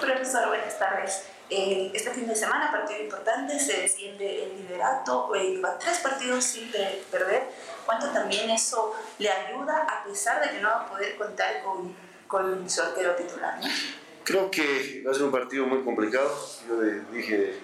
Profesor, 0.00 0.48
buenas 0.48 0.78
tardes. 0.78 1.22
Eh, 1.48 1.90
este 1.94 2.10
fin 2.10 2.26
de 2.26 2.34
semana, 2.34 2.70
partido 2.70 3.00
importante, 3.02 3.58
se 3.58 3.82
desciende 3.82 4.44
el 4.44 4.56
liderato, 4.56 5.34
eh, 5.34 5.60
va 5.60 5.78
tres 5.78 5.98
partidos 5.98 6.44
sin 6.44 6.70
pe- 6.70 7.02
perder. 7.10 7.42
¿Cuánto 7.86 8.08
también 8.10 8.48
eso 8.50 8.94
le 9.18 9.28
ayuda 9.30 9.82
a 9.82 10.04
pesar 10.04 10.42
de 10.42 10.50
que 10.56 10.60
no 10.62 10.68
va 10.68 10.80
a 10.82 10.88
poder 10.88 11.16
contar 11.16 11.62
con, 11.62 11.94
con 12.26 12.68
su 12.68 12.82
arquero 12.82 13.14
titular? 13.16 13.58
¿no? 13.60 13.66
Creo 14.24 14.50
que 14.50 15.02
va 15.04 15.10
a 15.10 15.14
ser 15.14 15.24
un 15.24 15.32
partido 15.32 15.66
muy 15.66 15.82
complicado. 15.82 16.30
Yo 16.68 16.80
dije 17.12 17.54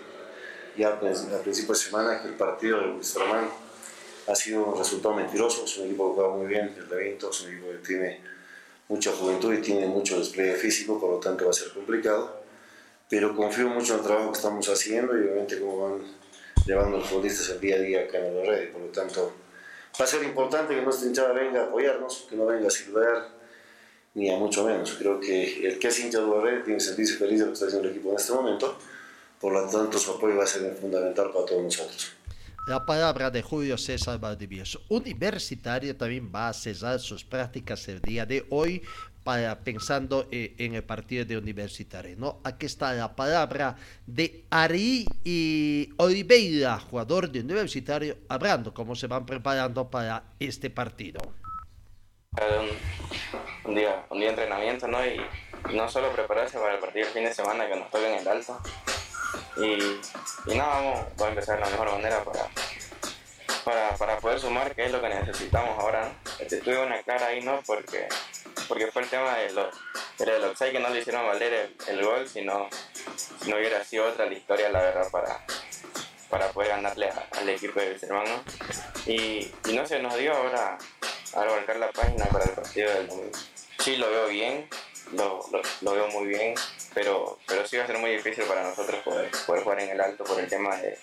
ya 0.76 0.88
al 0.88 0.98
principio 0.98 1.72
de 1.72 1.80
semana 1.80 2.20
que 2.20 2.28
el 2.28 2.34
partido 2.34 2.80
de 2.80 2.92
Wisterman 2.92 3.48
ha 4.26 4.34
sido 4.34 4.64
un 4.64 4.76
resultado 4.76 5.14
mentiroso. 5.14 5.64
Es 5.64 5.78
un 5.78 5.86
equipo 5.86 6.10
que 6.10 6.20
juega 6.20 6.36
muy 6.36 6.46
bien, 6.46 6.74
el 6.76 6.88
de 6.88 6.96
Vinto, 6.96 7.30
es 7.30 7.40
un 7.42 7.52
equipo 7.52 7.70
que 7.70 7.78
tiene 7.78 8.20
mucha 8.88 9.12
juventud 9.12 9.54
y 9.54 9.58
tiene 9.58 9.86
mucho 9.86 10.18
despliegue 10.18 10.54
físico, 10.54 10.98
por 10.98 11.10
lo 11.10 11.18
tanto 11.18 11.44
va 11.44 11.50
a 11.50 11.54
ser 11.54 11.72
complicado. 11.72 12.42
Pero 13.08 13.36
confío 13.36 13.68
mucho 13.68 13.94
en 13.94 14.00
el 14.00 14.04
trabajo 14.04 14.32
que 14.32 14.38
estamos 14.38 14.68
haciendo 14.68 15.16
y 15.16 15.22
obviamente 15.22 15.60
cómo 15.60 15.90
van 15.90 16.02
llevando 16.66 16.98
los 16.98 17.08
futbolistas 17.08 17.50
el 17.50 17.60
día 17.60 17.76
a 17.76 17.78
día 17.78 18.00
acá 18.00 18.18
en 18.18 18.36
el 18.36 18.46
red. 18.46 18.72
Por 18.72 18.82
lo 18.82 18.88
tanto, 18.88 19.32
va 19.98 20.04
a 20.04 20.08
ser 20.08 20.24
importante 20.24 20.74
que 20.74 20.82
nuestra 20.82 21.06
hinchada 21.06 21.32
venga 21.32 21.60
a 21.60 21.64
apoyarnos, 21.66 22.26
que 22.28 22.34
no 22.34 22.46
venga 22.46 22.66
a 22.66 22.70
silbar 22.70 23.37
ni 24.18 24.28
a 24.28 24.36
mucho 24.36 24.64
menos. 24.64 24.96
Creo 24.98 25.20
que 25.20 25.66
el 25.66 25.78
que 25.78 25.88
es 25.88 26.00
hincha 26.00 26.18
de 26.18 26.62
tiene 26.64 26.78
que 26.78 26.80
sentirse 26.80 27.16
feliz 27.16 27.38
de 27.38 27.44
lo 27.46 27.52
que 27.52 27.54
está 27.54 27.66
haciendo 27.66 27.88
el 27.88 27.94
equipo 27.94 28.10
en 28.10 28.16
este 28.16 28.32
momento. 28.32 28.76
Por 29.40 29.52
lo 29.52 29.68
tanto, 29.68 29.96
su 29.96 30.10
apoyo 30.10 30.36
va 30.36 30.42
a 30.42 30.46
ser 30.46 30.74
fundamental 30.74 31.30
para 31.32 31.46
todos 31.46 31.62
nosotros. 31.62 32.12
La 32.66 32.84
palabra 32.84 33.30
de 33.30 33.40
Julio 33.40 33.78
César 33.78 34.18
Valdivieso. 34.18 34.82
Universitario 34.88 35.96
también 35.96 36.30
va 36.34 36.48
a 36.48 36.52
cesar 36.52 36.98
sus 36.98 37.24
prácticas 37.24 37.86
el 37.88 38.00
día 38.00 38.26
de 38.26 38.44
hoy 38.50 38.82
para 39.22 39.60
pensando 39.60 40.26
eh, 40.32 40.54
en 40.58 40.74
el 40.74 40.82
partido 40.82 41.24
de 41.24 41.38
Universitario. 41.38 42.16
¿no? 42.18 42.40
Aquí 42.42 42.66
está 42.66 42.92
la 42.94 43.14
palabra 43.14 43.76
de 44.06 44.44
Ari 44.50 45.06
y 45.24 45.90
Oliveira, 45.96 46.80
jugador 46.80 47.30
de 47.30 47.40
Universitario, 47.40 48.16
hablando 48.28 48.74
cómo 48.74 48.96
se 48.96 49.06
van 49.06 49.24
preparando 49.24 49.88
para 49.88 50.24
este 50.40 50.70
partido. 50.70 51.20
Un, 53.64 53.74
día, 53.74 54.04
un 54.10 54.18
día 54.18 54.28
de 54.28 54.34
entrenamiento, 54.34 54.86
¿no? 54.88 55.04
Y 55.04 55.20
no 55.72 55.88
solo 55.88 56.12
prepararse 56.12 56.58
para 56.58 56.74
el 56.74 56.80
partido 56.80 57.06
el 57.06 57.12
fin 57.12 57.24
de 57.24 57.34
semana 57.34 57.68
que 57.68 57.76
nos 57.76 57.90
toca 57.90 58.08
en 58.08 58.18
el 58.18 58.28
alto. 58.28 58.60
Y, 59.56 60.00
y 60.50 60.56
nada, 60.56 60.74
vamos, 60.74 61.06
a 61.20 61.28
empezar 61.28 61.56
de 61.56 61.64
la 61.64 61.70
mejor 61.70 61.92
manera 61.92 62.22
para, 62.24 62.48
para, 63.64 63.96
para, 63.96 64.18
poder 64.18 64.38
sumar, 64.38 64.74
que 64.74 64.86
es 64.86 64.92
lo 64.92 65.00
que 65.00 65.08
necesitamos 65.08 65.78
ahora. 65.78 66.04
¿no? 66.04 66.32
Este, 66.38 66.58
tuve 66.58 66.78
una 66.84 67.02
clara 67.02 67.26
ahí, 67.26 67.40
¿no? 67.42 67.60
Porque 67.66 68.08
porque 68.68 68.92
fue 68.92 69.02
el 69.02 69.08
tema 69.08 69.36
de 69.38 69.50
los, 69.52 69.74
del 70.18 70.72
que 70.72 70.78
no 70.78 70.90
le 70.90 71.00
hicieron 71.00 71.26
valer 71.26 71.74
el, 71.88 72.04
gol, 72.04 72.28
si 72.28 72.42
no, 72.42 72.68
no 73.46 73.56
hubiera 73.56 73.82
sido 73.82 74.06
otra 74.06 74.26
la 74.26 74.34
historia, 74.34 74.68
la 74.68 74.80
verdad, 74.80 75.10
para, 75.10 75.44
para 76.28 76.48
poder 76.50 76.70
ganarle 76.70 77.10
al 77.32 77.48
equipo 77.48 77.80
de 77.80 77.96
hermano. 78.02 78.42
Y, 79.06 79.50
y, 79.68 79.72
no 79.72 79.86
se 79.86 80.00
nos 80.00 80.16
dio 80.16 80.34
ahora 80.34 80.78
a 81.34 81.44
volcar 81.44 81.76
la 81.76 81.90
página 81.90 82.26
para 82.26 82.44
el 82.44 82.50
partido 82.50 82.92
del 82.92 83.06
domingo. 83.08 83.38
Sí, 83.78 83.96
lo 83.96 84.10
veo 84.10 84.28
bien, 84.28 84.68
lo, 85.12 85.44
lo, 85.80 85.92
veo 85.92 86.08
muy 86.08 86.26
bien, 86.26 86.54
pero, 86.94 87.38
pero 87.46 87.66
sí 87.66 87.76
va 87.76 87.84
a 87.84 87.86
ser 87.86 87.98
muy 87.98 88.10
difícil 88.10 88.44
para 88.44 88.62
nosotros 88.62 89.00
poder, 89.02 89.30
poder 89.46 89.62
jugar 89.62 89.80
en 89.80 89.90
el 89.90 90.00
alto 90.00 90.24
por 90.24 90.38
el 90.40 90.48
tema 90.48 90.76
de, 90.76 90.98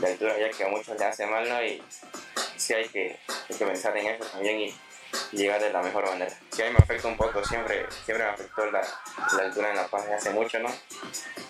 de 0.00 0.06
altura, 0.06 0.38
ya 0.38 0.50
que 0.50 0.64
a 0.64 0.68
muchos 0.68 0.98
le 0.98 1.04
hace 1.04 1.26
mal, 1.26 1.48
¿no? 1.48 1.64
Y 1.64 1.82
sí 2.56 2.74
hay 2.74 2.88
que, 2.88 3.18
hay 3.48 3.56
que 3.56 3.66
pensar 3.66 3.96
en 3.96 4.06
eso 4.06 4.24
también. 4.26 4.60
Y, 4.60 4.74
llegar 5.32 5.60
de 5.60 5.72
la 5.72 5.82
mejor 5.82 6.06
manera. 6.06 6.32
Si 6.50 6.62
a 6.62 6.66
mí 6.66 6.72
me 6.72 6.78
afecta 6.78 7.08
un 7.08 7.16
poco, 7.16 7.44
siempre, 7.44 7.86
siempre 8.04 8.24
me 8.24 8.30
afectó 8.32 8.70
la, 8.70 8.80
la 9.36 9.42
altura 9.42 9.70
en 9.70 9.76
La 9.76 9.88
Paz 9.88 10.06
hace 10.08 10.30
mucho, 10.30 10.58
¿no? 10.58 10.68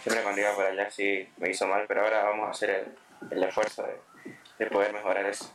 Siempre 0.02 0.22
cuando 0.22 0.40
iba 0.40 0.54
por 0.54 0.66
allá 0.66 0.90
sí 0.90 1.28
me 1.38 1.50
hizo 1.50 1.66
mal, 1.66 1.84
pero 1.86 2.02
ahora 2.02 2.24
vamos 2.24 2.48
a 2.48 2.50
hacer 2.52 2.70
el, 2.70 2.98
el 3.30 3.42
esfuerzo 3.42 3.82
de, 3.82 4.00
de, 4.58 4.70
poder 4.70 4.92
mejorar 4.92 5.26
eso. 5.26 5.52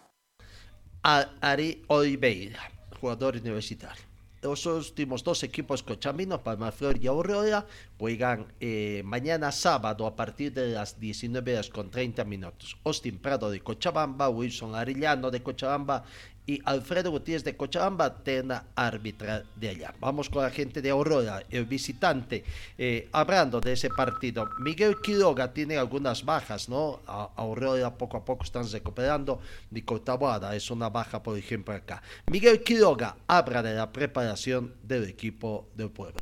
Ari 1.03 1.83
Oliveira, 1.87 2.71
jugador 2.99 3.35
universitario. 3.35 4.03
Los 4.41 4.65
últimos 4.67 5.23
dos 5.23 5.41
equipos 5.41 5.81
cochambinos, 5.81 6.41
Palmaflor 6.41 6.97
y 7.01 7.07
Aurora, 7.07 7.65
juegan 7.97 8.53
eh, 8.59 9.01
mañana 9.03 9.51
sábado 9.51 10.05
a 10.05 10.15
partir 10.15 10.53
de 10.53 10.67
las 10.67 10.99
19 10.99 11.53
horas 11.53 11.69
con 11.69 11.89
30 11.89 12.23
minutos. 12.25 12.77
Austin 12.83 13.17
Prado 13.17 13.49
de 13.49 13.61
Cochabamba, 13.61 14.29
Wilson 14.29 14.75
Arillano 14.75 15.31
de 15.31 15.41
Cochabamba 15.41 16.03
y 16.45 16.61
Alfredo 16.65 17.11
Gutiérrez 17.11 17.43
de 17.43 17.57
Cochabamba, 17.57 18.23
terna 18.23 18.65
árbitra 18.75 19.43
de 19.55 19.69
allá. 19.69 19.93
Vamos 19.99 20.29
con 20.29 20.43
la 20.43 20.51
gente 20.51 20.81
de 20.81 20.89
Aurora, 20.89 21.43
el 21.49 21.65
visitante. 21.65 22.43
Eh, 22.77 23.09
hablando 23.11 23.59
de 23.59 23.73
ese 23.73 23.89
partido, 23.89 24.49
Miguel 24.59 24.97
Quiroga 25.01 25.53
tiene 25.53 25.77
algunas 25.77 26.23
bajas, 26.23 26.69
¿no? 26.69 27.01
Aurora 27.07 27.97
poco 27.97 28.17
a 28.17 28.25
poco 28.25 28.43
están 28.43 28.69
recuperando. 28.71 29.39
Nicotabuada 29.71 30.55
es 30.55 30.69
una 30.69 30.89
baja, 30.89 31.23
por 31.23 31.37
ejemplo, 31.37 31.73
acá. 31.73 32.01
Miguel 32.27 32.63
Quiroga 32.63 33.17
habla 33.27 33.63
de 33.63 33.73
la 33.73 33.91
preparación 33.91 34.75
del 34.83 35.09
equipo 35.09 35.69
del 35.75 35.89
pueblo. 35.89 36.19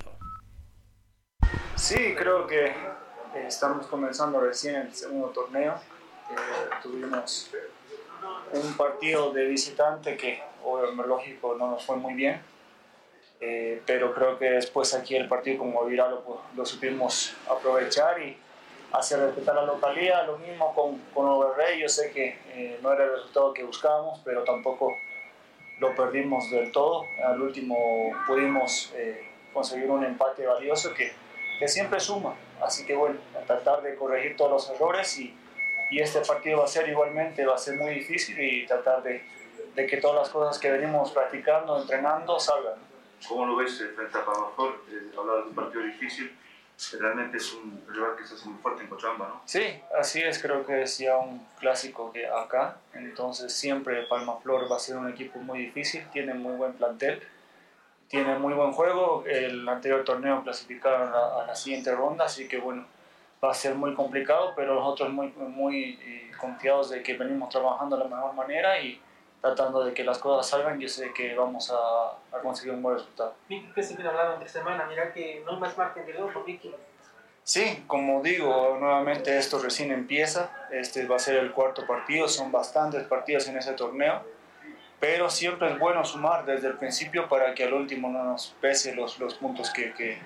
Sí, 1.76 2.16
creo 2.18 2.48
que 2.48 2.68
eh, 2.68 3.46
estamos 3.48 3.88
comenzando 3.88 4.40
recién 4.40 4.76
el 4.76 4.94
segundo 4.94 5.28
torneo. 5.30 5.74
Eh, 6.32 6.36
tuvimos 6.82 7.50
un 8.54 8.78
partido 8.78 9.32
de 9.32 9.46
visitante 9.46 10.18
que, 10.18 10.42
lógico, 11.08 11.56
no 11.56 11.72
nos 11.72 11.86
fue 11.86 11.96
muy 11.96 12.14
bien. 12.14 12.42
Eh, 13.42 13.82
pero 13.86 14.14
creo 14.14 14.40
que 14.40 14.52
después 14.52 14.94
aquí 14.94 15.16
el 15.16 15.28
partido 15.28 15.58
como 15.58 15.84
viral 15.84 16.12
lo, 16.12 16.42
lo, 16.56 16.66
supimos 16.66 17.36
aprovechar 17.50 18.22
y 18.22 18.38
hacer 18.94 19.20
respetar 19.20 19.56
la 19.56 19.66
localidad. 19.66 20.26
Lo 20.26 20.38
mismo 20.38 20.74
con, 20.74 20.98
con 21.14 21.28
Overrey, 21.28 21.82
yo 21.82 21.90
sé 21.90 22.12
que 22.12 22.38
eh, 22.54 22.80
no 22.82 22.94
era 22.94 23.04
el 23.04 23.12
resultado 23.12 23.54
que 23.54 23.64
buscábamos, 23.64 24.22
pero 24.24 24.44
tampoco 24.44 24.96
lo 25.80 25.94
perdimos 25.94 26.50
del 26.52 26.72
todo. 26.72 27.06
Al 27.26 27.42
último 27.42 27.76
pudimos 28.28 28.94
eh, 28.96 29.28
conseguir 29.54 29.90
un 29.90 30.06
empate 30.06 30.46
valioso 30.46 30.94
que, 30.94 31.12
que 31.60 31.68
siempre 31.68 32.00
suma. 32.00 32.36
Así 32.62 32.86
que 32.86 32.96
bueno, 32.96 33.20
tratar 33.46 33.82
de 33.82 33.96
corregir 33.96 34.38
todos 34.38 34.52
los 34.52 34.70
errores 34.70 35.20
y, 35.20 35.36
y 35.94 36.00
este 36.00 36.22
partido 36.22 36.60
va 36.60 36.66
a 36.66 36.68
ser 36.68 36.90
igualmente, 36.90 37.46
va 37.46 37.54
a 37.54 37.58
ser 37.58 37.78
muy 37.78 37.94
difícil 37.94 38.40
y 38.40 38.66
tratar 38.66 39.04
de, 39.04 39.24
de 39.76 39.86
que 39.86 39.98
todas 39.98 40.24
las 40.24 40.30
cosas 40.30 40.58
que 40.58 40.72
venimos 40.72 41.12
practicando, 41.12 41.80
entrenando, 41.80 42.40
salgan. 42.40 42.80
¿Cómo 43.28 43.46
lo 43.46 43.56
ves 43.58 43.78
frente 43.96 44.18
a 44.18 44.26
Palmaflor? 44.26 44.82
Eh, 44.90 45.12
de 45.12 45.20
un 45.20 45.54
partido 45.54 45.84
difícil, 45.84 46.36
realmente 47.00 47.38
es 47.38 47.54
un 47.54 47.80
rival 47.88 48.16
que 48.18 48.26
se 48.26 48.34
hace 48.34 48.50
muy 48.50 48.60
fuerte 48.60 48.82
en 48.82 48.90
Cochabamba, 48.90 49.28
¿no? 49.28 49.42
Sí, 49.46 49.80
así 50.00 50.20
es, 50.20 50.42
creo 50.42 50.66
que 50.66 50.82
es 50.82 50.98
ya 50.98 51.16
un 51.16 51.46
clásico 51.60 52.12
que 52.12 52.26
acá, 52.26 52.78
entonces 52.96 53.54
siempre 53.54 54.08
Palmaflor 54.08 54.72
va 54.72 54.78
a 54.78 54.80
ser 54.80 54.98
un 54.98 55.08
equipo 55.08 55.38
muy 55.38 55.60
difícil, 55.60 56.08
tiene 56.12 56.34
muy 56.34 56.56
buen 56.56 56.74
plantel, 56.74 57.22
tiene 58.08 58.40
muy 58.40 58.56
buen 58.56 58.72
juego, 58.72 59.24
el 59.28 59.70
anterior 59.70 60.04
torneo 60.04 60.42
clasificaron 60.42 61.14
a, 61.14 61.44
a 61.44 61.46
la 61.46 61.56
siguiente 61.56 61.94
ronda, 61.94 62.26
así 62.26 62.48
que 62.48 62.58
bueno, 62.58 62.88
va 63.44 63.52
a 63.52 63.54
ser 63.54 63.76
muy 63.76 63.94
complicado, 63.94 64.54
pero 64.56 64.76
nosotros 64.76 65.12
muy, 65.12 65.28
muy 65.36 66.00
eh, 66.02 66.32
confiados 66.40 66.90
de 66.90 67.04
que 67.04 67.16
venimos 67.16 67.50
trabajando 67.50 67.98
de 67.98 68.04
la 68.06 68.16
mejor 68.16 68.34
manera 68.34 68.80
y 68.80 69.02
tratando 69.42 69.84
de 69.84 69.94
que 69.94 70.06
las 70.06 70.20
cosas 70.20 70.48
salgan, 70.48 70.80
yo 70.80 70.88
sé 70.88 71.12
que 71.14 71.36
vamos 71.36 71.70
a, 71.70 72.38
a 72.38 72.40
conseguir 72.42 72.74
un 72.74 72.82
buen 72.82 72.96
resultado. 72.96 73.36
Vicky, 73.50 73.72
¿qué 73.76 73.84
se 73.84 73.96
viene 73.96 74.10
hablando 74.10 74.36
entre 74.36 74.48
semana? 74.48 74.86
Mira 74.88 75.12
que 75.12 75.44
no 75.46 75.52
hay 75.52 75.58
más 75.58 75.78
margen 75.78 76.06
de 76.06 76.14
por 76.14 76.46
Vicky. 76.46 76.74
Sí, 77.44 77.84
como 77.88 78.22
digo, 78.22 78.78
nuevamente 78.80 79.38
esto 79.38 79.60
recién 79.60 79.92
empieza, 79.92 80.50
este 80.72 81.06
va 81.06 81.18
a 81.18 81.20
ser 81.20 81.36
el 81.36 81.52
cuarto 81.52 81.86
partido, 81.86 82.30
son 82.30 82.54
bastantes 82.54 83.04
partidos 83.04 83.50
en 83.50 83.58
ese 83.58 83.74
torneo, 83.74 84.24
pero 85.02 85.30
siempre 85.30 85.70
es 85.70 85.78
bueno 85.78 86.06
sumar 86.06 86.46
desde 86.46 86.70
el 86.70 86.78
principio 86.78 87.28
para 87.28 87.54
que 87.54 87.66
al 87.66 87.74
último 87.74 88.08
no 88.08 88.24
nos 88.24 88.56
pese 88.62 88.96
los, 88.96 89.20
los 89.20 89.34
puntos 89.34 89.70
que, 89.72 89.92
que 89.94 90.20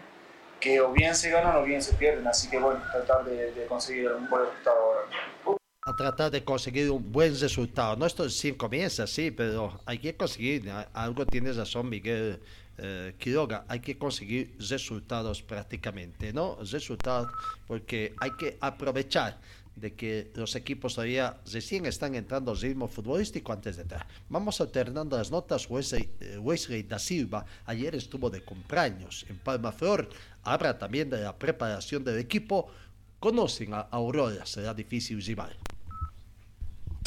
que 0.59 0.81
o 0.81 0.91
bien 0.91 1.15
se 1.15 1.29
ganan 1.29 1.55
o 1.55 1.63
bien 1.63 1.81
se 1.81 1.93
pierden. 1.93 2.27
Así 2.27 2.49
que 2.49 2.59
bueno, 2.59 2.81
tratar 2.91 3.25
de, 3.25 3.51
de 3.51 3.65
conseguir 3.65 4.11
un 4.11 4.29
buen 4.29 4.43
resultado 4.43 4.77
ahora. 4.77 5.59
A 5.83 5.95
tratar 5.95 6.31
de 6.31 6.43
conseguir 6.43 6.91
un 6.91 7.11
buen 7.11 7.39
resultado. 7.39 7.95
No 7.95 8.05
esto 8.05 8.29
sí 8.29 8.51
comienza 8.53 9.03
así, 9.03 9.31
pero 9.31 9.79
hay 9.85 9.99
que 9.99 10.15
conseguir, 10.15 10.69
algo 10.93 11.25
tiene 11.25 11.53
razón 11.53 11.89
Miguel 11.89 12.41
eh, 12.77 13.15
Quiroga, 13.17 13.65
hay 13.67 13.79
que 13.79 13.97
conseguir 13.97 14.55
resultados 14.59 15.41
prácticamente, 15.41 16.33
¿no? 16.33 16.57
Resultados 16.61 17.29
porque 17.65 18.13
hay 18.19 18.31
que 18.31 18.57
aprovechar 18.59 19.39
de 19.75 19.93
que 19.93 20.31
los 20.35 20.55
equipos 20.55 20.95
todavía 20.95 21.37
recién 21.51 21.85
están 21.85 22.15
entrando 22.15 22.51
al 22.51 22.59
ritmo 22.59 22.87
futbolístico 22.87 23.53
antes 23.53 23.75
de 23.75 23.83
entrar. 23.83 24.07
Vamos 24.27 24.59
alternando 24.59 25.17
las 25.17 25.29
notas. 25.31 25.69
Wesley, 25.69 26.09
eh, 26.19 26.37
Wesley 26.37 26.83
da 26.83 26.99
Silva 26.99 27.45
ayer 27.65 27.95
estuvo 27.95 28.29
de 28.29 28.41
cumpleaños 28.41 29.25
en 29.29 29.37
Palma 29.37 29.71
Flor. 29.71 30.09
Habla 30.47 30.79
también 30.79 31.09
de 31.09 31.17
la 31.17 31.37
preparación 31.37 32.05
del 32.05 32.19
equipo. 32.19 32.71
Conocen 33.19 33.73
a 33.73 33.81
Aurora, 33.91 34.45
será 34.45 34.73
difícil 34.73 35.21
rival. 35.21 35.57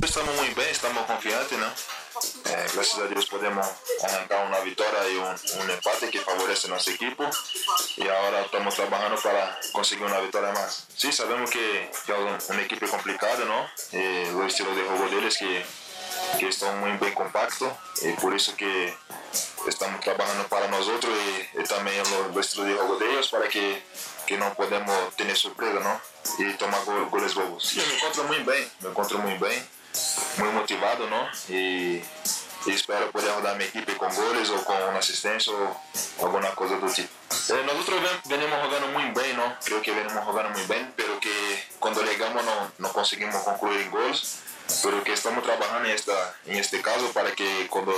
Estamos 0.02 0.36
muy 0.36 0.48
bien, 0.54 0.68
estamos 0.70 1.04
confiantes, 1.06 1.58
¿no? 1.58 1.66
Eh, 1.66 2.66
gracias 2.74 2.98
a 2.98 3.06
Dios 3.06 3.26
podemos 3.26 3.66
arrancar 4.02 4.46
una 4.46 4.60
victoria 4.60 5.08
y 5.10 5.16
un, 5.16 5.62
un, 5.62 5.70
empate 5.70 6.10
que 6.10 6.20
favorece 6.20 6.66
a 6.66 6.70
nuestro 6.70 6.92
equipo 6.92 7.30
y 7.96 8.06
ahora 8.08 8.42
estamos 8.42 8.74
trabajando 8.74 9.18
para 9.22 9.58
conseguir 9.72 10.04
una 10.04 10.20
victoria 10.20 10.52
más. 10.52 10.86
Sí, 10.94 11.10
sabemos 11.10 11.50
que, 11.50 11.90
que 12.04 12.12
es 12.12 12.18
un, 12.18 12.56
un, 12.56 12.60
equipo 12.62 12.86
complicado, 12.88 13.46
¿no? 13.46 13.66
Eh, 13.92 14.28
el 14.28 14.46
estilo 14.46 14.74
de 14.74 14.82
juego 14.82 15.08
de 15.08 15.18
ellos 15.18 15.38
que, 15.38 15.64
que 16.38 16.48
están 16.48 16.80
muy 16.80 16.92
bien 16.92 17.14
compactos 17.14 17.72
y 18.02 18.12
por 18.12 18.34
eso 18.34 18.56
que 18.56 18.94
estamos 19.66 20.00
trabajando 20.00 20.46
para 20.48 20.68
nosotros 20.68 21.12
y, 21.54 21.60
y 21.60 21.64
también 21.64 22.02
el, 22.32 22.38
estilo 22.38 22.64
de 22.64 22.74
juego 22.74 22.96
de 22.96 23.10
ellos 23.10 23.28
para 23.30 23.48
que, 23.48 23.82
que 24.26 24.36
no 24.36 24.52
podemos 24.54 25.14
tener 25.16 25.36
sorpresa, 25.36 25.80
¿no? 25.80 26.00
Y 26.38 26.52
tomar 26.54 26.80
goles 27.10 27.34
bobos. 27.34 27.64
Sí, 27.64 27.82
me 27.86 27.94
encuentro 27.94 28.24
muy 28.24 28.38
bien, 28.38 28.70
me 28.80 28.88
encuentro 28.88 29.18
muy 29.18 29.34
bien 29.34 29.80
muy 30.38 30.48
motivado, 30.50 31.08
¿no? 31.08 31.28
Y, 31.48 32.02
y, 32.66 32.70
espero 32.72 33.10
poder 33.10 33.34
rodar 33.34 33.56
mi 33.56 33.64
equipo 33.64 33.96
con 33.96 34.14
goles 34.14 34.50
o 34.50 34.64
con 34.64 34.76
una 34.82 34.98
asistencia 34.98 35.52
o 35.52 36.24
alguna 36.24 36.50
cosa 36.54 36.78
del 36.78 36.92
tipo. 36.92 37.08
Eh, 37.50 37.62
nosotros 37.66 38.00
venimos 38.26 38.58
jugando 38.64 38.88
muy 38.88 39.04
bien, 39.10 39.36
¿no? 39.36 39.56
Creo 39.64 39.82
que 39.82 39.92
venimos 39.92 40.24
jugando 40.24 40.50
muy 40.50 40.66
bien, 40.66 40.92
pero 40.96 41.18
que 41.18 41.64
cuando 41.78 42.02
llegamos 42.02 42.44
no, 42.44 42.72
no 42.78 42.92
conseguimos 42.92 43.42
concluir 43.42 43.80
en 43.80 43.90
goles, 43.90 44.40
pero 44.82 45.02
que 45.02 45.12
estamos 45.12 45.42
trabajando 45.44 45.88
en, 45.88 45.94
esta, 45.94 46.34
en 46.46 46.56
este 46.56 46.80
caso 46.80 47.12
para 47.12 47.32
que 47.32 47.66
cuando 47.68 47.94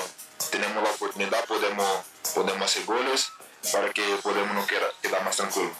tenemos 0.50 0.82
la 0.82 0.90
oportunidad 0.90 1.44
podemos, 1.46 2.02
podemos 2.34 2.62
hacer 2.62 2.84
goles 2.84 3.30
para 3.72 3.92
que 3.92 4.02
podamos 4.22 4.66
quedar, 4.66 4.90
quedar 5.02 5.24
más 5.24 5.36
tranquilos. 5.36 5.72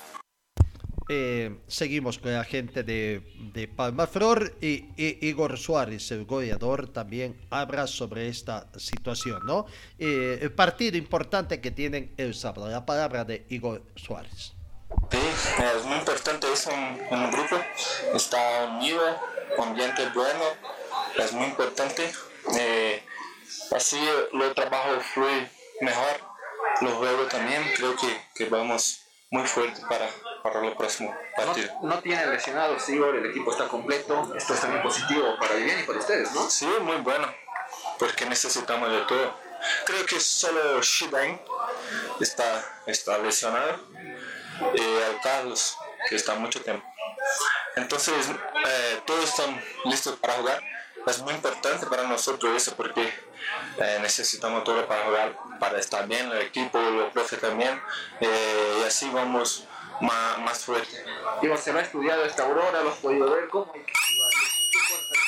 Eh, 1.09 1.59
seguimos 1.67 2.19
con 2.19 2.33
la 2.33 2.45
gente 2.45 2.85
de, 2.85 3.23
de 3.53 3.69
Palmaflor 3.69 4.57
y, 4.61 4.87
y 4.97 5.19
Igor 5.29 5.59
Suárez, 5.59 6.11
el 6.13 6.25
goleador, 6.25 6.89
también 6.89 7.41
habla 7.51 7.87
sobre 7.87 8.29
esta 8.29 8.69
situación, 8.79 9.41
¿no? 9.45 9.67
Eh, 9.99 10.39
el 10.41 10.53
partido 10.53 10.97
importante 10.97 11.61
que 11.61 11.71
tienen 11.71 12.15
el 12.17 12.35
sábado. 12.35 12.69
La 12.69 12.87
palabra 12.87 13.25
de 13.25 13.45
Igor 13.51 13.83
Suárez. 13.97 14.55
Sí, 15.11 15.19
es 15.19 15.85
muy 15.85 15.97
importante 15.97 16.53
eso 16.53 16.71
en, 16.71 17.05
en 17.11 17.19
un 17.19 17.31
grupo. 17.33 17.57
Está 18.15 18.67
unido, 18.77 19.03
ambiente 19.59 20.09
bueno, 20.15 20.45
es 21.17 21.33
muy 21.33 21.47
importante. 21.47 22.13
Eh, 22.59 23.05
así 23.75 24.01
los 24.33 24.55
trabajos 24.55 25.05
fluyen 25.07 25.51
mejor, 25.81 26.21
los 26.81 26.93
juegos 26.95 27.29
también. 27.29 27.63
Creo 27.77 27.97
que, 27.97 28.29
que 28.35 28.45
vamos 28.47 29.03
muy 29.31 29.47
fuerte 29.47 29.81
para, 29.89 30.09
para 30.43 30.67
el 30.67 30.77
próximo 30.77 31.17
partido. 31.37 31.73
No, 31.83 31.89
no 31.89 31.99
tiene 32.01 32.27
lesionados, 32.27 32.89
Igor, 32.89 33.17
el 33.17 33.27
equipo 33.31 33.51
está 33.51 33.69
completo. 33.69 34.35
Esto 34.37 34.55
es 34.55 34.61
también 34.61 34.83
positivo 34.83 35.37
para 35.41 35.55
Vivian 35.55 35.81
y 35.81 35.83
para 35.85 35.99
ustedes, 35.99 36.33
¿no? 36.33 36.49
Sí, 36.51 36.67
muy 36.83 36.99
bueno, 36.99 37.33
porque 37.99 38.27
necesitamos 38.27 38.91
de 38.91 39.01
todo. 39.03 39.35
Creo 39.87 40.05
que 40.07 40.21
solo 40.21 40.83
Shibain 40.83 41.41
está, 42.21 42.83
está 42.87 43.19
lesionado 43.19 43.79
y 44.75 45.21
Carlos, 45.23 45.79
que 46.09 46.17
está 46.17 46.35
mucho 46.35 46.61
tiempo. 46.61 46.87
Entonces, 47.77 48.29
eh, 48.67 49.01
todos 49.07 49.25
están 49.25 49.63
listos 49.85 50.17
para 50.17 50.35
jugar. 50.35 50.63
Es 51.07 51.19
muy 51.21 51.35
importante 51.35 51.87
para 51.87 52.05
nosotros 52.05 52.55
eso 52.55 52.75
porque 52.77 53.03
eh, 53.79 53.99
necesitamos 54.01 54.63
todo 54.65 54.87
para 54.87 55.05
jugar, 55.05 55.37
para 55.59 55.79
estar 55.79 56.07
bien, 56.07 56.31
el 56.31 56.43
equipo, 56.43 56.79
los 56.79 57.13
profes 57.13 57.41
también, 57.41 57.81
eh, 58.21 58.79
y 58.81 58.85
así 58.85 59.11
vamos 59.11 59.67
más, 60.01 60.39
más 60.39 60.65
fuerte. 60.65 61.05
Digo, 61.41 61.57
se 61.57 61.73
lo 61.73 61.81
ha 61.81 61.83
estudiado 61.83 62.25
esta 62.25 62.45
aurora, 62.45 62.83
lo 62.83 62.91
has 62.91 62.99
podido 62.99 63.31
ver, 63.31 63.49
¿cómo 63.49 63.73
hay 63.75 63.81
que 63.81 63.93
jugar? 63.93 64.33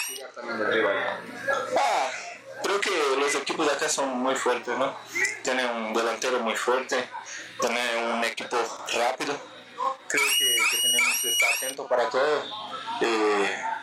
¿Qué 0.07 0.25
también 0.35 0.59
del 0.59 0.73
rival? 0.73 0.97
Ah, 1.77 2.11
creo 2.63 2.81
que 2.81 2.91
los 3.19 3.35
equipos 3.35 3.67
de 3.67 3.73
acá 3.73 3.89
son 3.89 4.11
muy 4.11 4.37
fuertes, 4.37 4.79
¿no? 4.79 4.97
Tienen 5.43 5.69
un 5.71 5.93
delantero 5.93 6.39
muy 6.41 6.55
fuerte, 6.57 7.09
tienen 7.61 8.05
un 8.13 8.25
equipo 8.25 8.57
rápido. 8.95 9.35
Creo 10.09 10.25
que, 10.39 10.57
que 10.71 10.77
tenemos 10.83 11.21
que 11.21 11.31
estar 11.31 11.53
atentos 11.53 11.87
para 11.89 12.09
todo 12.09 12.45
y, 13.01 13.74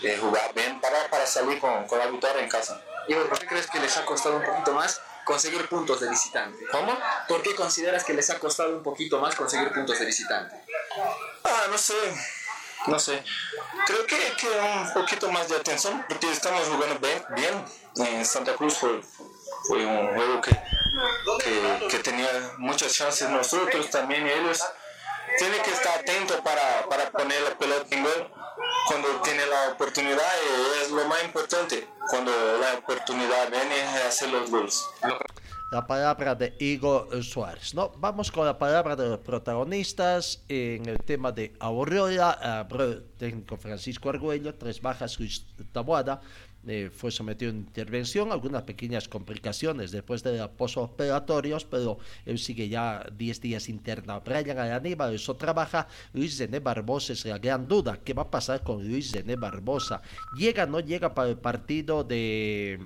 y 0.00 0.16
jugar 0.16 0.52
bien 0.54 0.80
para, 0.80 1.08
para 1.08 1.26
salir 1.26 1.58
con, 1.60 1.86
con 1.86 1.98
la 1.98 2.06
victoria 2.06 2.42
en 2.42 2.48
casa. 2.48 2.80
Igor, 3.08 3.28
¿por 3.28 3.38
qué 3.38 3.46
crees 3.46 3.66
que 3.66 3.80
les 3.80 3.96
ha 3.96 4.04
costado 4.04 4.36
un 4.36 4.44
poquito 4.44 4.72
más 4.72 5.00
conseguir 5.24 5.68
puntos 5.68 6.00
de 6.00 6.08
visitante? 6.08 6.64
¿Cómo? 6.70 6.96
¿Por 7.28 7.42
qué 7.42 7.54
consideras 7.54 8.04
que 8.04 8.14
les 8.14 8.30
ha 8.30 8.38
costado 8.38 8.76
un 8.76 8.82
poquito 8.82 9.18
más 9.18 9.34
conseguir 9.34 9.72
puntos 9.72 9.98
de 9.98 10.06
visitante? 10.06 10.56
Ah, 11.44 11.66
no 11.70 11.78
sé, 11.78 11.94
no 12.86 12.98
sé. 12.98 13.22
Creo 13.86 14.06
que, 14.06 14.16
que 14.38 14.48
un 14.48 14.92
poquito 14.92 15.30
más 15.30 15.48
de 15.48 15.56
atención 15.56 16.04
porque 16.08 16.30
estamos 16.30 16.62
jugando 16.68 16.98
bien. 16.98 17.24
bien. 17.30 17.64
En 17.96 18.24
Santa 18.24 18.54
Cruz 18.54 18.78
fue, 18.78 19.02
fue 19.68 19.84
un 19.84 20.14
juego 20.14 20.40
que, 20.40 20.50
que, 21.42 21.88
que 21.88 21.98
tenía 21.98 22.28
muchas 22.58 22.92
chances 22.92 23.28
nosotros 23.28 23.90
también 23.90 24.26
y 24.26 24.30
ellos. 24.30 24.64
Tienen 25.38 25.62
que 25.62 25.72
estar 25.72 25.98
atentos 25.98 26.40
para, 26.42 26.86
para 26.88 27.10
poner 27.10 27.40
la 27.42 27.50
pelota 27.56 27.86
en 27.90 28.02
gol 28.02 28.32
cuando 28.88 29.08
tiene 29.22 29.46
la 29.46 29.72
oportunidad 29.72 30.16
y 30.16 30.82
es 30.82 30.90
lo 30.90 31.06
más 31.06 31.24
importante. 31.24 31.86
Cuando 32.10 32.30
la 32.58 32.78
oportunidad 32.78 33.50
viene 33.50 33.80
es 33.80 34.04
hacer 34.06 34.30
los 34.30 34.50
goles. 34.50 34.84
La 35.70 35.86
palabra 35.86 36.34
de 36.34 36.54
Igor 36.58 37.24
Suárez. 37.24 37.74
¿no? 37.74 37.90
Vamos 37.96 38.30
con 38.30 38.44
la 38.44 38.58
palabra 38.58 38.94
de 38.94 39.08
los 39.08 39.20
protagonistas 39.20 40.44
en 40.48 40.86
el 40.86 40.98
tema 40.98 41.32
de 41.32 41.54
Aurora, 41.60 42.66
el 42.78 43.04
técnico 43.16 43.56
Francisco 43.56 44.10
Argüello, 44.10 44.54
tres 44.54 44.82
bajas, 44.82 45.18
Luis 45.18 45.46
Taboada, 45.72 46.20
eh, 46.66 46.90
fue 46.92 47.10
sometido 47.10 47.50
a 47.50 47.54
intervención, 47.54 48.30
algunas 48.30 48.62
pequeñas 48.62 49.08
complicaciones 49.08 49.90
después 49.90 50.22
de 50.22 50.48
posoperatorios, 50.48 51.64
pero 51.64 51.98
él 52.24 52.38
sigue 52.38 52.68
ya 52.68 53.04
10 53.16 53.40
días 53.40 53.68
interna. 53.68 54.20
Brian 54.20 54.58
Aníbal, 54.58 55.14
eso 55.14 55.36
trabaja. 55.36 55.88
Luis 56.12 56.36
Zené 56.36 56.60
Barbosa 56.60 57.14
es 57.14 57.24
la 57.24 57.38
gran 57.38 57.66
duda. 57.66 57.98
¿Qué 58.04 58.14
va 58.14 58.22
a 58.22 58.30
pasar 58.30 58.62
con 58.62 58.86
Luis 58.86 59.10
Zené 59.10 59.36
Barbosa? 59.36 60.02
¿Llega 60.36 60.64
o 60.64 60.66
no 60.66 60.80
llega 60.80 61.14
para 61.14 61.30
el 61.30 61.38
partido 61.38 62.04
de 62.04 62.78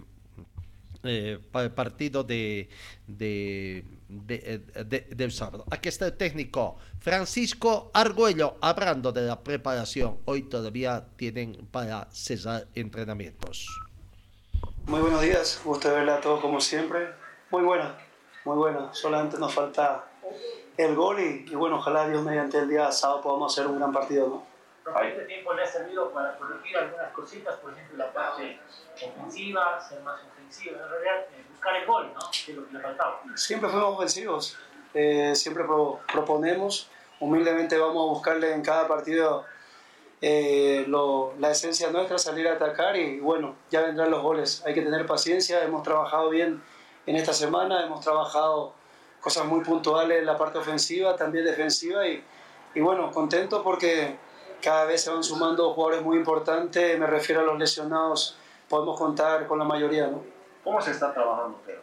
eh, 1.02 1.38
para 1.52 1.66
el 1.66 1.72
partido 1.72 2.24
de, 2.24 2.68
de, 3.06 3.84
de, 4.08 4.58
de, 4.84 5.00
del 5.14 5.32
sábado. 5.32 5.64
Aquí 5.70 5.88
está 5.88 6.06
el 6.06 6.16
técnico 6.16 6.76
Francisco 7.00 7.90
Argüello 7.92 8.56
hablando 8.60 9.12
de 9.12 9.22
la 9.22 9.40
preparación. 9.40 10.18
Hoy 10.24 10.42
todavía 10.42 11.06
tienen 11.16 11.66
para 11.70 12.08
cesar 12.10 12.66
entrenamientos. 12.74 13.68
Muy 14.86 15.00
buenos 15.00 15.20
días, 15.20 15.60
gusto 15.64 15.92
verla 15.92 16.16
a 16.16 16.20
todos 16.20 16.40
como 16.40 16.60
siempre. 16.60 17.08
Muy 17.50 17.62
buena, 17.62 17.96
muy 18.44 18.56
buena. 18.56 18.94
Solamente 18.94 19.38
nos 19.38 19.52
falta 19.52 20.04
el 20.76 20.94
gol 20.94 21.18
y, 21.20 21.50
y 21.50 21.54
bueno, 21.54 21.76
ojalá 21.76 22.08
Dios 22.08 22.22
mediante 22.22 22.58
el 22.58 22.68
día 22.68 22.92
sábado 22.92 23.22
podamos 23.22 23.52
hacer 23.52 23.68
un 23.68 23.78
gran 23.78 23.92
partido, 23.92 24.28
¿no? 24.28 24.55
Este 24.86 25.24
tiempo 25.24 25.52
le 25.52 25.62
ha 25.62 25.66
servido 25.66 26.10
para 26.12 26.36
corregir 26.36 26.76
algunas 26.76 27.12
cositas, 27.12 27.56
por 27.56 27.72
ejemplo, 27.72 27.98
la 27.98 28.12
parte 28.12 28.60
ofensiva, 28.94 29.80
ser 29.80 30.00
más 30.02 30.20
ofensivo, 30.22 30.76
en 30.76 30.88
realidad 30.88 31.26
eh, 31.32 31.44
buscar 31.50 31.76
el 31.76 31.86
gol, 31.86 32.12
¿no? 32.14 32.20
Que 32.30 32.52
es 32.52 32.56
lo 32.56 32.66
que 32.66 32.72
le 32.74 32.80
faltaba. 32.80 33.20
Siempre 33.34 33.68
fuimos 33.68 33.96
ofensivos, 33.96 34.56
eh, 34.94 35.34
siempre 35.34 35.64
pro, 35.64 36.00
proponemos, 36.10 36.88
humildemente 37.18 37.76
vamos 37.76 37.96
a 37.96 38.12
buscarle 38.12 38.52
en 38.52 38.62
cada 38.62 38.86
partido 38.86 39.44
eh, 40.22 40.84
lo, 40.86 41.34
la 41.40 41.50
esencia 41.50 41.90
nuestra, 41.90 42.16
salir 42.18 42.46
a 42.46 42.52
atacar 42.52 42.96
y 42.96 43.18
bueno, 43.18 43.56
ya 43.70 43.82
vendrán 43.82 44.10
los 44.10 44.22
goles. 44.22 44.62
Hay 44.66 44.72
que 44.72 44.82
tener 44.82 45.04
paciencia, 45.04 45.64
hemos 45.64 45.82
trabajado 45.82 46.30
bien 46.30 46.62
en 47.06 47.16
esta 47.16 47.32
semana, 47.32 47.84
hemos 47.84 48.02
trabajado 48.02 48.72
cosas 49.20 49.46
muy 49.46 49.64
puntuales 49.64 50.20
en 50.20 50.26
la 50.26 50.38
parte 50.38 50.58
ofensiva, 50.58 51.16
también 51.16 51.44
defensiva 51.44 52.06
y, 52.06 52.22
y 52.74 52.80
bueno, 52.80 53.10
contento 53.10 53.62
porque 53.64 54.16
cada 54.66 54.84
vez 54.84 55.04
se 55.04 55.10
van 55.12 55.22
sumando 55.22 55.72
jugadores 55.74 56.02
muy 56.02 56.16
importantes, 56.16 56.98
me 56.98 57.06
refiero 57.06 57.40
a 57.40 57.44
los 57.44 57.56
lesionados, 57.56 58.36
podemos 58.68 58.98
contar 58.98 59.46
con 59.46 59.60
la 59.60 59.64
mayoría, 59.64 60.08
¿no? 60.08 60.24
¿Cómo 60.64 60.80
se 60.80 60.90
está 60.90 61.14
trabajando, 61.14 61.58
Pedro? 61.64 61.82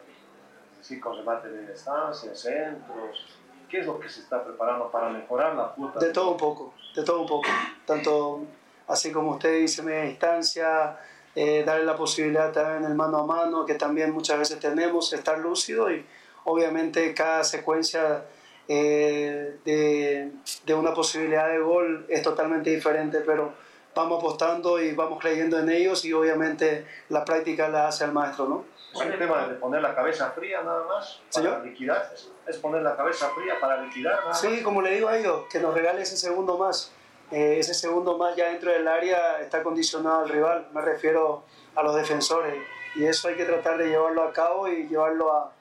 Sí, 0.82 1.00
con 1.00 1.16
remate 1.16 1.48
de 1.48 1.72
distancia, 1.72 2.34
centros. 2.34 3.38
¿Qué 3.70 3.78
es 3.78 3.86
lo 3.86 3.98
que 3.98 4.06
se 4.10 4.20
está 4.20 4.44
preparando 4.44 4.90
para 4.90 5.08
mejorar 5.08 5.54
la 5.54 5.74
puta? 5.74 5.98
De 5.98 6.12
todo 6.12 6.32
un 6.32 6.36
poco, 6.36 6.74
de 6.94 7.02
todo 7.02 7.22
un 7.22 7.26
poco. 7.26 7.48
Tanto 7.86 8.42
así 8.86 9.10
como 9.10 9.30
usted 9.30 9.60
dice, 9.60 9.82
media 9.82 10.02
distancia, 10.02 10.98
eh, 11.34 11.64
darle 11.64 11.86
la 11.86 11.96
posibilidad 11.96 12.52
también 12.52 12.84
el 12.84 12.94
mano 12.94 13.16
a 13.16 13.24
mano, 13.24 13.64
que 13.64 13.76
también 13.76 14.12
muchas 14.12 14.38
veces 14.38 14.60
tenemos, 14.60 15.10
estar 15.14 15.38
lúcido 15.38 15.90
y 15.90 16.04
obviamente 16.44 17.14
cada 17.14 17.44
secuencia 17.44 18.26
eh, 18.68 19.58
de, 19.64 20.32
de, 20.64 20.74
una 20.74 20.94
posibilidad 20.94 21.48
de 21.48 21.58
gol 21.58 22.06
es 22.08 22.22
totalmente 22.22 22.70
diferente, 22.70 23.20
pero 23.20 23.52
vamos 23.94 24.18
apostando 24.18 24.80
y 24.80 24.92
vamos 24.92 25.20
creyendo 25.20 25.58
en 25.58 25.68
ellos 25.70 26.04
y 26.04 26.12
obviamente 26.12 26.86
la 27.10 27.24
práctica 27.24 27.68
la 27.68 27.88
hace 27.88 28.04
el 28.04 28.12
maestro, 28.12 28.48
¿no? 28.48 28.64
¿Es 28.94 29.00
el 29.00 29.18
tema 29.18 29.46
de 29.48 29.54
poner 29.56 29.82
la 29.82 29.94
cabeza 29.94 30.30
fría 30.30 30.62
nada 30.62 30.84
más 30.86 31.20
para 31.32 31.44
¿Señor? 31.46 31.64
liquidar? 31.66 32.10
¿Es 32.46 32.56
poner 32.58 32.82
la 32.82 32.96
cabeza 32.96 33.28
fría 33.30 33.54
para 33.60 33.82
liquidar 33.82 34.20
nada 34.20 34.34
Sí, 34.34 34.48
más? 34.48 34.60
como 34.62 34.82
le 34.82 34.92
digo 34.94 35.08
a 35.08 35.18
ellos, 35.18 35.42
que 35.50 35.58
nos 35.58 35.74
regale 35.74 36.02
ese 36.02 36.16
segundo 36.16 36.56
más. 36.58 36.92
Eh, 37.30 37.56
ese 37.58 37.74
segundo 37.74 38.16
más 38.16 38.36
ya 38.36 38.48
dentro 38.50 38.70
del 38.70 38.86
área 38.86 39.40
está 39.40 39.62
condicionado 39.62 40.20
al 40.22 40.28
rival, 40.28 40.68
me 40.72 40.80
refiero 40.80 41.42
a 41.74 41.82
los 41.82 41.96
defensores. 41.96 42.54
Y 42.94 43.04
eso 43.04 43.26
hay 43.28 43.34
que 43.34 43.44
tratar 43.44 43.78
de 43.78 43.88
llevarlo 43.88 44.22
a 44.22 44.32
cabo 44.32 44.68
y 44.68 44.86
llevarlo 44.86 45.32
a, 45.32 45.52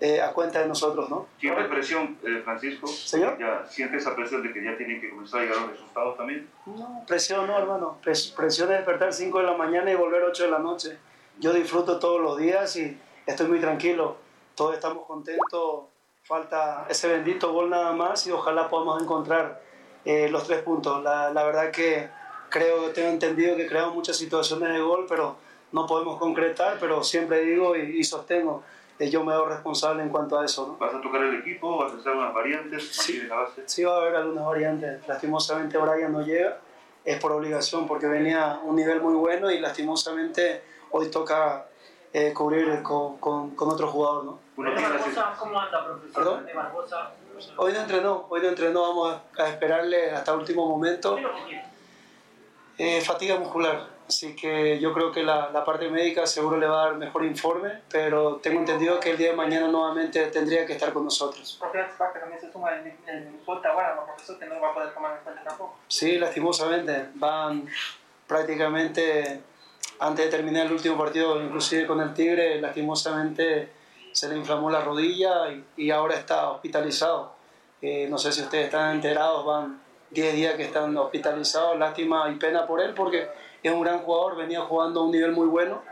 eh, 0.00 0.20
a 0.20 0.32
cuenta 0.32 0.60
de 0.60 0.66
nosotros, 0.66 1.08
¿no? 1.08 1.26
¿Siente 1.38 1.64
presión, 1.64 2.18
eh, 2.24 2.40
Francisco? 2.44 2.86
¿Señor? 2.86 3.38
Ya, 3.38 3.64
¿Siente 3.68 3.96
esa 3.96 4.14
presión 4.14 4.42
de 4.42 4.52
que 4.52 4.62
ya 4.64 4.76
tienen 4.76 5.00
que 5.00 5.10
comenzar 5.10 5.40
a 5.40 5.42
llegar 5.44 5.58
los 5.62 5.70
resultados 5.70 6.16
también? 6.16 6.48
No, 6.66 7.04
presión 7.06 7.46
no, 7.46 7.56
hermano. 7.58 7.98
Pres- 8.04 8.34
presión 8.34 8.68
de 8.68 8.74
despertar 8.76 9.12
5 9.12 9.38
de 9.38 9.44
la 9.44 9.56
mañana 9.56 9.90
y 9.90 9.94
volver 9.94 10.22
8 10.22 10.44
de 10.44 10.50
la 10.50 10.58
noche. 10.58 10.98
Yo 11.38 11.52
disfruto 11.52 11.98
todos 11.98 12.20
los 12.20 12.38
días 12.38 12.76
y 12.76 12.98
estoy 13.26 13.46
muy 13.48 13.60
tranquilo. 13.60 14.16
Todos 14.54 14.74
estamos 14.74 15.06
contentos. 15.06 15.84
Falta 16.22 16.86
ese 16.88 17.06
bendito 17.08 17.52
gol 17.52 17.68
nada 17.70 17.92
más 17.92 18.26
y 18.26 18.30
ojalá 18.32 18.68
podamos 18.70 19.02
encontrar 19.02 19.60
eh, 20.04 20.28
los 20.30 20.46
tres 20.46 20.62
puntos. 20.62 21.02
La, 21.02 21.30
la 21.30 21.44
verdad 21.44 21.70
que 21.70 22.08
creo, 22.48 22.90
tengo 22.92 23.08
entendido 23.10 23.56
que 23.56 23.66
creamos 23.66 23.94
muchas 23.94 24.16
situaciones 24.16 24.72
de 24.72 24.80
gol, 24.80 25.04
pero 25.08 25.36
no 25.72 25.86
podemos 25.86 26.18
concretar, 26.18 26.78
pero 26.80 27.02
siempre 27.02 27.40
digo 27.40 27.76
y, 27.76 27.98
y 27.98 28.04
sostengo, 28.04 28.62
eh, 28.98 29.10
yo 29.10 29.24
me 29.24 29.32
hago 29.32 29.46
responsable 29.46 30.02
en 30.02 30.08
cuanto 30.08 30.38
a 30.38 30.44
eso, 30.44 30.66
¿no? 30.66 30.76
¿Vas 30.76 30.94
a 30.94 31.00
tocar 31.00 31.22
el 31.22 31.40
equipo? 31.40 31.78
¿Vas 31.78 31.92
a 31.92 31.96
hacer 31.96 32.12
unas 32.12 32.32
variantes? 32.32 32.88
Sí. 32.88 33.12
¿Mantienes 33.12 33.28
la 33.28 33.36
base? 33.36 33.62
Sí 33.66 33.84
va 33.84 33.94
a 33.94 34.00
haber 34.00 34.16
algunas 34.16 34.44
variantes. 34.44 35.08
Lastimosamente 35.08 35.78
Brian 35.78 36.12
no 36.12 36.22
llega, 36.22 36.58
es 37.04 37.18
por 37.18 37.32
obligación 37.32 37.86
porque 37.86 38.06
venía 38.06 38.52
a 38.52 38.58
un 38.58 38.76
nivel 38.76 39.00
muy 39.00 39.14
bueno 39.14 39.50
y 39.50 39.58
lastimosamente 39.58 40.62
hoy 40.90 41.10
toca 41.10 41.66
eh, 42.12 42.32
cubrir 42.32 42.82
con, 42.82 43.18
con, 43.18 43.56
con 43.56 43.68
otro 43.70 43.88
jugador, 43.88 44.24
¿no? 44.24 44.38
La 44.56 44.70
Barbosa, 44.70 45.34
¿cómo 45.36 45.58
anda, 45.58 45.84
profesor? 45.84 46.14
¿Perdón? 46.14 46.46
René 46.46 46.54
Barbosa, 46.54 47.12
Hoy 47.56 47.72
no 47.72 47.80
entrenó, 47.80 48.26
hoy 48.28 48.40
no 48.42 48.48
entrenó, 48.48 48.82
vamos 48.82 49.16
a 49.38 49.48
esperarle 49.48 50.12
hasta 50.12 50.32
el 50.32 50.38
último 50.38 50.68
momento. 50.68 51.18
Eh, 52.78 53.00
fatiga 53.00 53.36
muscular, 53.38 53.88
así 54.08 54.34
que 54.36 54.78
yo 54.80 54.92
creo 54.92 55.12
que 55.12 55.22
la, 55.22 55.50
la, 55.50 55.64
parte 55.64 55.88
médica 55.88 56.26
seguro 56.26 56.56
le 56.58 56.66
va 56.66 56.82
a 56.82 56.86
dar 56.86 56.96
mejor 56.96 57.24
informe, 57.24 57.82
pero 57.90 58.36
tengo 58.36 58.60
entendido 58.60 59.00
que 59.00 59.10
el 59.10 59.16
día 59.16 59.30
de 59.30 59.36
mañana 59.36 59.68
nuevamente 59.68 60.26
tendría 60.26 60.66
que 60.66 60.74
estar 60.74 60.92
con 60.92 61.04
nosotros. 61.04 61.58
también 61.60 62.40
se 62.40 62.52
suma 62.52 62.70
el, 62.74 62.86
el, 62.86 63.28
profesor 63.44 64.38
que 64.38 64.46
no 64.46 64.60
va 64.60 64.70
a 64.70 64.74
poder 64.74 64.94
tomar 64.94 65.16
en 65.18 65.24
cuenta 65.24 65.44
tampoco. 65.44 65.78
Sí, 65.88 66.18
lastimosamente, 66.18 67.08
van 67.14 67.66
prácticamente 68.26 69.40
antes 70.00 70.24
de 70.24 70.30
terminar 70.30 70.66
el 70.66 70.72
último 70.72 70.98
partido, 70.98 71.40
inclusive 71.40 71.86
con 71.86 72.00
el 72.00 72.12
Tigre, 72.14 72.60
lastimosamente 72.60 73.70
se 74.12 74.28
le 74.28 74.36
inflamó 74.36 74.70
la 74.70 74.80
rodilla 74.80 75.50
y, 75.50 75.64
y 75.76 75.90
ahora 75.90 76.14
está 76.14 76.50
hospitalizado. 76.50 77.34
Eh, 77.82 78.06
no 78.08 78.16
sé 78.16 78.32
si 78.32 78.40
ustedes 78.40 78.66
están 78.66 78.94
enterados, 78.94 79.44
van 79.44 79.80
10 80.10 80.34
días 80.34 80.54
que 80.54 80.64
están 80.64 80.96
hospitalizados, 80.96 81.78
lástima 81.78 82.30
y 82.30 82.36
pena 82.36 82.66
por 82.66 82.80
él 82.80 82.94
porque 82.94 83.28
es 83.64 83.72
un 83.72 83.80
gran 83.80 84.00
jugador, 84.00 84.36
venía 84.36 84.60
jugando 84.60 85.00
a 85.00 85.04
un 85.04 85.10
nivel 85.10 85.32
muy 85.32 85.46
bueno. 85.46 85.82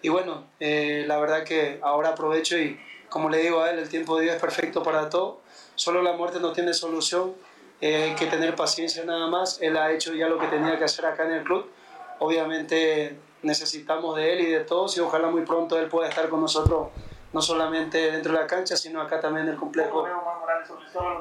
Y 0.00 0.08
bueno, 0.08 0.44
eh, 0.60 1.04
la 1.06 1.18
verdad 1.18 1.44
que 1.44 1.78
ahora 1.82 2.10
aprovecho 2.10 2.56
y 2.56 2.80
como 3.08 3.28
le 3.28 3.38
digo 3.38 3.60
a 3.60 3.70
él, 3.70 3.78
el 3.78 3.88
tiempo 3.88 4.16
de 4.16 4.24
Dios 4.24 4.36
es 4.36 4.40
perfecto 4.40 4.82
para 4.82 5.08
todo, 5.08 5.40
solo 5.74 6.02
la 6.02 6.12
muerte 6.12 6.40
no 6.40 6.52
tiene 6.52 6.74
solución, 6.74 7.34
eh, 7.80 8.04
hay 8.04 8.14
que 8.14 8.26
tener 8.26 8.54
paciencia 8.54 9.04
nada 9.04 9.28
más, 9.28 9.58
él 9.60 9.76
ha 9.76 9.90
hecho 9.92 10.12
ya 10.14 10.28
lo 10.28 10.38
que 10.38 10.46
tenía 10.46 10.78
que 10.78 10.84
hacer 10.84 11.06
acá 11.06 11.24
en 11.24 11.32
el 11.32 11.44
club, 11.44 11.70
obviamente 12.18 13.18
necesitamos 13.42 14.16
de 14.16 14.32
él 14.32 14.40
y 14.40 14.46
de 14.46 14.60
todos 14.60 14.96
y 14.96 15.00
ojalá 15.00 15.28
muy 15.28 15.42
pronto 15.42 15.78
él 15.78 15.88
pueda 15.88 16.08
estar 16.08 16.28
con 16.28 16.40
nosotros 16.40 16.88
no 17.32 17.42
solamente 17.42 18.10
dentro 18.10 18.32
de 18.32 18.40
la 18.40 18.46
cancha, 18.46 18.76
sino 18.76 19.02
acá 19.02 19.20
también 19.20 19.46
en 19.46 19.52
el 19.52 19.58
complejo. 19.58 20.06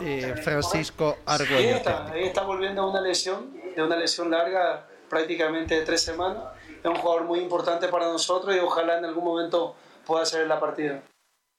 Eh, 0.01 0.35
Francisco 0.41 1.17
Argüello. 1.25 1.57
Ahí 1.57 1.69
está, 1.69 2.05
ahí 2.05 2.23
está 2.23 2.43
volviendo 2.43 2.83
a 2.83 2.89
una 2.89 3.01
lesión, 3.01 3.53
de 3.75 3.83
una 3.83 3.97
lesión 3.97 4.31
larga, 4.31 4.87
prácticamente 5.09 5.81
tres 5.81 6.01
semanas. 6.01 6.43
Es 6.83 6.85
un 6.85 6.95
jugador 6.95 7.25
muy 7.25 7.39
importante 7.39 7.87
para 7.87 8.05
nosotros 8.05 8.55
y 8.55 8.59
ojalá 8.59 8.97
en 8.97 9.05
algún 9.05 9.23
momento 9.23 9.75
pueda 10.05 10.25
ser 10.25 10.47
la 10.47 10.59
partida. 10.59 11.03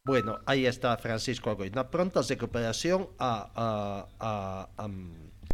Bueno, 0.04 0.38
ahí 0.46 0.64
está 0.64 0.96
Francisco 0.96 1.50
Argüello. 1.50 1.72
Una 1.72 1.90
pronta 1.90 2.22
recuperación 2.22 3.08
a, 3.18 4.08
a, 4.18 4.68
a, 4.76 4.88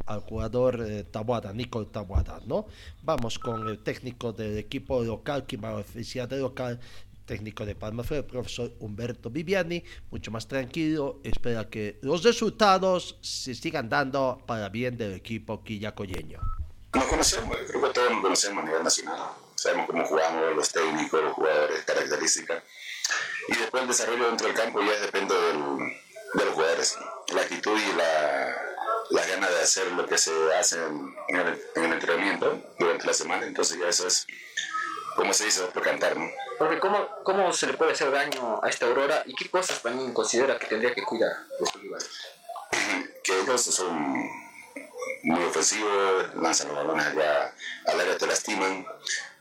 al 0.07 0.21
jugador 0.21 0.85
eh, 0.87 1.05
Tabuada, 1.05 1.53
Nicole 1.53 1.87
Tabuada, 1.87 2.41
¿no? 2.47 2.67
Vamos 3.03 3.39
con 3.39 3.69
el 3.69 3.79
técnico 3.79 4.33
del 4.33 4.59
equipo 4.59 5.03
local, 5.03 5.45
que 5.47 5.57
va 5.57 5.71
a 5.71 5.77
oficiar 5.77 6.29
de 6.29 6.39
local, 6.39 6.79
técnico 7.25 7.65
de 7.65 7.75
Palma 7.75 8.03
fue 8.03 8.19
el 8.19 8.25
profesor 8.25 8.73
Humberto 8.81 9.31
Viviani, 9.31 9.83
mucho 10.11 10.31
más 10.31 10.47
tranquilo, 10.47 11.21
espera 11.25 11.69
que 11.69 11.99
los 12.03 12.23
resultados 12.23 13.17
se 13.23 13.55
sigan 13.55 13.89
dando 13.89 14.39
para 14.47 14.69
bien 14.69 14.97
del 14.97 15.15
equipo 15.15 15.63
quillacoyeño. 15.65 16.41
Nos 16.95 17.05
conocemos, 17.07 17.57
creo 17.67 17.83
que 17.83 17.91
todos 17.91 18.11
nos 18.11 18.23
conocemos 18.23 18.63
a 18.63 18.67
nivel 18.67 18.85
nacional, 18.85 19.19
sabemos 19.57 19.87
cómo 19.87 20.05
jugamos, 20.05 20.55
los 20.55 20.71
técnicos, 20.71 21.23
los 21.23 21.33
jugadores, 21.33 21.85
características, 21.85 22.63
y 23.49 23.57
después 23.57 23.83
el 23.83 23.89
desarrollo 23.89 24.27
dentro 24.27 24.47
del 24.47 24.57
campo 24.57 24.81
ya 24.81 24.93
depende 25.01 25.35
del, 25.35 25.79
de 26.35 26.45
los 26.45 26.55
jugadores, 26.55 26.97
la 27.35 27.41
actitud 27.41 27.79
y 27.79 27.97
la, 27.97 28.57
la 29.11 29.27
ganas 29.27 29.51
de 29.51 29.61
hacer 29.61 29.91
lo 29.93 30.07
que 30.07 30.19
se 30.19 30.33
hace 30.55 30.79
en, 30.85 31.37
el, 31.37 31.63
en 31.75 31.85
el 31.85 31.93
entrenamiento 31.93 32.63
durante 32.79 33.07
la 33.07 33.15
semana, 33.15 33.45
entonces 33.45 33.79
ya 33.79 33.89
eso 33.89 34.07
es 34.07 34.27
como 35.17 35.33
se 35.33 35.45
dice, 35.45 35.63
por 35.73 35.83
cantar, 35.83 36.17
¿no? 36.17 36.29
Porque 36.59 36.79
¿cómo, 36.79 37.09
¿cómo 37.23 37.53
se 37.53 37.67
le 37.67 37.75
puede 37.75 37.93
hacer 37.93 38.11
daño 38.11 38.61
a 38.63 38.69
esta 38.69 38.87
aurora 38.87 39.23
y 39.27 39.35
qué 39.35 39.49
cosas 39.49 39.81
también 39.83 40.13
considera 40.13 40.59
que 40.59 40.67
tendría 40.67 40.95
que 40.95 41.03
cuidar 41.03 41.33
estos 41.61 41.81
rivales? 41.81 42.11
Que 43.23 43.41
ellos 43.41 43.63
son 43.63 44.44
muy 45.25 45.43
ofensivos, 45.43 46.35
lanzan 46.37 46.69
los 46.69 46.77
balones 46.77 47.07
allá 47.07 47.55
al 47.87 48.01
área, 48.01 48.17
te 48.17 48.27
lastiman, 48.27 48.87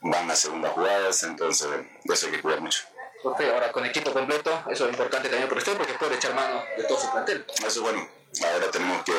van 0.02 0.32
a 0.32 0.36
segundas 0.36 0.72
jugadas, 0.72 1.24
entonces 1.24 1.70
de 2.04 2.14
eso 2.14 2.28
hay 2.28 2.32
que 2.34 2.42
cuidar 2.42 2.62
mucho. 2.62 2.84
Porque 3.22 3.50
ahora 3.50 3.72
con 3.72 3.86
equipo 3.86 4.12
completo, 4.12 4.64
eso 4.70 4.86
es 4.86 4.92
importante 4.92 5.30
también 5.30 5.48
para 5.48 5.60
usted 5.60 5.78
porque 5.78 5.94
puede 5.94 6.16
echar 6.16 6.34
mano 6.34 6.64
de 6.78 6.84
todo 6.84 7.00
su 7.00 7.12
plantel. 7.12 7.46
Eso 7.58 7.68
es 7.68 7.80
bueno, 7.80 8.08
ahora 8.52 8.72
tenemos 8.72 9.04
que 9.04 9.14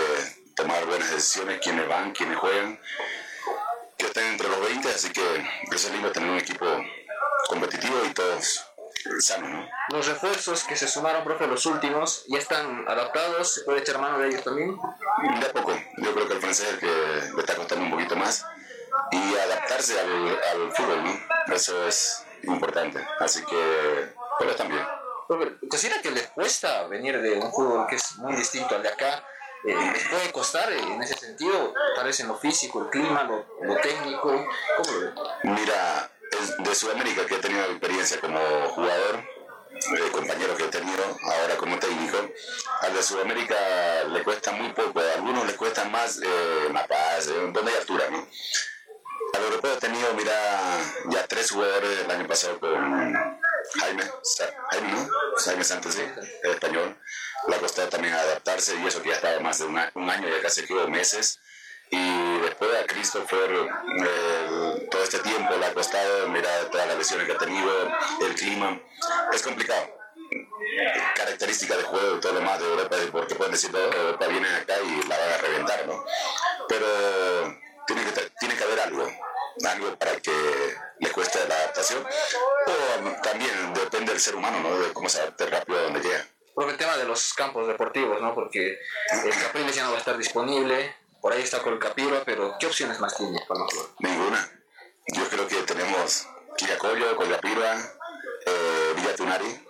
tomar 0.55 0.85
buenas 0.87 1.11
decisiones, 1.11 1.61
quiénes 1.63 1.89
van, 1.89 2.13
quiénes 2.13 2.39
juegan 2.39 2.81
que 3.97 4.07
estén 4.07 4.25
entre 4.27 4.49
los 4.49 4.61
20, 4.61 4.89
así 4.89 5.11
que 5.11 5.23
es 5.73 5.91
lindo 5.91 6.13
tener 6.13 6.31
un 6.31 6.39
equipo 6.39 6.67
competitivo 7.49 8.05
y 8.05 8.13
todos 8.13 8.67
sanos, 9.21 9.51
¿no? 9.51 9.69
Los 9.91 10.07
refuerzos 10.07 10.65
que 10.65 10.77
se 10.77 10.89
sumaron, 10.89 11.25
profe, 11.25 11.47
los 11.47 11.65
últimos, 11.67 12.25
¿ya 12.29 12.39
están 12.39 12.85
adaptados? 12.89 13.55
¿Se 13.55 13.63
puede 13.63 13.81
echar 13.81 13.99
mano 14.01 14.19
de 14.19 14.29
ellos 14.29 14.43
también? 14.43 14.77
De 15.41 15.47
a 15.47 15.53
poco. 15.53 15.73
Yo 15.99 16.15
creo 16.15 16.29
que 16.29 16.35
el 16.35 16.41
francés 16.41 16.67
es 16.67 16.75
el 16.75 16.81
que 16.81 16.87
le 17.35 17.41
está 17.41 17.55
costando 17.55 17.85
un 17.85 17.91
poquito 17.91 18.17
más 18.17 18.45
y 19.11 19.37
adaptarse 19.37 19.99
al, 20.01 20.39
al 20.53 20.73
fútbol, 20.73 21.05
¿no? 21.05 21.55
Eso 21.55 21.87
es 21.87 22.25
importante. 22.43 23.07
Así 23.21 23.45
que, 23.45 24.13
pero 24.39 24.51
están 24.51 24.69
bien. 24.69 24.87
¿Considera 25.69 26.01
que 26.03 26.11
les 26.11 26.29
cuesta 26.29 26.87
venir 26.87 27.21
de 27.21 27.39
un 27.39 27.51
fútbol 27.51 27.87
que 27.87 27.97
es 27.97 28.17
muy 28.19 28.35
distinto 28.35 28.75
al 28.75 28.83
de 28.83 28.89
acá? 28.91 29.25
eh, 29.65 29.91
les 29.93 30.09
puede 30.09 30.31
costar 30.33 30.71
eh, 30.73 30.79
en 30.79 31.03
ese 31.03 31.15
sentido, 31.15 31.73
parece 31.97 32.23
en 32.23 32.29
lo 32.29 32.37
físico, 32.37 32.83
el 32.83 32.91
clima, 32.91 33.25
lo, 33.25 33.47
lo 33.63 33.77
técnico. 33.81 34.29
¿Cómo 34.77 34.93
lo 34.93 35.01
ve? 35.01 35.13
Mira, 35.45 36.11
de 36.59 36.75
Sudamérica 36.75 37.27
que 37.27 37.35
he 37.35 37.39
tenido 37.39 37.65
experiencia 37.65 38.21
como 38.21 38.39
jugador, 38.71 39.25
eh, 39.75 40.11
compañeros 40.13 40.57
que 40.57 40.65
he 40.65 40.69
tenido 40.69 41.03
ahora 41.23 41.57
como 41.57 41.79
técnico, 41.79 42.19
al 42.81 42.95
de 42.95 43.03
Sudamérica 43.03 44.05
le 44.05 44.23
cuesta 44.23 44.53
muy 44.53 44.73
poco, 44.73 45.01
a 45.01 45.15
algunos 45.15 45.47
les 45.47 45.57
cuesta 45.57 45.85
más 45.85 46.21
eh, 46.23 46.71
La 46.73 46.87
Paz, 46.87 47.29
eh, 47.29 47.33
donde 47.53 47.71
hay 47.71 47.77
altura, 47.79 48.09
¿no? 48.11 48.27
Al 49.35 49.43
europeo 49.43 49.73
he 49.73 49.77
tenido, 49.79 50.15
mira, 50.15 50.33
ya 51.11 51.27
tres 51.27 51.51
jugadores 51.51 51.99
el 51.99 52.11
año 52.11 52.27
pasado 52.27 52.59
con 52.61 52.71
Jaime, 53.81 54.05
Jaime, 54.71 54.93
¿no? 54.93 55.09
Jaime 55.45 55.65
Santos, 55.65 55.95
sí, 55.95 56.03
español. 56.43 56.97
Le 57.49 57.57
ha 57.57 57.59
costado 57.59 57.89
también 57.89 58.15
adaptarse 58.15 58.77
y 58.77 58.87
eso 58.87 59.03
que 59.03 59.09
ya 59.09 59.17
estaba 59.17 59.41
más 59.41 59.59
de 59.59 59.65
un 59.65 59.79
año, 59.79 60.29
ya 60.29 60.41
casi 60.41 60.65
quedó 60.65 60.89
meses. 60.89 61.41
Y 61.95 62.41
después 62.41 62.71
a 62.75 62.87
Christopher, 62.87 63.51
eh, 63.53 64.89
todo 64.91 65.03
este 65.05 65.21
tiempo 65.21 65.55
le 65.57 65.67
ha 65.67 65.73
costado, 65.73 66.29
mira 66.29 66.69
todas 66.69 66.89
las 66.89 66.99
lesiones 66.99 67.27
que 67.27 67.33
ha 67.35 67.39
tenido, 67.39 67.71
el 68.21 68.35
clima. 68.35 68.81
Es 69.33 69.43
complicado. 69.43 69.97
Característica 71.15 71.77
de 71.77 71.85
juego 71.85 72.17
y 72.17 72.21
todo 72.21 72.33
lo 72.33 72.41
más 72.41 72.59
de 72.59 72.67
Europa, 72.67 72.97
porque 73.13 73.37
pueden 73.37 73.53
decir, 73.53 73.71
Europa 73.75 74.27
viene 74.27 74.49
acá 74.57 74.75
y 74.83 75.09
la 75.09 75.17
van 75.17 75.33
a 75.33 75.37
reventar, 75.37 75.87
¿no? 75.87 76.05
Pero 76.69 76.87
tiene 77.87 78.05
que, 78.05 78.21
tiene 78.41 78.57
que 78.57 78.65
haber 78.65 78.81
algo, 78.81 79.09
algo 79.65 79.97
para 79.97 80.17
que 80.17 80.33
le 80.99 81.13
cueste 81.13 81.47
la 81.47 81.55
adaptación. 81.55 82.05
O 82.67 83.23
también 83.23 83.73
depende 83.75 84.11
del 84.11 84.21
ser 84.21 84.35
humano, 84.35 84.59
¿no? 84.61 84.77
De 84.81 84.93
cómo 84.93 85.09
se 85.09 85.21
adapte 85.21 85.47
rápido 85.47 85.79
a 85.79 85.83
donde 85.83 86.01
llega. 86.01 86.27
Por 86.55 86.69
el 86.71 86.77
tema 86.77 86.97
de 86.97 87.05
los 87.05 87.35
campos 87.35 87.69
deportivos, 87.69 88.21
¿no? 88.21 88.35
Porque 88.35 88.79
el 89.13 89.31
Capriles 89.31 89.77
ya 89.77 89.85
no 89.85 89.91
va 89.91 89.97
a 89.97 90.01
estar 90.01 90.17
disponible, 90.17 91.04
por 91.25 91.33
ahí 91.33 91.41
está 91.41 91.63
Capira, 91.81 92.23
pero 92.27 92.55
¿qué 92.61 92.67
opciones 92.67 93.01
más 93.01 93.17
tiene 93.17 93.43
para 93.49 93.61
nosotros? 93.61 93.95
Ninguna. 93.99 94.47
Yo 95.07 95.27
creo 95.31 95.49
que 95.49 95.63
tenemos 95.63 96.29
Quillacollo, 96.55 97.17
Collapira, 97.17 97.81
eh, 98.45 98.93
Villa 98.95 99.17
Tunari, 99.17 99.67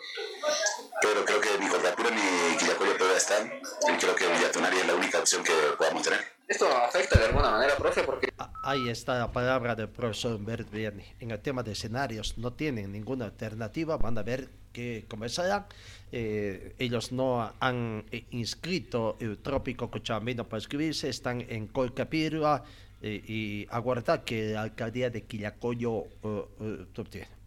pero 1.00 1.24
creo 1.24 1.40
que 1.40 1.56
ni 1.60 1.68
Collapira 1.68 2.10
ni 2.10 2.56
Quillacollo 2.56 2.96
todavía 2.96 3.18
están, 3.18 3.52
y 3.52 3.96
creo 3.98 4.16
que 4.16 4.26
Villa 4.26 4.50
Tunari 4.50 4.80
es 4.80 4.86
la 4.88 4.94
única 4.96 5.20
opción 5.20 5.44
que 5.44 5.52
podamos 5.78 6.02
tener. 6.02 6.26
¿Esto 6.48 6.66
afecta 6.76 7.20
de 7.20 7.26
alguna 7.26 7.50
manera, 7.52 7.76
profe? 7.76 8.02
Porque... 8.02 8.33
Ahí 8.66 8.88
está 8.88 9.18
la 9.18 9.30
palabra 9.30 9.74
del 9.74 9.90
profesor 9.90 10.42
Bert 10.42 10.70
Vianney. 10.70 11.04
En 11.20 11.30
el 11.32 11.40
tema 11.40 11.62
de 11.62 11.72
escenarios 11.72 12.38
no 12.38 12.54
tienen 12.54 12.92
ninguna 12.92 13.26
alternativa, 13.26 13.98
van 13.98 14.16
a 14.16 14.22
ver 14.22 14.48
que 14.72 15.04
comenzarán. 15.06 15.66
Eh, 16.10 16.74
ellos 16.78 17.12
no 17.12 17.52
han 17.60 18.06
eh, 18.10 18.24
inscrito 18.30 19.18
el 19.20 19.36
trópico 19.36 19.90
cochabambino 19.90 20.48
para 20.48 20.60
escribirse, 20.60 21.10
están 21.10 21.42
en 21.42 21.66
Colcapirua 21.66 22.64
eh, 23.02 23.22
y 23.28 23.66
aguardar 23.68 24.24
que 24.24 24.54
la 24.54 24.62
alcaldía 24.62 25.10
de 25.10 25.24
Quillacoyo 25.24 25.90
uh, 26.22 26.28
uh, 26.58 26.86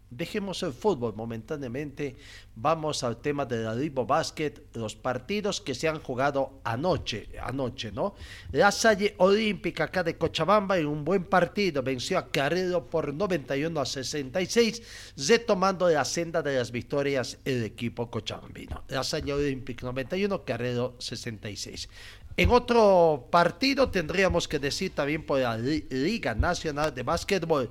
Dejemos 0.10 0.64
el 0.64 0.72
fútbol 0.72 1.14
momentáneamente, 1.16 2.16
vamos 2.56 3.04
al 3.04 3.18
tema 3.18 3.46
de 3.46 3.64
la 3.64 3.76
Basket, 4.06 4.54
los 4.74 4.96
partidos 4.96 5.60
que 5.60 5.76
se 5.76 5.90
han 5.90 6.00
jugado 6.00 6.62
anoche, 6.64 7.28
anoche, 7.44 7.92
¿no? 7.92 8.16
La 8.54 8.72
Salle 8.72 9.16
Olímpica 9.18 9.84
acá 9.84 10.04
de 10.04 10.18
Cochabamba 10.18 10.78
en 10.78 10.88
un 10.88 11.04
buen 11.04 11.26
partido 11.26 11.84
venció 11.84 12.18
a 12.18 12.32
Carrero 12.32 12.86
por 12.86 13.14
91 13.14 13.82
a 13.82 13.86
66, 13.86 14.82
retomando 15.28 15.90
la 15.90 16.06
senda 16.06 16.42
de 16.42 16.58
las 16.58 16.72
victorias 16.72 17.38
el 17.44 17.66
equipo 17.66 18.10
cochabambino. 18.10 18.86
La 18.88 19.04
Salle 19.04 19.34
Olímpica 19.34 19.88
91, 19.88 20.46
Carrero 20.46 20.96
66. 21.00 21.90
En 22.38 22.50
otro 22.52 23.28
partido 23.30 23.90
tendríamos 23.90 24.48
que 24.48 24.58
decir 24.58 24.96
también 24.96 25.26
por 25.26 25.40
la 25.40 25.58
Liga 25.58 26.34
Nacional 26.34 26.96
de 26.96 27.04
Básquetbol, 27.04 27.70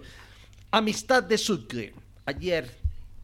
Amistad 0.70 1.22
de 1.22 1.38
Sucre 1.38 2.05
ayer 2.26 2.70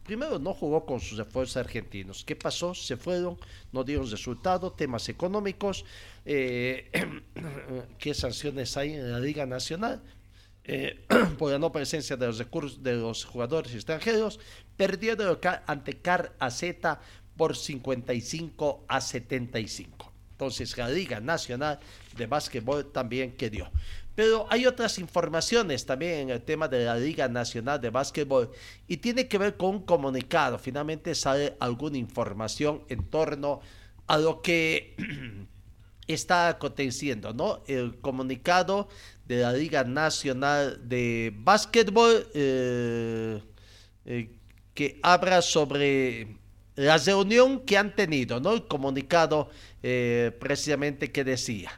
Primero, 0.03 0.37
no 0.37 0.53
jugó 0.53 0.85
con 0.85 0.99
sus 0.99 1.17
esfuerzos 1.17 1.57
argentinos. 1.57 2.25
¿Qué 2.25 2.35
pasó? 2.35 2.75
Se 2.75 2.97
fueron, 2.97 3.37
no 3.71 3.85
dieron 3.85 4.09
resultado, 4.09 4.73
temas 4.73 5.07
económicos. 5.07 5.85
Eh, 6.25 6.91
¿Qué 7.99 8.13
sanciones 8.13 8.75
hay 8.75 8.93
en 8.93 9.11
la 9.11 9.19
Liga 9.19 9.45
Nacional? 9.45 10.01
Eh, 10.65 11.05
por 11.37 11.51
la 11.51 11.59
no 11.59 11.71
presencia 11.71 12.17
de 12.17 12.27
los 12.27 12.37
recursos 12.37 12.83
de 12.83 12.95
los 12.95 13.23
jugadores 13.23 13.73
extranjeros, 13.73 14.41
local 14.77 15.63
ante 15.67 15.93
Car 15.93 16.33
AZ 16.37 16.63
por 17.37 17.55
55 17.55 18.83
a 18.89 18.99
75. 18.99 20.11
Entonces 20.31 20.77
la 20.77 20.89
Liga 20.89 21.21
Nacional 21.21 21.79
de 22.17 22.27
Básquetbol 22.27 22.91
también 22.91 23.37
quedó. 23.37 23.71
Pero 24.15 24.45
hay 24.49 24.67
otras 24.67 24.99
informaciones 24.99 25.85
también 25.85 26.13
en 26.19 26.29
el 26.29 26.41
tema 26.41 26.67
de 26.67 26.85
la 26.85 26.95
Liga 26.95 27.27
Nacional 27.27 27.81
de 27.81 27.89
Básquetbol 27.89 28.51
y 28.87 28.97
tiene 28.97 29.27
que 29.27 29.39
ver 29.39 29.57
con 29.57 29.69
un 29.69 29.79
comunicado. 29.81 30.59
Finalmente 30.59 31.15
sale 31.15 31.55
alguna 31.59 31.97
información 31.97 32.83
en 32.89 33.03
torno 33.09 33.61
a 34.05 34.17
lo 34.17 34.41
que 34.41 34.95
está 36.07 36.49
aconteciendo, 36.49 37.33
¿no? 37.33 37.63
El 37.67 37.99
comunicado 38.01 38.87
de 39.25 39.41
la 39.41 39.53
Liga 39.53 39.83
Nacional 39.83 40.79
de 40.87 41.33
Básquetbol 41.35 42.27
eh, 42.35 43.41
eh, 44.05 44.29
que 44.75 44.99
habla 45.01 45.41
sobre 45.41 46.37
la 46.75 46.97
reunión 46.97 47.61
que 47.61 47.77
han 47.77 47.95
tenido, 47.95 48.39
¿no? 48.39 48.53
El 48.53 48.67
comunicado 48.67 49.49
eh, 49.81 50.31
precisamente 50.39 51.11
que 51.11 51.23
decía. 51.23 51.71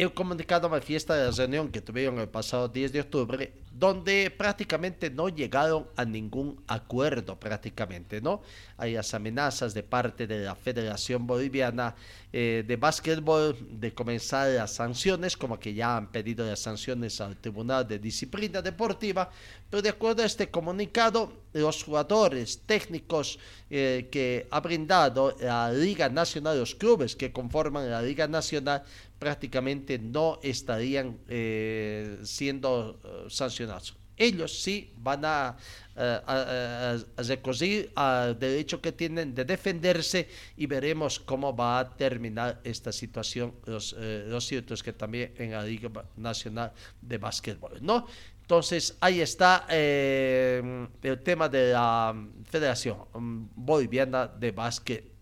El 0.00 0.14
comunicado 0.14 0.70
manifiesta 0.70 1.14
la 1.14 1.30
reunión 1.30 1.70
que 1.70 1.82
tuvieron 1.82 2.18
el 2.20 2.28
pasado 2.30 2.68
10 2.68 2.90
de 2.94 3.00
octubre, 3.02 3.52
donde 3.80 4.30
prácticamente 4.30 5.08
no 5.08 5.30
llegaron 5.30 5.86
a 5.96 6.04
ningún 6.04 6.62
acuerdo, 6.66 7.40
prácticamente, 7.40 8.20
¿no? 8.20 8.42
Hay 8.76 8.92
las 8.92 9.14
amenazas 9.14 9.72
de 9.72 9.82
parte 9.82 10.26
de 10.26 10.40
la 10.40 10.54
Federación 10.54 11.26
Boliviana 11.26 11.94
eh, 12.30 12.62
de 12.66 12.76
Básquetbol 12.76 13.56
de 13.80 13.94
comenzar 13.94 14.50
las 14.50 14.74
sanciones, 14.74 15.34
como 15.34 15.58
que 15.58 15.72
ya 15.72 15.96
han 15.96 16.12
pedido 16.12 16.46
las 16.46 16.60
sanciones 16.60 17.22
al 17.22 17.38
Tribunal 17.38 17.88
de 17.88 17.98
Disciplina 17.98 18.60
Deportiva, 18.60 19.30
pero 19.70 19.80
de 19.80 19.88
acuerdo 19.88 20.22
a 20.22 20.26
este 20.26 20.50
comunicado, 20.50 21.32
los 21.54 21.82
jugadores 21.82 22.60
técnicos 22.66 23.38
eh, 23.70 24.08
que 24.12 24.46
ha 24.50 24.60
brindado 24.60 25.34
la 25.40 25.72
Liga 25.72 26.10
Nacional, 26.10 26.58
los 26.58 26.74
clubes 26.74 27.16
que 27.16 27.32
conforman 27.32 27.90
la 27.90 28.02
Liga 28.02 28.28
Nacional, 28.28 28.82
prácticamente 29.20 29.98
no 29.98 30.40
estarían 30.42 31.18
eh, 31.28 32.18
siendo 32.24 32.98
eh, 33.04 33.30
Ellos 34.16 34.62
sí 34.62 34.92
van 34.98 35.24
a, 35.24 35.56
eh, 35.96 36.20
a, 36.26 36.96
a, 37.96 38.24
al 38.26 38.38
derecho 38.38 38.80
que 38.82 38.92
tienen 38.92 39.34
de 39.34 39.44
defenderse 39.46 40.28
y 40.58 40.66
veremos 40.66 41.18
cómo 41.18 41.56
va 41.56 41.78
a 41.78 41.96
terminar 41.96 42.60
esta 42.64 42.92
situación. 42.92 43.54
Los, 43.64 43.94
los 43.94 44.46
ciertos 44.46 44.82
que 44.82 44.92
también 44.92 45.32
en 45.38 45.52
la 45.52 45.62
Liga 45.62 45.90
Nacional 46.16 46.72
de 47.00 47.16
Básquetbol, 47.16 47.78
¿no? 47.80 48.06
Entonces, 48.42 48.96
ahí 49.00 49.20
está 49.20 49.64
el 49.70 51.20
tema 51.22 51.48
de 51.48 51.72
la 51.72 52.14
Federación 52.50 52.98
Boliviana 53.54 54.26
de 54.26 54.50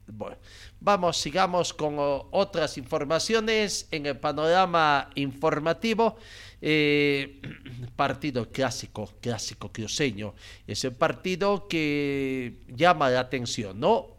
Básquetbol. 0.08 0.36
Vamos, 0.80 1.16
sigamos 1.16 1.74
con 1.74 1.96
otras 1.98 2.78
informaciones 2.78 3.88
en 3.90 4.06
el 4.06 4.16
panorama 4.16 5.10
informativo. 5.14 6.16
Eh, 6.60 7.40
partido 7.96 8.50
clásico, 8.50 9.10
clásico 9.20 9.70
cruceño. 9.70 10.34
Es 10.66 10.84
el 10.84 10.92
partido 10.92 11.68
que 11.68 12.58
llama 12.68 13.10
la 13.10 13.20
atención, 13.20 13.78
¿no? 13.78 14.18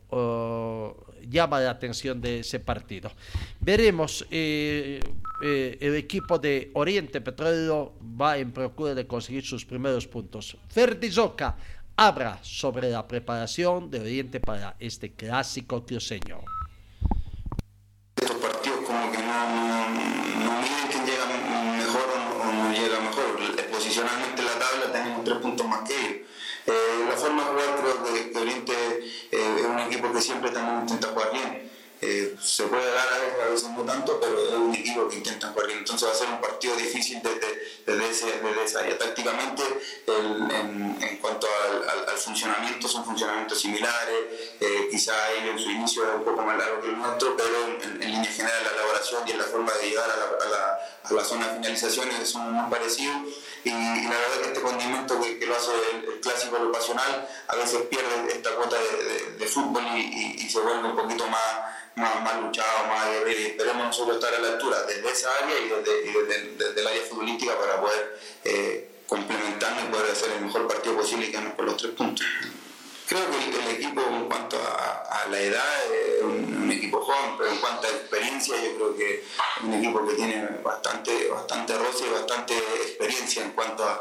llama 1.29 1.59
la 1.59 1.69
atención 1.69 2.19
de 2.19 2.39
ese 2.39 2.59
partido. 2.59 3.11
Veremos, 3.59 4.25
eh, 4.31 4.99
eh, 5.43 5.77
el 5.79 5.95
equipo 5.95 6.39
de 6.39 6.71
Oriente 6.73 7.21
Petróleo 7.21 7.93
va 8.19 8.37
en 8.37 8.51
procura 8.51 8.95
de 8.95 9.05
conseguir 9.05 9.45
sus 9.45 9.65
primeros 9.65 10.07
puntos. 10.07 10.57
Ferdizoka 10.69 11.55
habla 11.99 12.39
sobre 12.41 12.89
la 12.89 13.05
preparación 13.05 13.91
de 13.91 13.99
Oriente 13.99 14.39
para 14.39 14.77
este 14.79 15.11
clásico 15.11 15.85
cruceño. 15.85 16.39
Estos 18.15 18.37
partidos 18.37 18.79
como 18.87 19.11
que 19.11 19.17
no, 19.17 20.61
miden 20.61 20.87
quién 20.89 21.05
llega 21.05 21.25
mejor 21.25 22.07
o 22.41 22.53
no, 22.53 22.71
llega 22.71 23.01
mejor. 23.01 23.69
Posicionalmente 23.69 24.41
en 24.41 24.47
la 24.47 24.53
tabla 24.53 24.91
tenemos 24.93 25.25
tres 25.25 25.37
puntos 25.39 25.67
más 25.67 25.81
que 25.81 25.93
ellos. 25.99 26.27
Eh, 26.67 27.05
la 27.09 27.17
forma 27.17 27.43
de 27.43 27.49
jugar 27.49 27.75
creo 27.81 28.31
que, 28.31 28.39
Oriente 28.39 28.73
eh, 29.33 29.55
es 29.59 29.65
un 29.65 29.79
equipo 29.79 30.13
que 30.13 30.21
siempre 30.21 30.51
también 30.51 30.79
intenta 30.79 31.09
jugar 31.09 31.33
bien. 31.33 31.69
Eh, 32.01 32.37
se 32.41 32.63
puede 32.63 32.89
dar 32.93 33.07
a 33.07 33.19
veces, 33.19 33.39
a 33.41 33.49
veces 33.49 33.69
no 33.71 33.83
tanto, 33.83 34.19
pero 34.21 34.41
es 34.41 34.53
un 34.53 34.73
equipo 34.73 35.09
que 35.09 35.17
intenta 35.17 35.49
jugar 35.49 35.67
bien. 35.67 35.79
Entonces 35.79 36.07
va 36.07 36.13
a 36.13 36.15
ser 36.15 36.29
un 36.29 36.39
partido 36.39 36.75
difícil 36.75 37.21
desde, 37.21 37.59
desde, 37.85 38.39
desde 38.41 38.63
esa 38.63 38.79
área. 38.79 38.97
Tácticamente, 38.97 39.63
en, 40.07 40.97
en, 41.01 41.17
cuanto 41.17 41.47
al, 41.47 42.07
al, 42.07 42.17
funcionamiento, 42.17 42.87
son 42.87 43.03
funcionamientos 43.03 43.59
similares. 43.59 44.25
Eh, 44.61 44.87
quizá 44.89 45.13
en 45.33 45.59
su 45.59 45.69
inicio 45.69 46.03
es 46.07 46.15
un 46.15 46.23
poco 46.23 46.41
más 46.41 46.57
largo 46.57 46.81
que 46.81 46.87
el 46.87 46.97
nuestro, 46.97 47.35
pero 47.35 47.65
en, 47.65 48.01
en 48.01 48.11
línea 48.11 48.31
general 48.31 48.63
la 48.63 48.71
elaboración 48.71 49.27
y 49.27 49.31
en 49.31 49.37
la 49.37 49.43
forma 49.43 49.73
de 49.73 49.89
llegar 49.89 50.09
a 50.09 50.15
la, 50.15 50.23
a 50.23 50.49
la, 50.49 50.79
a 51.09 51.13
la 51.13 51.23
zona 51.23 51.45
finalizaciones 51.47 52.29
son 52.29 52.53
muy 52.53 52.69
parecidos. 52.69 53.17
Y, 53.63 53.69
la 53.71 54.09
verdad 54.09 54.41
que 54.41 54.47
este 54.47 54.61
condimento 54.61 55.19
que, 55.21 55.45
lo 55.45 55.55
hace 55.55 55.71
el, 55.93 56.19
clásico, 56.21 56.57
lo 56.57 56.71
a 56.71 57.55
veces 57.55 57.81
pierde 57.89 58.31
esta 58.31 58.55
cuota 58.55 58.77
de, 59.37 59.45
fútbol 59.45 59.83
y, 59.95 60.49
se 60.49 60.59
vuelve 60.59 60.87
un 60.87 60.95
poquito 60.95 61.27
más 61.27 61.41
más, 61.95 62.21
más 62.23 62.41
luchado, 62.41 62.87
más 62.87 63.07
aguerrido 63.07 63.49
esperemos 63.49 63.87
nosotros 63.87 64.15
estar 64.15 64.33
a 64.33 64.39
la 64.39 64.47
altura 64.53 64.83
desde 64.83 65.11
esa 65.11 65.29
área 65.43 65.59
y 65.59 65.67
desde, 65.67 66.57
desde, 66.57 66.79
el 66.79 66.87
área 66.87 67.01
futbolística 67.03 67.57
para 67.59 67.81
poder 67.81 68.19
eh, 68.45 68.89
complementarnos 69.05 69.83
y 69.83 69.87
poder 69.87 70.11
hacer 70.11 70.31
el 70.31 70.45
mejor 70.45 70.67
partido 70.67 70.95
posible 70.95 71.25
y 71.27 71.31
quedarnos 71.31 71.53
por 71.55 71.65
los 71.65 71.77
tres 71.77 71.91
puntos. 71.93 72.25
Creo 73.09 73.25
que 73.27 73.57
el, 73.57 73.67
equipo 73.75 74.01
en 74.01 74.25
cuanto 74.25 74.55
a, 74.57 75.23
a 75.23 75.27
la 75.29 75.39
edad 75.39 75.65
es 75.91 76.21
un, 76.21 76.61
un, 76.61 76.71
equipo 76.71 77.01
joven, 77.01 77.31
pero 77.39 77.49
en 77.49 77.57
cuanto 77.57 77.87
a 77.87 77.89
experiencia 77.89 78.55
yo 78.63 78.75
creo 78.75 78.95
que 78.95 79.13
es 79.15 79.63
un 79.63 79.73
equipo 79.73 80.05
que 80.05 80.13
tiene 80.13 80.47
bastante, 80.63 81.27
bastante 81.27 81.75
roce 81.75 82.05
y 82.05 82.09
bastante 82.11 82.55
experiencia 82.55 83.43
en 83.43 83.53
cuanto 83.53 83.83
a 83.83 83.99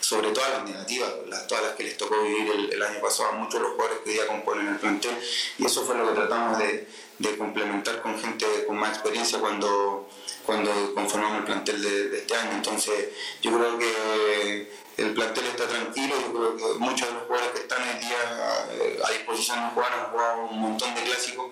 sobre 0.00 0.32
todo 0.32 0.44
las 0.48 0.64
negativas, 0.64 1.12
las, 1.28 1.46
todas 1.46 1.62
las 1.62 1.74
que 1.76 1.84
les 1.84 1.96
tocó 1.96 2.20
vivir 2.22 2.50
el, 2.50 2.72
el 2.72 2.82
año 2.82 3.00
pasado 3.00 3.28
a 3.28 3.32
muchos 3.32 3.54
de 3.54 3.60
los 3.60 3.72
jugadores 3.72 4.00
que 4.04 4.16
ya 4.16 4.26
componen 4.26 4.66
el 4.66 4.78
plantel 4.80 5.16
y 5.56 5.66
eso 5.66 5.84
fue 5.84 5.96
lo 5.96 6.08
que 6.08 6.14
tratamos 6.14 6.58
de, 6.58 6.88
de 7.20 7.36
complementar 7.36 8.02
con 8.02 8.18
gente 8.18 8.46
con 8.66 8.78
más 8.78 8.94
experiencia 8.94 9.38
cuando, 9.38 10.08
cuando 10.44 10.94
conformamos 10.94 11.38
el 11.38 11.44
plantel 11.44 11.82
de, 11.82 12.08
de, 12.08 12.18
este 12.18 12.34
año. 12.34 12.52
Entonces, 12.52 13.10
yo 13.42 13.56
creo 13.56 13.78
que 13.78 14.72
el 15.02 15.14
plantel 15.14 15.46
está 15.46 15.66
tranquilo, 15.66 16.14
yo 16.20 16.32
creo 16.32 16.56
que 16.56 16.78
muchos 16.78 17.08
de 17.08 17.14
los 17.14 17.22
jugadores 17.24 17.52
que 17.52 17.60
están 17.60 17.88
el 17.88 18.00
día 18.00 18.66
eh, 18.72 19.00
a 19.04 19.12
disposición 19.12 19.60
de 19.60 19.70
jugar 19.70 19.92
han 19.92 20.06
jugado 20.12 20.42
un 20.44 20.60
montón 20.60 20.94
de 20.94 21.02
clásicos. 21.02 21.46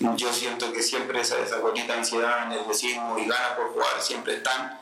Yo 0.00 0.32
siento 0.32 0.72
que 0.72 0.82
siempre 0.82 1.20
esa, 1.20 1.38
esa 1.40 1.58
de 1.58 1.92
ansiedad, 1.92 2.46
nerviosismo 2.46 3.18
y 3.18 3.26
ganas 3.26 3.52
por 3.56 3.72
jugar 3.72 4.00
siempre 4.00 4.34
están 4.34 4.80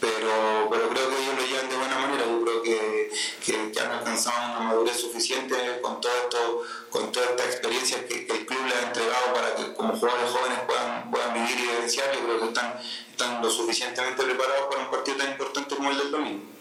pero, 0.00 0.68
pero 0.70 0.88
creo 0.88 1.10
que 1.10 1.22
ellos 1.22 1.34
lo 1.36 1.46
llevan 1.46 1.68
de 1.68 1.76
buena 1.76 1.98
manera. 1.98 2.24
Yo 2.24 2.42
creo 2.42 2.62
que, 2.62 3.10
que, 3.44 3.70
que 3.70 3.80
han 3.80 3.92
alcanzado 3.92 4.52
una 4.52 4.60
madurez 4.60 4.96
suficiente 4.96 5.54
con 5.82 6.00
todo 6.00 6.12
esto, 6.22 6.62
con 6.88 7.12
toda 7.12 7.26
esta 7.26 7.44
experiencia 7.44 8.06
que, 8.06 8.26
el 8.26 8.46
club 8.46 8.64
le 8.66 8.74
ha 8.74 8.82
entregado 8.88 9.34
para 9.34 9.54
que 9.54 9.74
como 9.74 9.94
jugadores 9.94 10.30
jóvenes 10.30 10.58
puedan, 10.66 11.10
puedan 11.10 11.34
vivir 11.34 11.58
y 11.58 11.62
vivenciar. 11.68 12.14
Yo 12.14 12.24
creo 12.24 12.40
que 12.40 12.46
están, 12.46 12.80
están 13.10 13.42
lo 13.42 13.50
suficientemente 13.50 14.22
preparados 14.22 14.68
para 14.70 14.84
un 14.84 14.90
partido 14.90 15.18
tan 15.18 15.30
importante 15.32 15.76
como 15.76 15.90
el 15.90 15.98
del 15.98 16.10
domingo. 16.10 16.59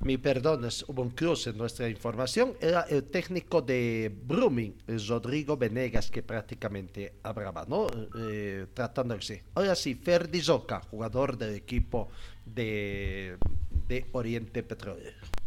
Mi 0.00 0.16
perdón, 0.16 0.68
hubo 0.86 1.02
un 1.02 1.10
cruce 1.10 1.50
en 1.50 1.58
nuestra 1.58 1.88
información. 1.88 2.54
Era 2.60 2.82
el 2.82 3.04
técnico 3.04 3.62
de 3.62 4.12
Brumming, 4.26 4.74
Rodrigo 5.08 5.56
Venegas, 5.56 6.10
que 6.10 6.22
prácticamente 6.22 7.14
hablaba, 7.24 7.64
¿no? 7.66 7.88
Eh, 8.16 8.66
tratándose. 8.74 9.42
Ahora 9.54 9.74
sí, 9.74 9.96
Ferdi 9.96 10.40
Zoca, 10.40 10.80
jugador 10.82 11.36
del 11.36 11.56
equipo 11.56 12.08
de, 12.44 13.38
de 13.88 14.06
Oriente 14.12 14.62
Petrolero. 14.62 15.37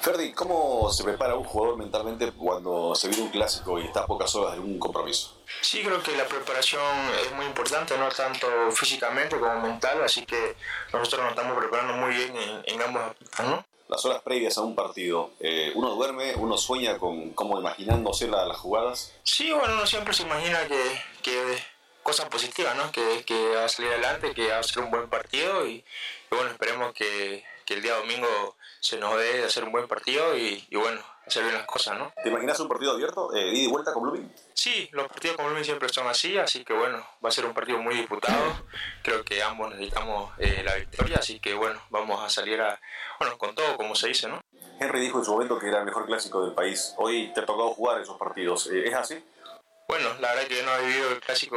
Ferdi, 0.00 0.32
¿cómo 0.32 0.90
se 0.92 1.02
prepara 1.04 1.34
un 1.34 1.44
jugador 1.44 1.78
mentalmente 1.78 2.30
cuando 2.32 2.94
se 2.94 3.08
vive 3.08 3.22
un 3.22 3.30
clásico 3.30 3.78
y 3.80 3.84
está 3.84 4.00
a 4.00 4.06
pocas 4.06 4.34
horas 4.34 4.54
de 4.54 4.60
un 4.60 4.78
compromiso? 4.78 5.36
Sí, 5.60 5.82
creo 5.82 6.02
que 6.02 6.16
la 6.16 6.26
preparación 6.26 6.82
es 7.24 7.32
muy 7.32 7.46
importante, 7.46 7.96
no 7.98 8.08
tanto 8.08 8.46
físicamente 8.72 9.38
como 9.38 9.60
mental, 9.60 10.02
así 10.02 10.24
que 10.24 10.56
nosotros 10.92 11.22
nos 11.22 11.30
estamos 11.30 11.58
preparando 11.58 11.94
muy 11.94 12.14
bien 12.14 12.36
en, 12.36 12.62
en 12.66 12.82
ambos 12.82 13.02
aspectos, 13.02 13.46
¿no? 13.46 13.64
Las 13.88 14.04
horas 14.04 14.20
previas 14.22 14.58
a 14.58 14.62
un 14.62 14.74
partido, 14.74 15.30
eh, 15.38 15.70
¿uno 15.76 15.94
duerme, 15.94 16.34
uno 16.34 16.58
sueña 16.58 16.98
con 16.98 17.30
como 17.30 17.58
imaginándose 17.60 18.26
la, 18.26 18.44
las 18.44 18.56
jugadas? 18.56 19.12
Sí, 19.22 19.52
bueno, 19.52 19.74
uno 19.74 19.86
siempre 19.86 20.12
se 20.12 20.24
imagina 20.24 20.66
que, 20.66 21.02
que 21.22 21.58
cosas 22.02 22.28
positivas, 22.28 22.74
¿no? 22.76 22.90
Que, 22.90 23.24
que 23.24 23.54
va 23.54 23.64
a 23.64 23.68
salir 23.68 23.90
adelante, 23.92 24.34
que 24.34 24.48
va 24.48 24.58
a 24.58 24.62
ser 24.62 24.82
un 24.82 24.90
buen 24.90 25.08
partido 25.08 25.66
y, 25.66 25.84
bueno, 26.30 26.50
esperemos 26.50 26.94
que, 26.94 27.44
que, 27.64 27.74
el 27.74 27.82
día 27.82 27.96
domingo 27.96 28.55
se 28.86 28.98
nos 28.98 29.18
dé 29.18 29.38
de 29.38 29.44
hacer 29.44 29.64
un 29.64 29.72
buen 29.72 29.88
partido 29.88 30.36
y, 30.36 30.64
y 30.70 30.76
bueno, 30.76 31.00
hacer 31.26 31.42
bien 31.42 31.54
las 31.54 31.66
cosas, 31.66 31.98
¿no? 31.98 32.12
¿Te 32.22 32.28
imaginas 32.28 32.60
un 32.60 32.68
partido 32.68 32.92
abierto, 32.92 33.34
eh, 33.34 33.48
ida 33.48 33.64
y 33.64 33.66
vuelta 33.66 33.92
con 33.92 34.04
Blooming? 34.04 34.32
Sí, 34.54 34.88
los 34.92 35.08
partidos 35.08 35.36
con 35.36 35.46
Blooming 35.46 35.64
siempre 35.64 35.88
son 35.88 36.06
así, 36.06 36.38
así 36.38 36.64
que 36.64 36.72
bueno, 36.72 37.04
va 37.24 37.28
a 37.28 37.32
ser 37.32 37.46
un 37.46 37.52
partido 37.52 37.78
muy 37.78 37.96
disputado. 37.96 38.64
Creo 39.02 39.24
que 39.24 39.42
ambos 39.42 39.70
necesitamos 39.70 40.32
eh, 40.38 40.62
la 40.64 40.76
victoria, 40.76 41.16
así 41.18 41.40
que 41.40 41.54
bueno, 41.54 41.80
vamos 41.90 42.22
a 42.22 42.28
salir 42.28 42.60
a, 42.60 42.80
bueno, 43.18 43.36
con 43.38 43.54
todo, 43.56 43.76
como 43.76 43.96
se 43.96 44.08
dice, 44.08 44.28
¿no? 44.28 44.40
Henry 44.78 45.00
dijo 45.00 45.18
en 45.18 45.24
su 45.24 45.32
momento 45.32 45.58
que 45.58 45.68
era 45.68 45.80
el 45.80 45.84
mejor 45.84 46.06
clásico 46.06 46.44
del 46.44 46.54
país. 46.54 46.94
Hoy 46.98 47.32
te 47.34 47.40
ha 47.40 47.46
tocado 47.46 47.70
jugar 47.70 48.00
esos 48.00 48.18
partidos. 48.18 48.66
¿Es 48.66 48.94
así? 48.94 49.24
Bueno, 49.88 50.10
la 50.20 50.34
verdad 50.34 50.46
que 50.46 50.56
yo 50.58 50.64
no 50.64 50.76
he 50.76 50.86
vivido 50.86 51.10
el 51.10 51.20
clásico 51.20 51.56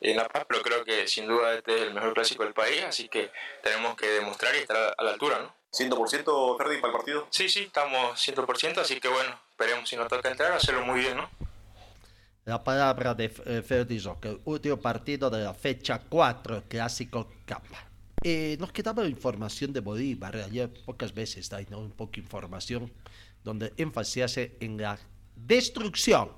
en 0.00 0.16
La 0.16 0.28
Paz, 0.28 0.44
pero 0.48 0.62
creo 0.62 0.84
que 0.84 1.06
sin 1.06 1.26
duda 1.26 1.54
este 1.54 1.76
es 1.76 1.82
el 1.82 1.94
mejor 1.94 2.14
clásico 2.14 2.42
del 2.42 2.52
país, 2.52 2.82
así 2.84 3.08
que 3.08 3.30
tenemos 3.62 3.94
que 3.96 4.06
demostrar 4.08 4.54
y 4.54 4.58
estar 4.58 4.94
a 4.96 5.04
la 5.04 5.10
altura, 5.10 5.38
¿no? 5.40 5.54
¿100% 5.74 6.56
Ferdi 6.56 6.76
para 6.76 6.92
el 6.92 6.96
partido? 6.96 7.26
Sí, 7.30 7.48
sí, 7.48 7.64
estamos 7.64 8.16
100%, 8.16 8.78
así 8.78 9.00
que 9.00 9.08
bueno, 9.08 9.38
esperemos 9.50 9.88
si 9.88 9.96
nos 9.96 10.08
toca 10.08 10.30
entrar, 10.30 10.52
hacerlo 10.52 10.84
muy 10.84 11.00
bien, 11.00 11.16
¿no? 11.16 11.28
La 12.44 12.62
palabra 12.62 13.14
de 13.14 13.32
eh, 13.46 13.62
Ferdi 13.62 13.96
el 13.96 14.40
último 14.44 14.76
partido 14.76 15.30
de 15.30 15.42
la 15.42 15.54
fecha 15.54 15.98
4, 15.98 16.56
el 16.56 16.62
Clásico 16.64 17.28
Campa. 17.46 17.88
Eh, 18.22 18.56
nos 18.60 18.70
quedaba 18.70 19.06
información 19.06 19.72
de 19.72 19.80
Bolívar, 19.80 20.36
ayer 20.36 20.70
pocas 20.84 21.12
veces 21.12 21.52
hay 21.52 21.66
¿no? 21.70 21.80
un 21.80 21.90
poco 21.90 22.12
de 22.12 22.20
información 22.20 22.92
donde 23.42 23.72
enfatiza 23.76 24.42
en 24.60 24.76
la 24.76 24.98
destrucción, 25.34 26.30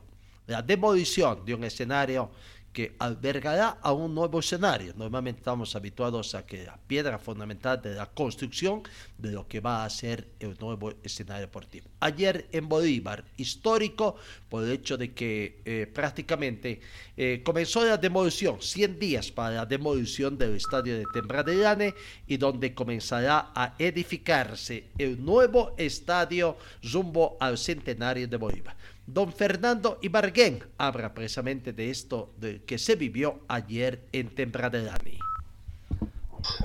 la 0.47 0.63
demolición 0.63 1.45
de 1.45 1.55
un 1.55 1.65
escenario 1.65 2.31
que 2.77 2.95
albergará 2.99 3.79
a 3.81 3.95
un 3.95 4.15
nuevo 4.15 4.39
escenario. 4.39 4.93
Normalmente 4.99 5.41
estamos 5.41 5.75
habituados 5.75 6.35
a 6.35 6.45
que 6.45 6.67
la 6.67 6.77
piedra 6.77 7.19
fundamental 7.19 7.81
de 7.81 7.95
la 7.95 8.05
construcción 8.05 8.83
de 9.17 9.31
lo 9.31 9.49
que 9.49 9.61
va 9.61 9.83
a 9.83 9.89
ser 9.89 10.29
el 10.41 10.59
nuevo 10.61 10.93
escenario 11.03 11.47
deportivo. 11.47 11.87
Ayer 12.01 12.47
en 12.53 12.69
Bolívar, 12.69 13.25
histórico 13.39 14.17
por 14.51 14.65
el 14.65 14.73
hecho 14.73 14.99
de 14.99 15.15
que 15.15 15.63
eh, 15.65 15.91
prácticamente 15.91 16.83
eh, 17.17 17.41
comenzó 17.43 17.83
la 17.83 17.97
demolición, 17.97 18.61
100 18.61 18.99
días 18.99 19.33
para 19.33 19.57
la 19.57 19.65
demolición 19.65 20.37
del 20.37 20.57
estadio 20.57 20.99
de 20.99 21.07
Tembradelane 21.15 21.95
y 22.27 22.37
donde 22.37 22.75
comenzará 22.75 23.53
a 23.55 23.75
edificarse 23.79 24.89
el 24.99 25.25
nuevo 25.25 25.75
estadio 25.79 26.59
rumbo 26.93 27.39
al 27.41 27.57
centenario 27.57 28.29
de 28.29 28.37
Bolívar. 28.37 28.77
Don 29.07 29.33
Fernando 29.33 29.99
Ibarguén 30.03 30.65
habla 30.79 31.15
precisamente 31.15 31.73
de 31.73 31.91
esto 31.91 32.33
de 32.39 32.65
que 32.65 32.77
se 32.77 32.97
vivió 32.97 33.39
ayer 33.47 34.03
en 34.11 34.35
Tempradelani. 34.35 35.21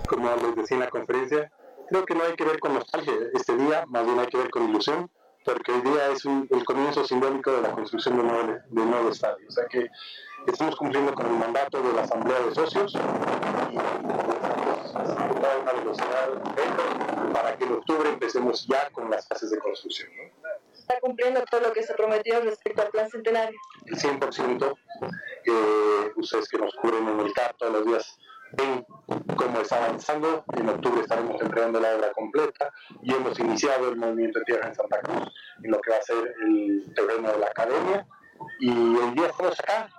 Como 0.10 0.36
les 0.36 0.56
decía 0.56 0.78
en 0.78 0.82
la 0.82 0.89
conferencia, 0.89 1.52
creo 1.88 2.04
que 2.04 2.16
no 2.16 2.24
hay 2.24 2.34
que 2.34 2.44
ver 2.44 2.60
con 2.60 2.74
nostalgia 2.74 3.14
este 3.36 3.56
día, 3.58 3.86
más 3.88 4.06
bien 4.06 4.18
hay 4.18 4.26
que 4.26 4.38
ver 4.38 4.50
con 4.50 4.68
ilusión, 4.68 5.08
porque 5.46 5.72
hoy 5.72 5.82
día 5.82 6.12
es 6.12 6.26
el 6.26 6.66
comienzo 6.66 7.06
simbólico 7.06 7.52
de 7.52 7.62
la 7.62 7.72
construcción 7.74 8.16
de 8.16 8.22
un, 8.22 8.28
nuevo, 8.28 8.60
de 8.70 8.82
un 8.82 8.89
nuevo 8.89 9.10
estadio. 9.10 9.48
O 9.48 9.52
sea 9.52 9.66
que 9.68 9.88
estamos 10.48 10.76
cumpliendo 10.78 11.14
con 11.14 11.28
el 11.28 11.34
mandato 11.34 11.80
de 11.82 11.94
la 11.94 12.02
Asamblea 12.02 12.39
de 12.39 12.56
Socios 12.56 12.94
y 12.94 12.98
a 12.98 13.02
una 15.62 15.74
velocidad 15.74 16.42
para 17.34 17.56
que 17.56 17.66
en 17.66 17.74
octubre 17.74 18.10
empecemos 18.10 18.66
ya 18.66 18.89
con 18.89 19.12
las 19.12 19.28
fases 19.28 19.52
de 19.52 19.60
construcción. 19.60 20.10
¿no? 20.18 20.24
Está 20.92 21.00
cumpliendo 21.00 21.42
todo 21.50 21.62
lo 21.62 21.74
que 21.74 21.84
se 21.84 21.94
prometió 21.94 22.42
respecto 22.42 22.82
al 22.82 22.89
plan 22.89 23.10
centenario. 23.10 23.58
El 23.86 23.98
100%, 23.98 24.78
eh, 25.46 26.12
ustedes 26.16 26.50
que 26.50 26.58
nos 26.58 26.74
cubren 26.76 27.08
en 27.08 27.20
el 27.20 27.34
CAP 27.34 27.58
todos 27.58 27.74
los 27.74 27.86
días 27.86 28.20
ven 28.54 28.86
cómo 29.38 29.62
está 29.62 29.86
avanzando. 29.86 30.44
En 30.58 30.70
octubre 30.70 31.02
estaremos 31.02 31.42
entregando 31.42 31.80
la 31.80 31.96
obra 31.96 32.12
completa 32.12 32.72
y 33.02 33.14
hemos 33.14 33.39
iniciado 33.39 33.89
el 33.89 33.96
movimiento 33.96 34.39
de 34.39 34.46
tierra 34.46 34.68
en 34.68 34.76
Santa 34.76 35.00
Cruz, 35.00 35.28
en 35.64 35.72
lo 35.72 35.80
que 35.80 35.92
va 35.92 35.98
a 35.98 36.02
ser 36.02 36.36
el 36.46 36.94
terreno 36.94 37.32
de 37.32 37.39
la 37.39 37.48
academia. 37.48 38.08
Y 38.60 38.72
hoy 38.72 39.12
día 39.12 39.28
estamos 39.28 39.60
acá, 39.60 39.89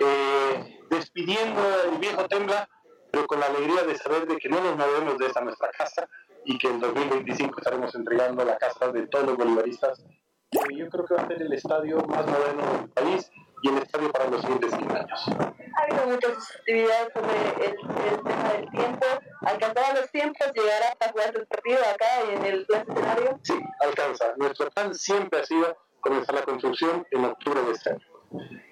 eh, 0.00 0.78
despidiendo 0.90 1.60
el 1.90 1.98
viejo 1.98 2.26
Tembla, 2.28 2.68
pero 3.10 3.26
con 3.26 3.40
la 3.40 3.46
alegría 3.46 3.82
de 3.82 3.96
saber 3.96 4.26
de 4.26 4.36
que 4.36 4.48
no 4.48 4.60
nos 4.60 4.76
movemos 4.76 5.18
de 5.18 5.26
esta 5.26 5.40
nuestra 5.40 5.70
casa 5.70 6.08
y 6.44 6.58
que 6.58 6.68
en 6.68 6.80
2025 6.80 7.58
estaremos 7.58 7.94
entregando 7.94 8.44
la 8.44 8.56
casa 8.56 8.88
de 8.92 9.06
todos 9.06 9.26
los 9.26 9.36
bolivaristas 9.36 10.04
yo 10.52 10.88
creo 10.88 11.04
que 11.04 11.14
va 11.14 11.22
a 11.22 11.26
ser 11.28 11.42
el 11.42 11.52
estadio 11.52 11.98
más 12.08 12.26
moderno 12.26 12.62
del 12.72 12.88
país 12.90 13.30
y 13.62 13.68
el 13.68 13.78
estadio 13.78 14.10
para 14.10 14.28
los 14.28 14.40
siguientes 14.40 14.70
100 14.70 14.96
años. 14.96 15.28
Ha 15.28 15.82
habido 15.82 16.06
muchas 16.06 16.56
actividades 16.56 17.12
sobre 17.12 17.66
el, 17.66 18.22
tema 18.22 18.52
del 18.52 18.70
tiempo. 18.70 19.06
¿Alcanzará 19.42 20.00
los 20.00 20.10
tiempos? 20.10 20.52
¿Llegará 20.54 20.96
a 20.98 21.12
jugar 21.12 21.36
el 21.36 21.46
partido 21.46 21.78
acá 21.94 22.20
en 22.32 22.44
el 22.44 22.66
plan 22.66 22.84
escenario? 22.88 23.40
Sí, 23.42 23.60
alcanza. 23.80 24.32
Nuestro 24.38 24.70
plan 24.70 24.94
siempre 24.94 25.40
ha 25.40 25.44
sido 25.44 25.76
comenzar 26.00 26.34
la 26.34 26.42
construcción 26.42 27.06
en 27.10 27.24
octubre 27.26 27.62
de 27.62 27.72
este 27.72 27.90
año. 27.90 28.06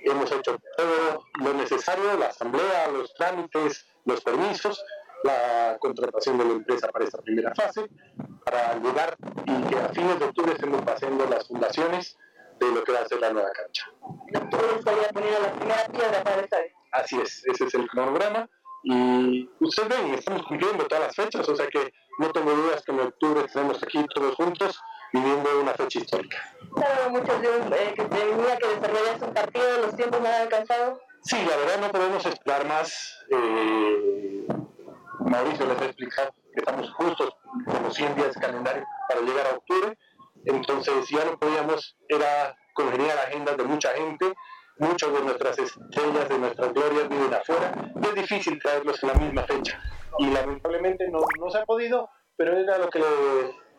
Hemos 0.04 0.32
hecho 0.32 0.56
todo 0.76 1.24
lo 1.40 1.54
necesario, 1.54 2.16
la 2.16 2.26
asamblea, 2.26 2.88
los 2.88 3.12
trámites, 3.14 3.86
los 4.04 4.22
permisos, 4.22 4.82
la 5.24 5.76
contratación 5.80 6.38
de 6.38 6.44
la 6.44 6.52
empresa 6.52 6.88
para 6.88 7.04
esta 7.04 7.18
primera 7.18 7.54
fase, 7.54 7.88
para 8.44 8.74
llegar 8.74 9.16
y 9.44 9.62
que 9.68 9.76
a 9.78 9.88
fines 9.88 10.18
de 10.18 10.24
octubre 10.26 10.52
estemos 10.52 10.80
haciendo 10.86 11.26
las 11.26 11.46
fundaciones 11.46 12.16
de 12.58 12.72
lo 12.72 12.84
que 12.84 12.92
va 12.92 13.00
a 13.00 13.06
ser 13.06 13.20
la 13.20 13.32
nueva 13.32 13.50
cancha. 13.52 13.90
estaría 14.76 15.08
poniendo 15.08 15.40
la 15.40 15.52
primera 15.52 15.86
piedra 15.86 16.24
para 16.24 16.40
esta 16.40 16.58
vez. 16.58 16.72
Así 16.92 17.20
es, 17.20 17.44
ese 17.46 17.64
es 17.64 17.74
el 17.74 17.88
cronograma 17.88 18.48
y 18.82 19.48
ustedes 19.60 19.88
ven, 19.88 20.14
estamos 20.14 20.42
cumpliendo 20.46 20.86
todas 20.86 21.04
las 21.04 21.16
fechas, 21.16 21.48
o 21.48 21.56
sea 21.56 21.66
que 21.68 21.92
no 22.18 22.30
tengo 22.30 22.52
dudas 22.52 22.82
que 22.84 22.92
en 22.92 23.00
octubre 23.00 23.44
estaremos 23.44 23.82
aquí 23.82 24.04
todos 24.14 24.34
juntos 24.34 24.80
viviendo 25.12 25.60
una 25.60 25.72
fecha 25.74 25.98
histórica. 25.98 26.38
¿Saben 26.76 27.12
muchos 27.12 27.40
de 27.40 27.48
un, 27.48 27.72
eh, 27.72 27.94
que 27.94 28.04
tenía 28.04 28.56
que 28.56 28.68
desarrollarse 28.68 29.24
un 29.24 29.34
partido, 29.34 29.78
los 29.82 29.96
tiempos 29.96 30.20
no 30.20 30.28
han 30.28 30.42
alcanzado? 30.42 31.00
Sí, 31.22 31.36
la 31.48 31.56
verdad 31.56 31.80
no 31.80 31.90
podemos 31.90 32.26
esperar 32.26 32.66
más. 32.66 33.18
Eh, 33.30 34.46
Mauricio 35.20 35.66
les 35.66 35.80
ha 35.80 35.84
explicado 35.84 36.34
que 36.52 36.60
estamos 36.60 36.90
justos 36.94 37.30
como 37.64 37.90
100 37.90 38.14
días 38.16 38.34
de 38.34 38.40
calendario 38.40 38.84
para 39.08 39.20
llegar 39.20 39.46
a 39.46 39.56
octubre, 39.56 39.98
entonces 40.44 41.08
ya 41.08 41.24
no 41.24 41.38
podíamos, 41.38 41.96
era 42.08 42.56
congeniar 42.74 43.18
agendas 43.18 43.56
de 43.56 43.64
mucha 43.64 43.90
gente, 43.90 44.34
muchas 44.78 45.12
de 45.12 45.20
nuestras 45.22 45.58
estrellas, 45.58 46.28
de 46.28 46.38
nuestras 46.38 46.72
glorias 46.72 47.08
viven 47.08 47.34
afuera, 47.34 47.72
es 48.02 48.14
difícil 48.14 48.58
traerlos 48.62 49.02
en 49.02 49.08
la 49.08 49.14
misma 49.14 49.42
fecha. 49.42 49.80
Y 50.18 50.30
lamentablemente 50.30 51.08
no, 51.08 51.20
no 51.40 51.50
se 51.50 51.58
ha 51.58 51.64
podido, 51.64 52.08
pero 52.36 52.56
era 52.56 52.78
lo 52.78 52.88
que 52.88 53.00
le, 53.00 53.06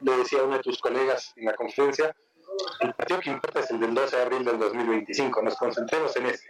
le 0.02 0.18
decía 0.18 0.42
a 0.42 0.44
uno 0.44 0.58
de 0.58 0.64
tus 0.64 0.80
colegas 0.80 1.34
en 1.38 1.46
la 1.46 1.54
conferencia, 1.54 2.16
el 2.82 2.94
partido 2.94 3.20
que 3.20 3.30
importa 3.30 3.60
es 3.62 3.72
el 3.72 3.80
del 3.80 3.94
12 3.94 4.16
de 4.16 4.22
abril 4.22 4.44
del 4.44 4.60
2025, 4.60 5.42
nos 5.42 5.56
concentremos 5.56 6.16
en 6.18 6.26
este 6.28 6.48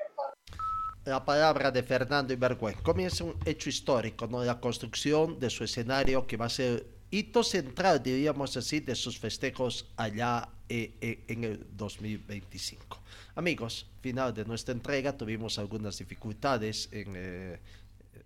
la 1.09 1.25
palabra 1.25 1.71
de 1.71 1.83
Fernando 1.83 2.33
Ibergüen. 2.33 2.75
Comienza 2.83 3.23
un 3.23 3.35
hecho 3.43 3.69
histórico, 3.69 4.27
¿no? 4.27 4.43
La 4.43 4.59
construcción 4.59 5.39
de 5.39 5.49
su 5.49 5.63
escenario 5.63 6.25
que 6.27 6.37
va 6.37 6.45
a 6.45 6.49
ser 6.49 6.85
hito 7.09 7.43
central, 7.43 8.01
diríamos 8.01 8.55
así, 8.55 8.79
de 8.79 8.95
sus 8.95 9.17
festejos 9.17 9.87
allá 9.97 10.49
eh, 10.69 10.93
eh, 11.01 11.23
en 11.27 11.43
el 11.43 11.67
2025. 11.71 13.01
Amigos, 13.35 13.87
final 14.01 14.33
de 14.33 14.45
nuestra 14.45 14.73
entrega, 14.73 15.17
tuvimos 15.17 15.57
algunas 15.59 15.97
dificultades 15.97 16.89
en... 16.91 17.13
Eh, 17.15 17.59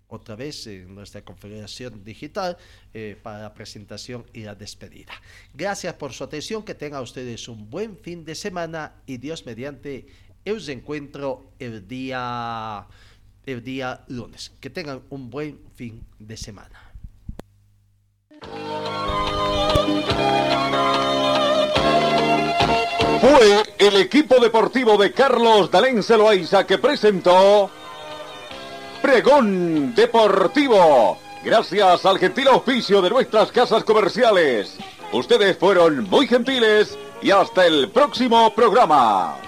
otra 0.08 0.36
vez 0.36 0.66
en 0.66 0.94
nuestra 0.94 1.24
configuración 1.24 2.04
digital 2.04 2.56
para 3.22 3.40
la 3.40 3.54
presentación 3.54 4.24
y 4.32 4.42
la 4.42 4.54
despedida. 4.54 5.12
Gracias 5.52 5.94
por 5.94 6.12
su 6.12 6.22
atención, 6.22 6.62
que 6.62 6.74
tengan 6.74 7.02
ustedes 7.02 7.48
un 7.48 7.68
buen 7.68 7.98
fin 7.98 8.24
de 8.24 8.34
semana 8.34 9.02
y 9.06 9.16
Dios 9.16 9.44
mediante 9.44 10.06
os 10.52 10.68
encuentro 10.68 11.52
el 11.58 11.86
día, 11.88 12.86
el 13.46 13.64
día 13.64 14.04
lunes. 14.08 14.52
Que 14.60 14.70
tengan 14.70 15.02
un 15.10 15.30
buen 15.30 15.60
fin 15.74 16.04
de 16.18 16.36
semana. 16.36 16.92
Fue 23.20 23.62
el 23.78 23.96
equipo 23.96 24.38
deportivo 24.38 24.98
de 24.98 25.12
Carlos 25.12 25.70
Dalén 25.70 26.02
Celoaiza 26.02 26.66
que 26.66 26.76
presentó 26.78 27.70
Pregón 29.00 29.94
Deportivo. 29.94 31.18
Gracias 31.42 32.04
al 32.04 32.18
gentil 32.18 32.48
oficio 32.48 33.00
de 33.00 33.10
nuestras 33.10 33.50
casas 33.50 33.84
comerciales. 33.84 34.76
Ustedes 35.12 35.56
fueron 35.56 36.08
muy 36.08 36.26
gentiles 36.26 36.98
y 37.22 37.30
hasta 37.30 37.66
el 37.66 37.90
próximo 37.90 38.54
programa. 38.54 39.43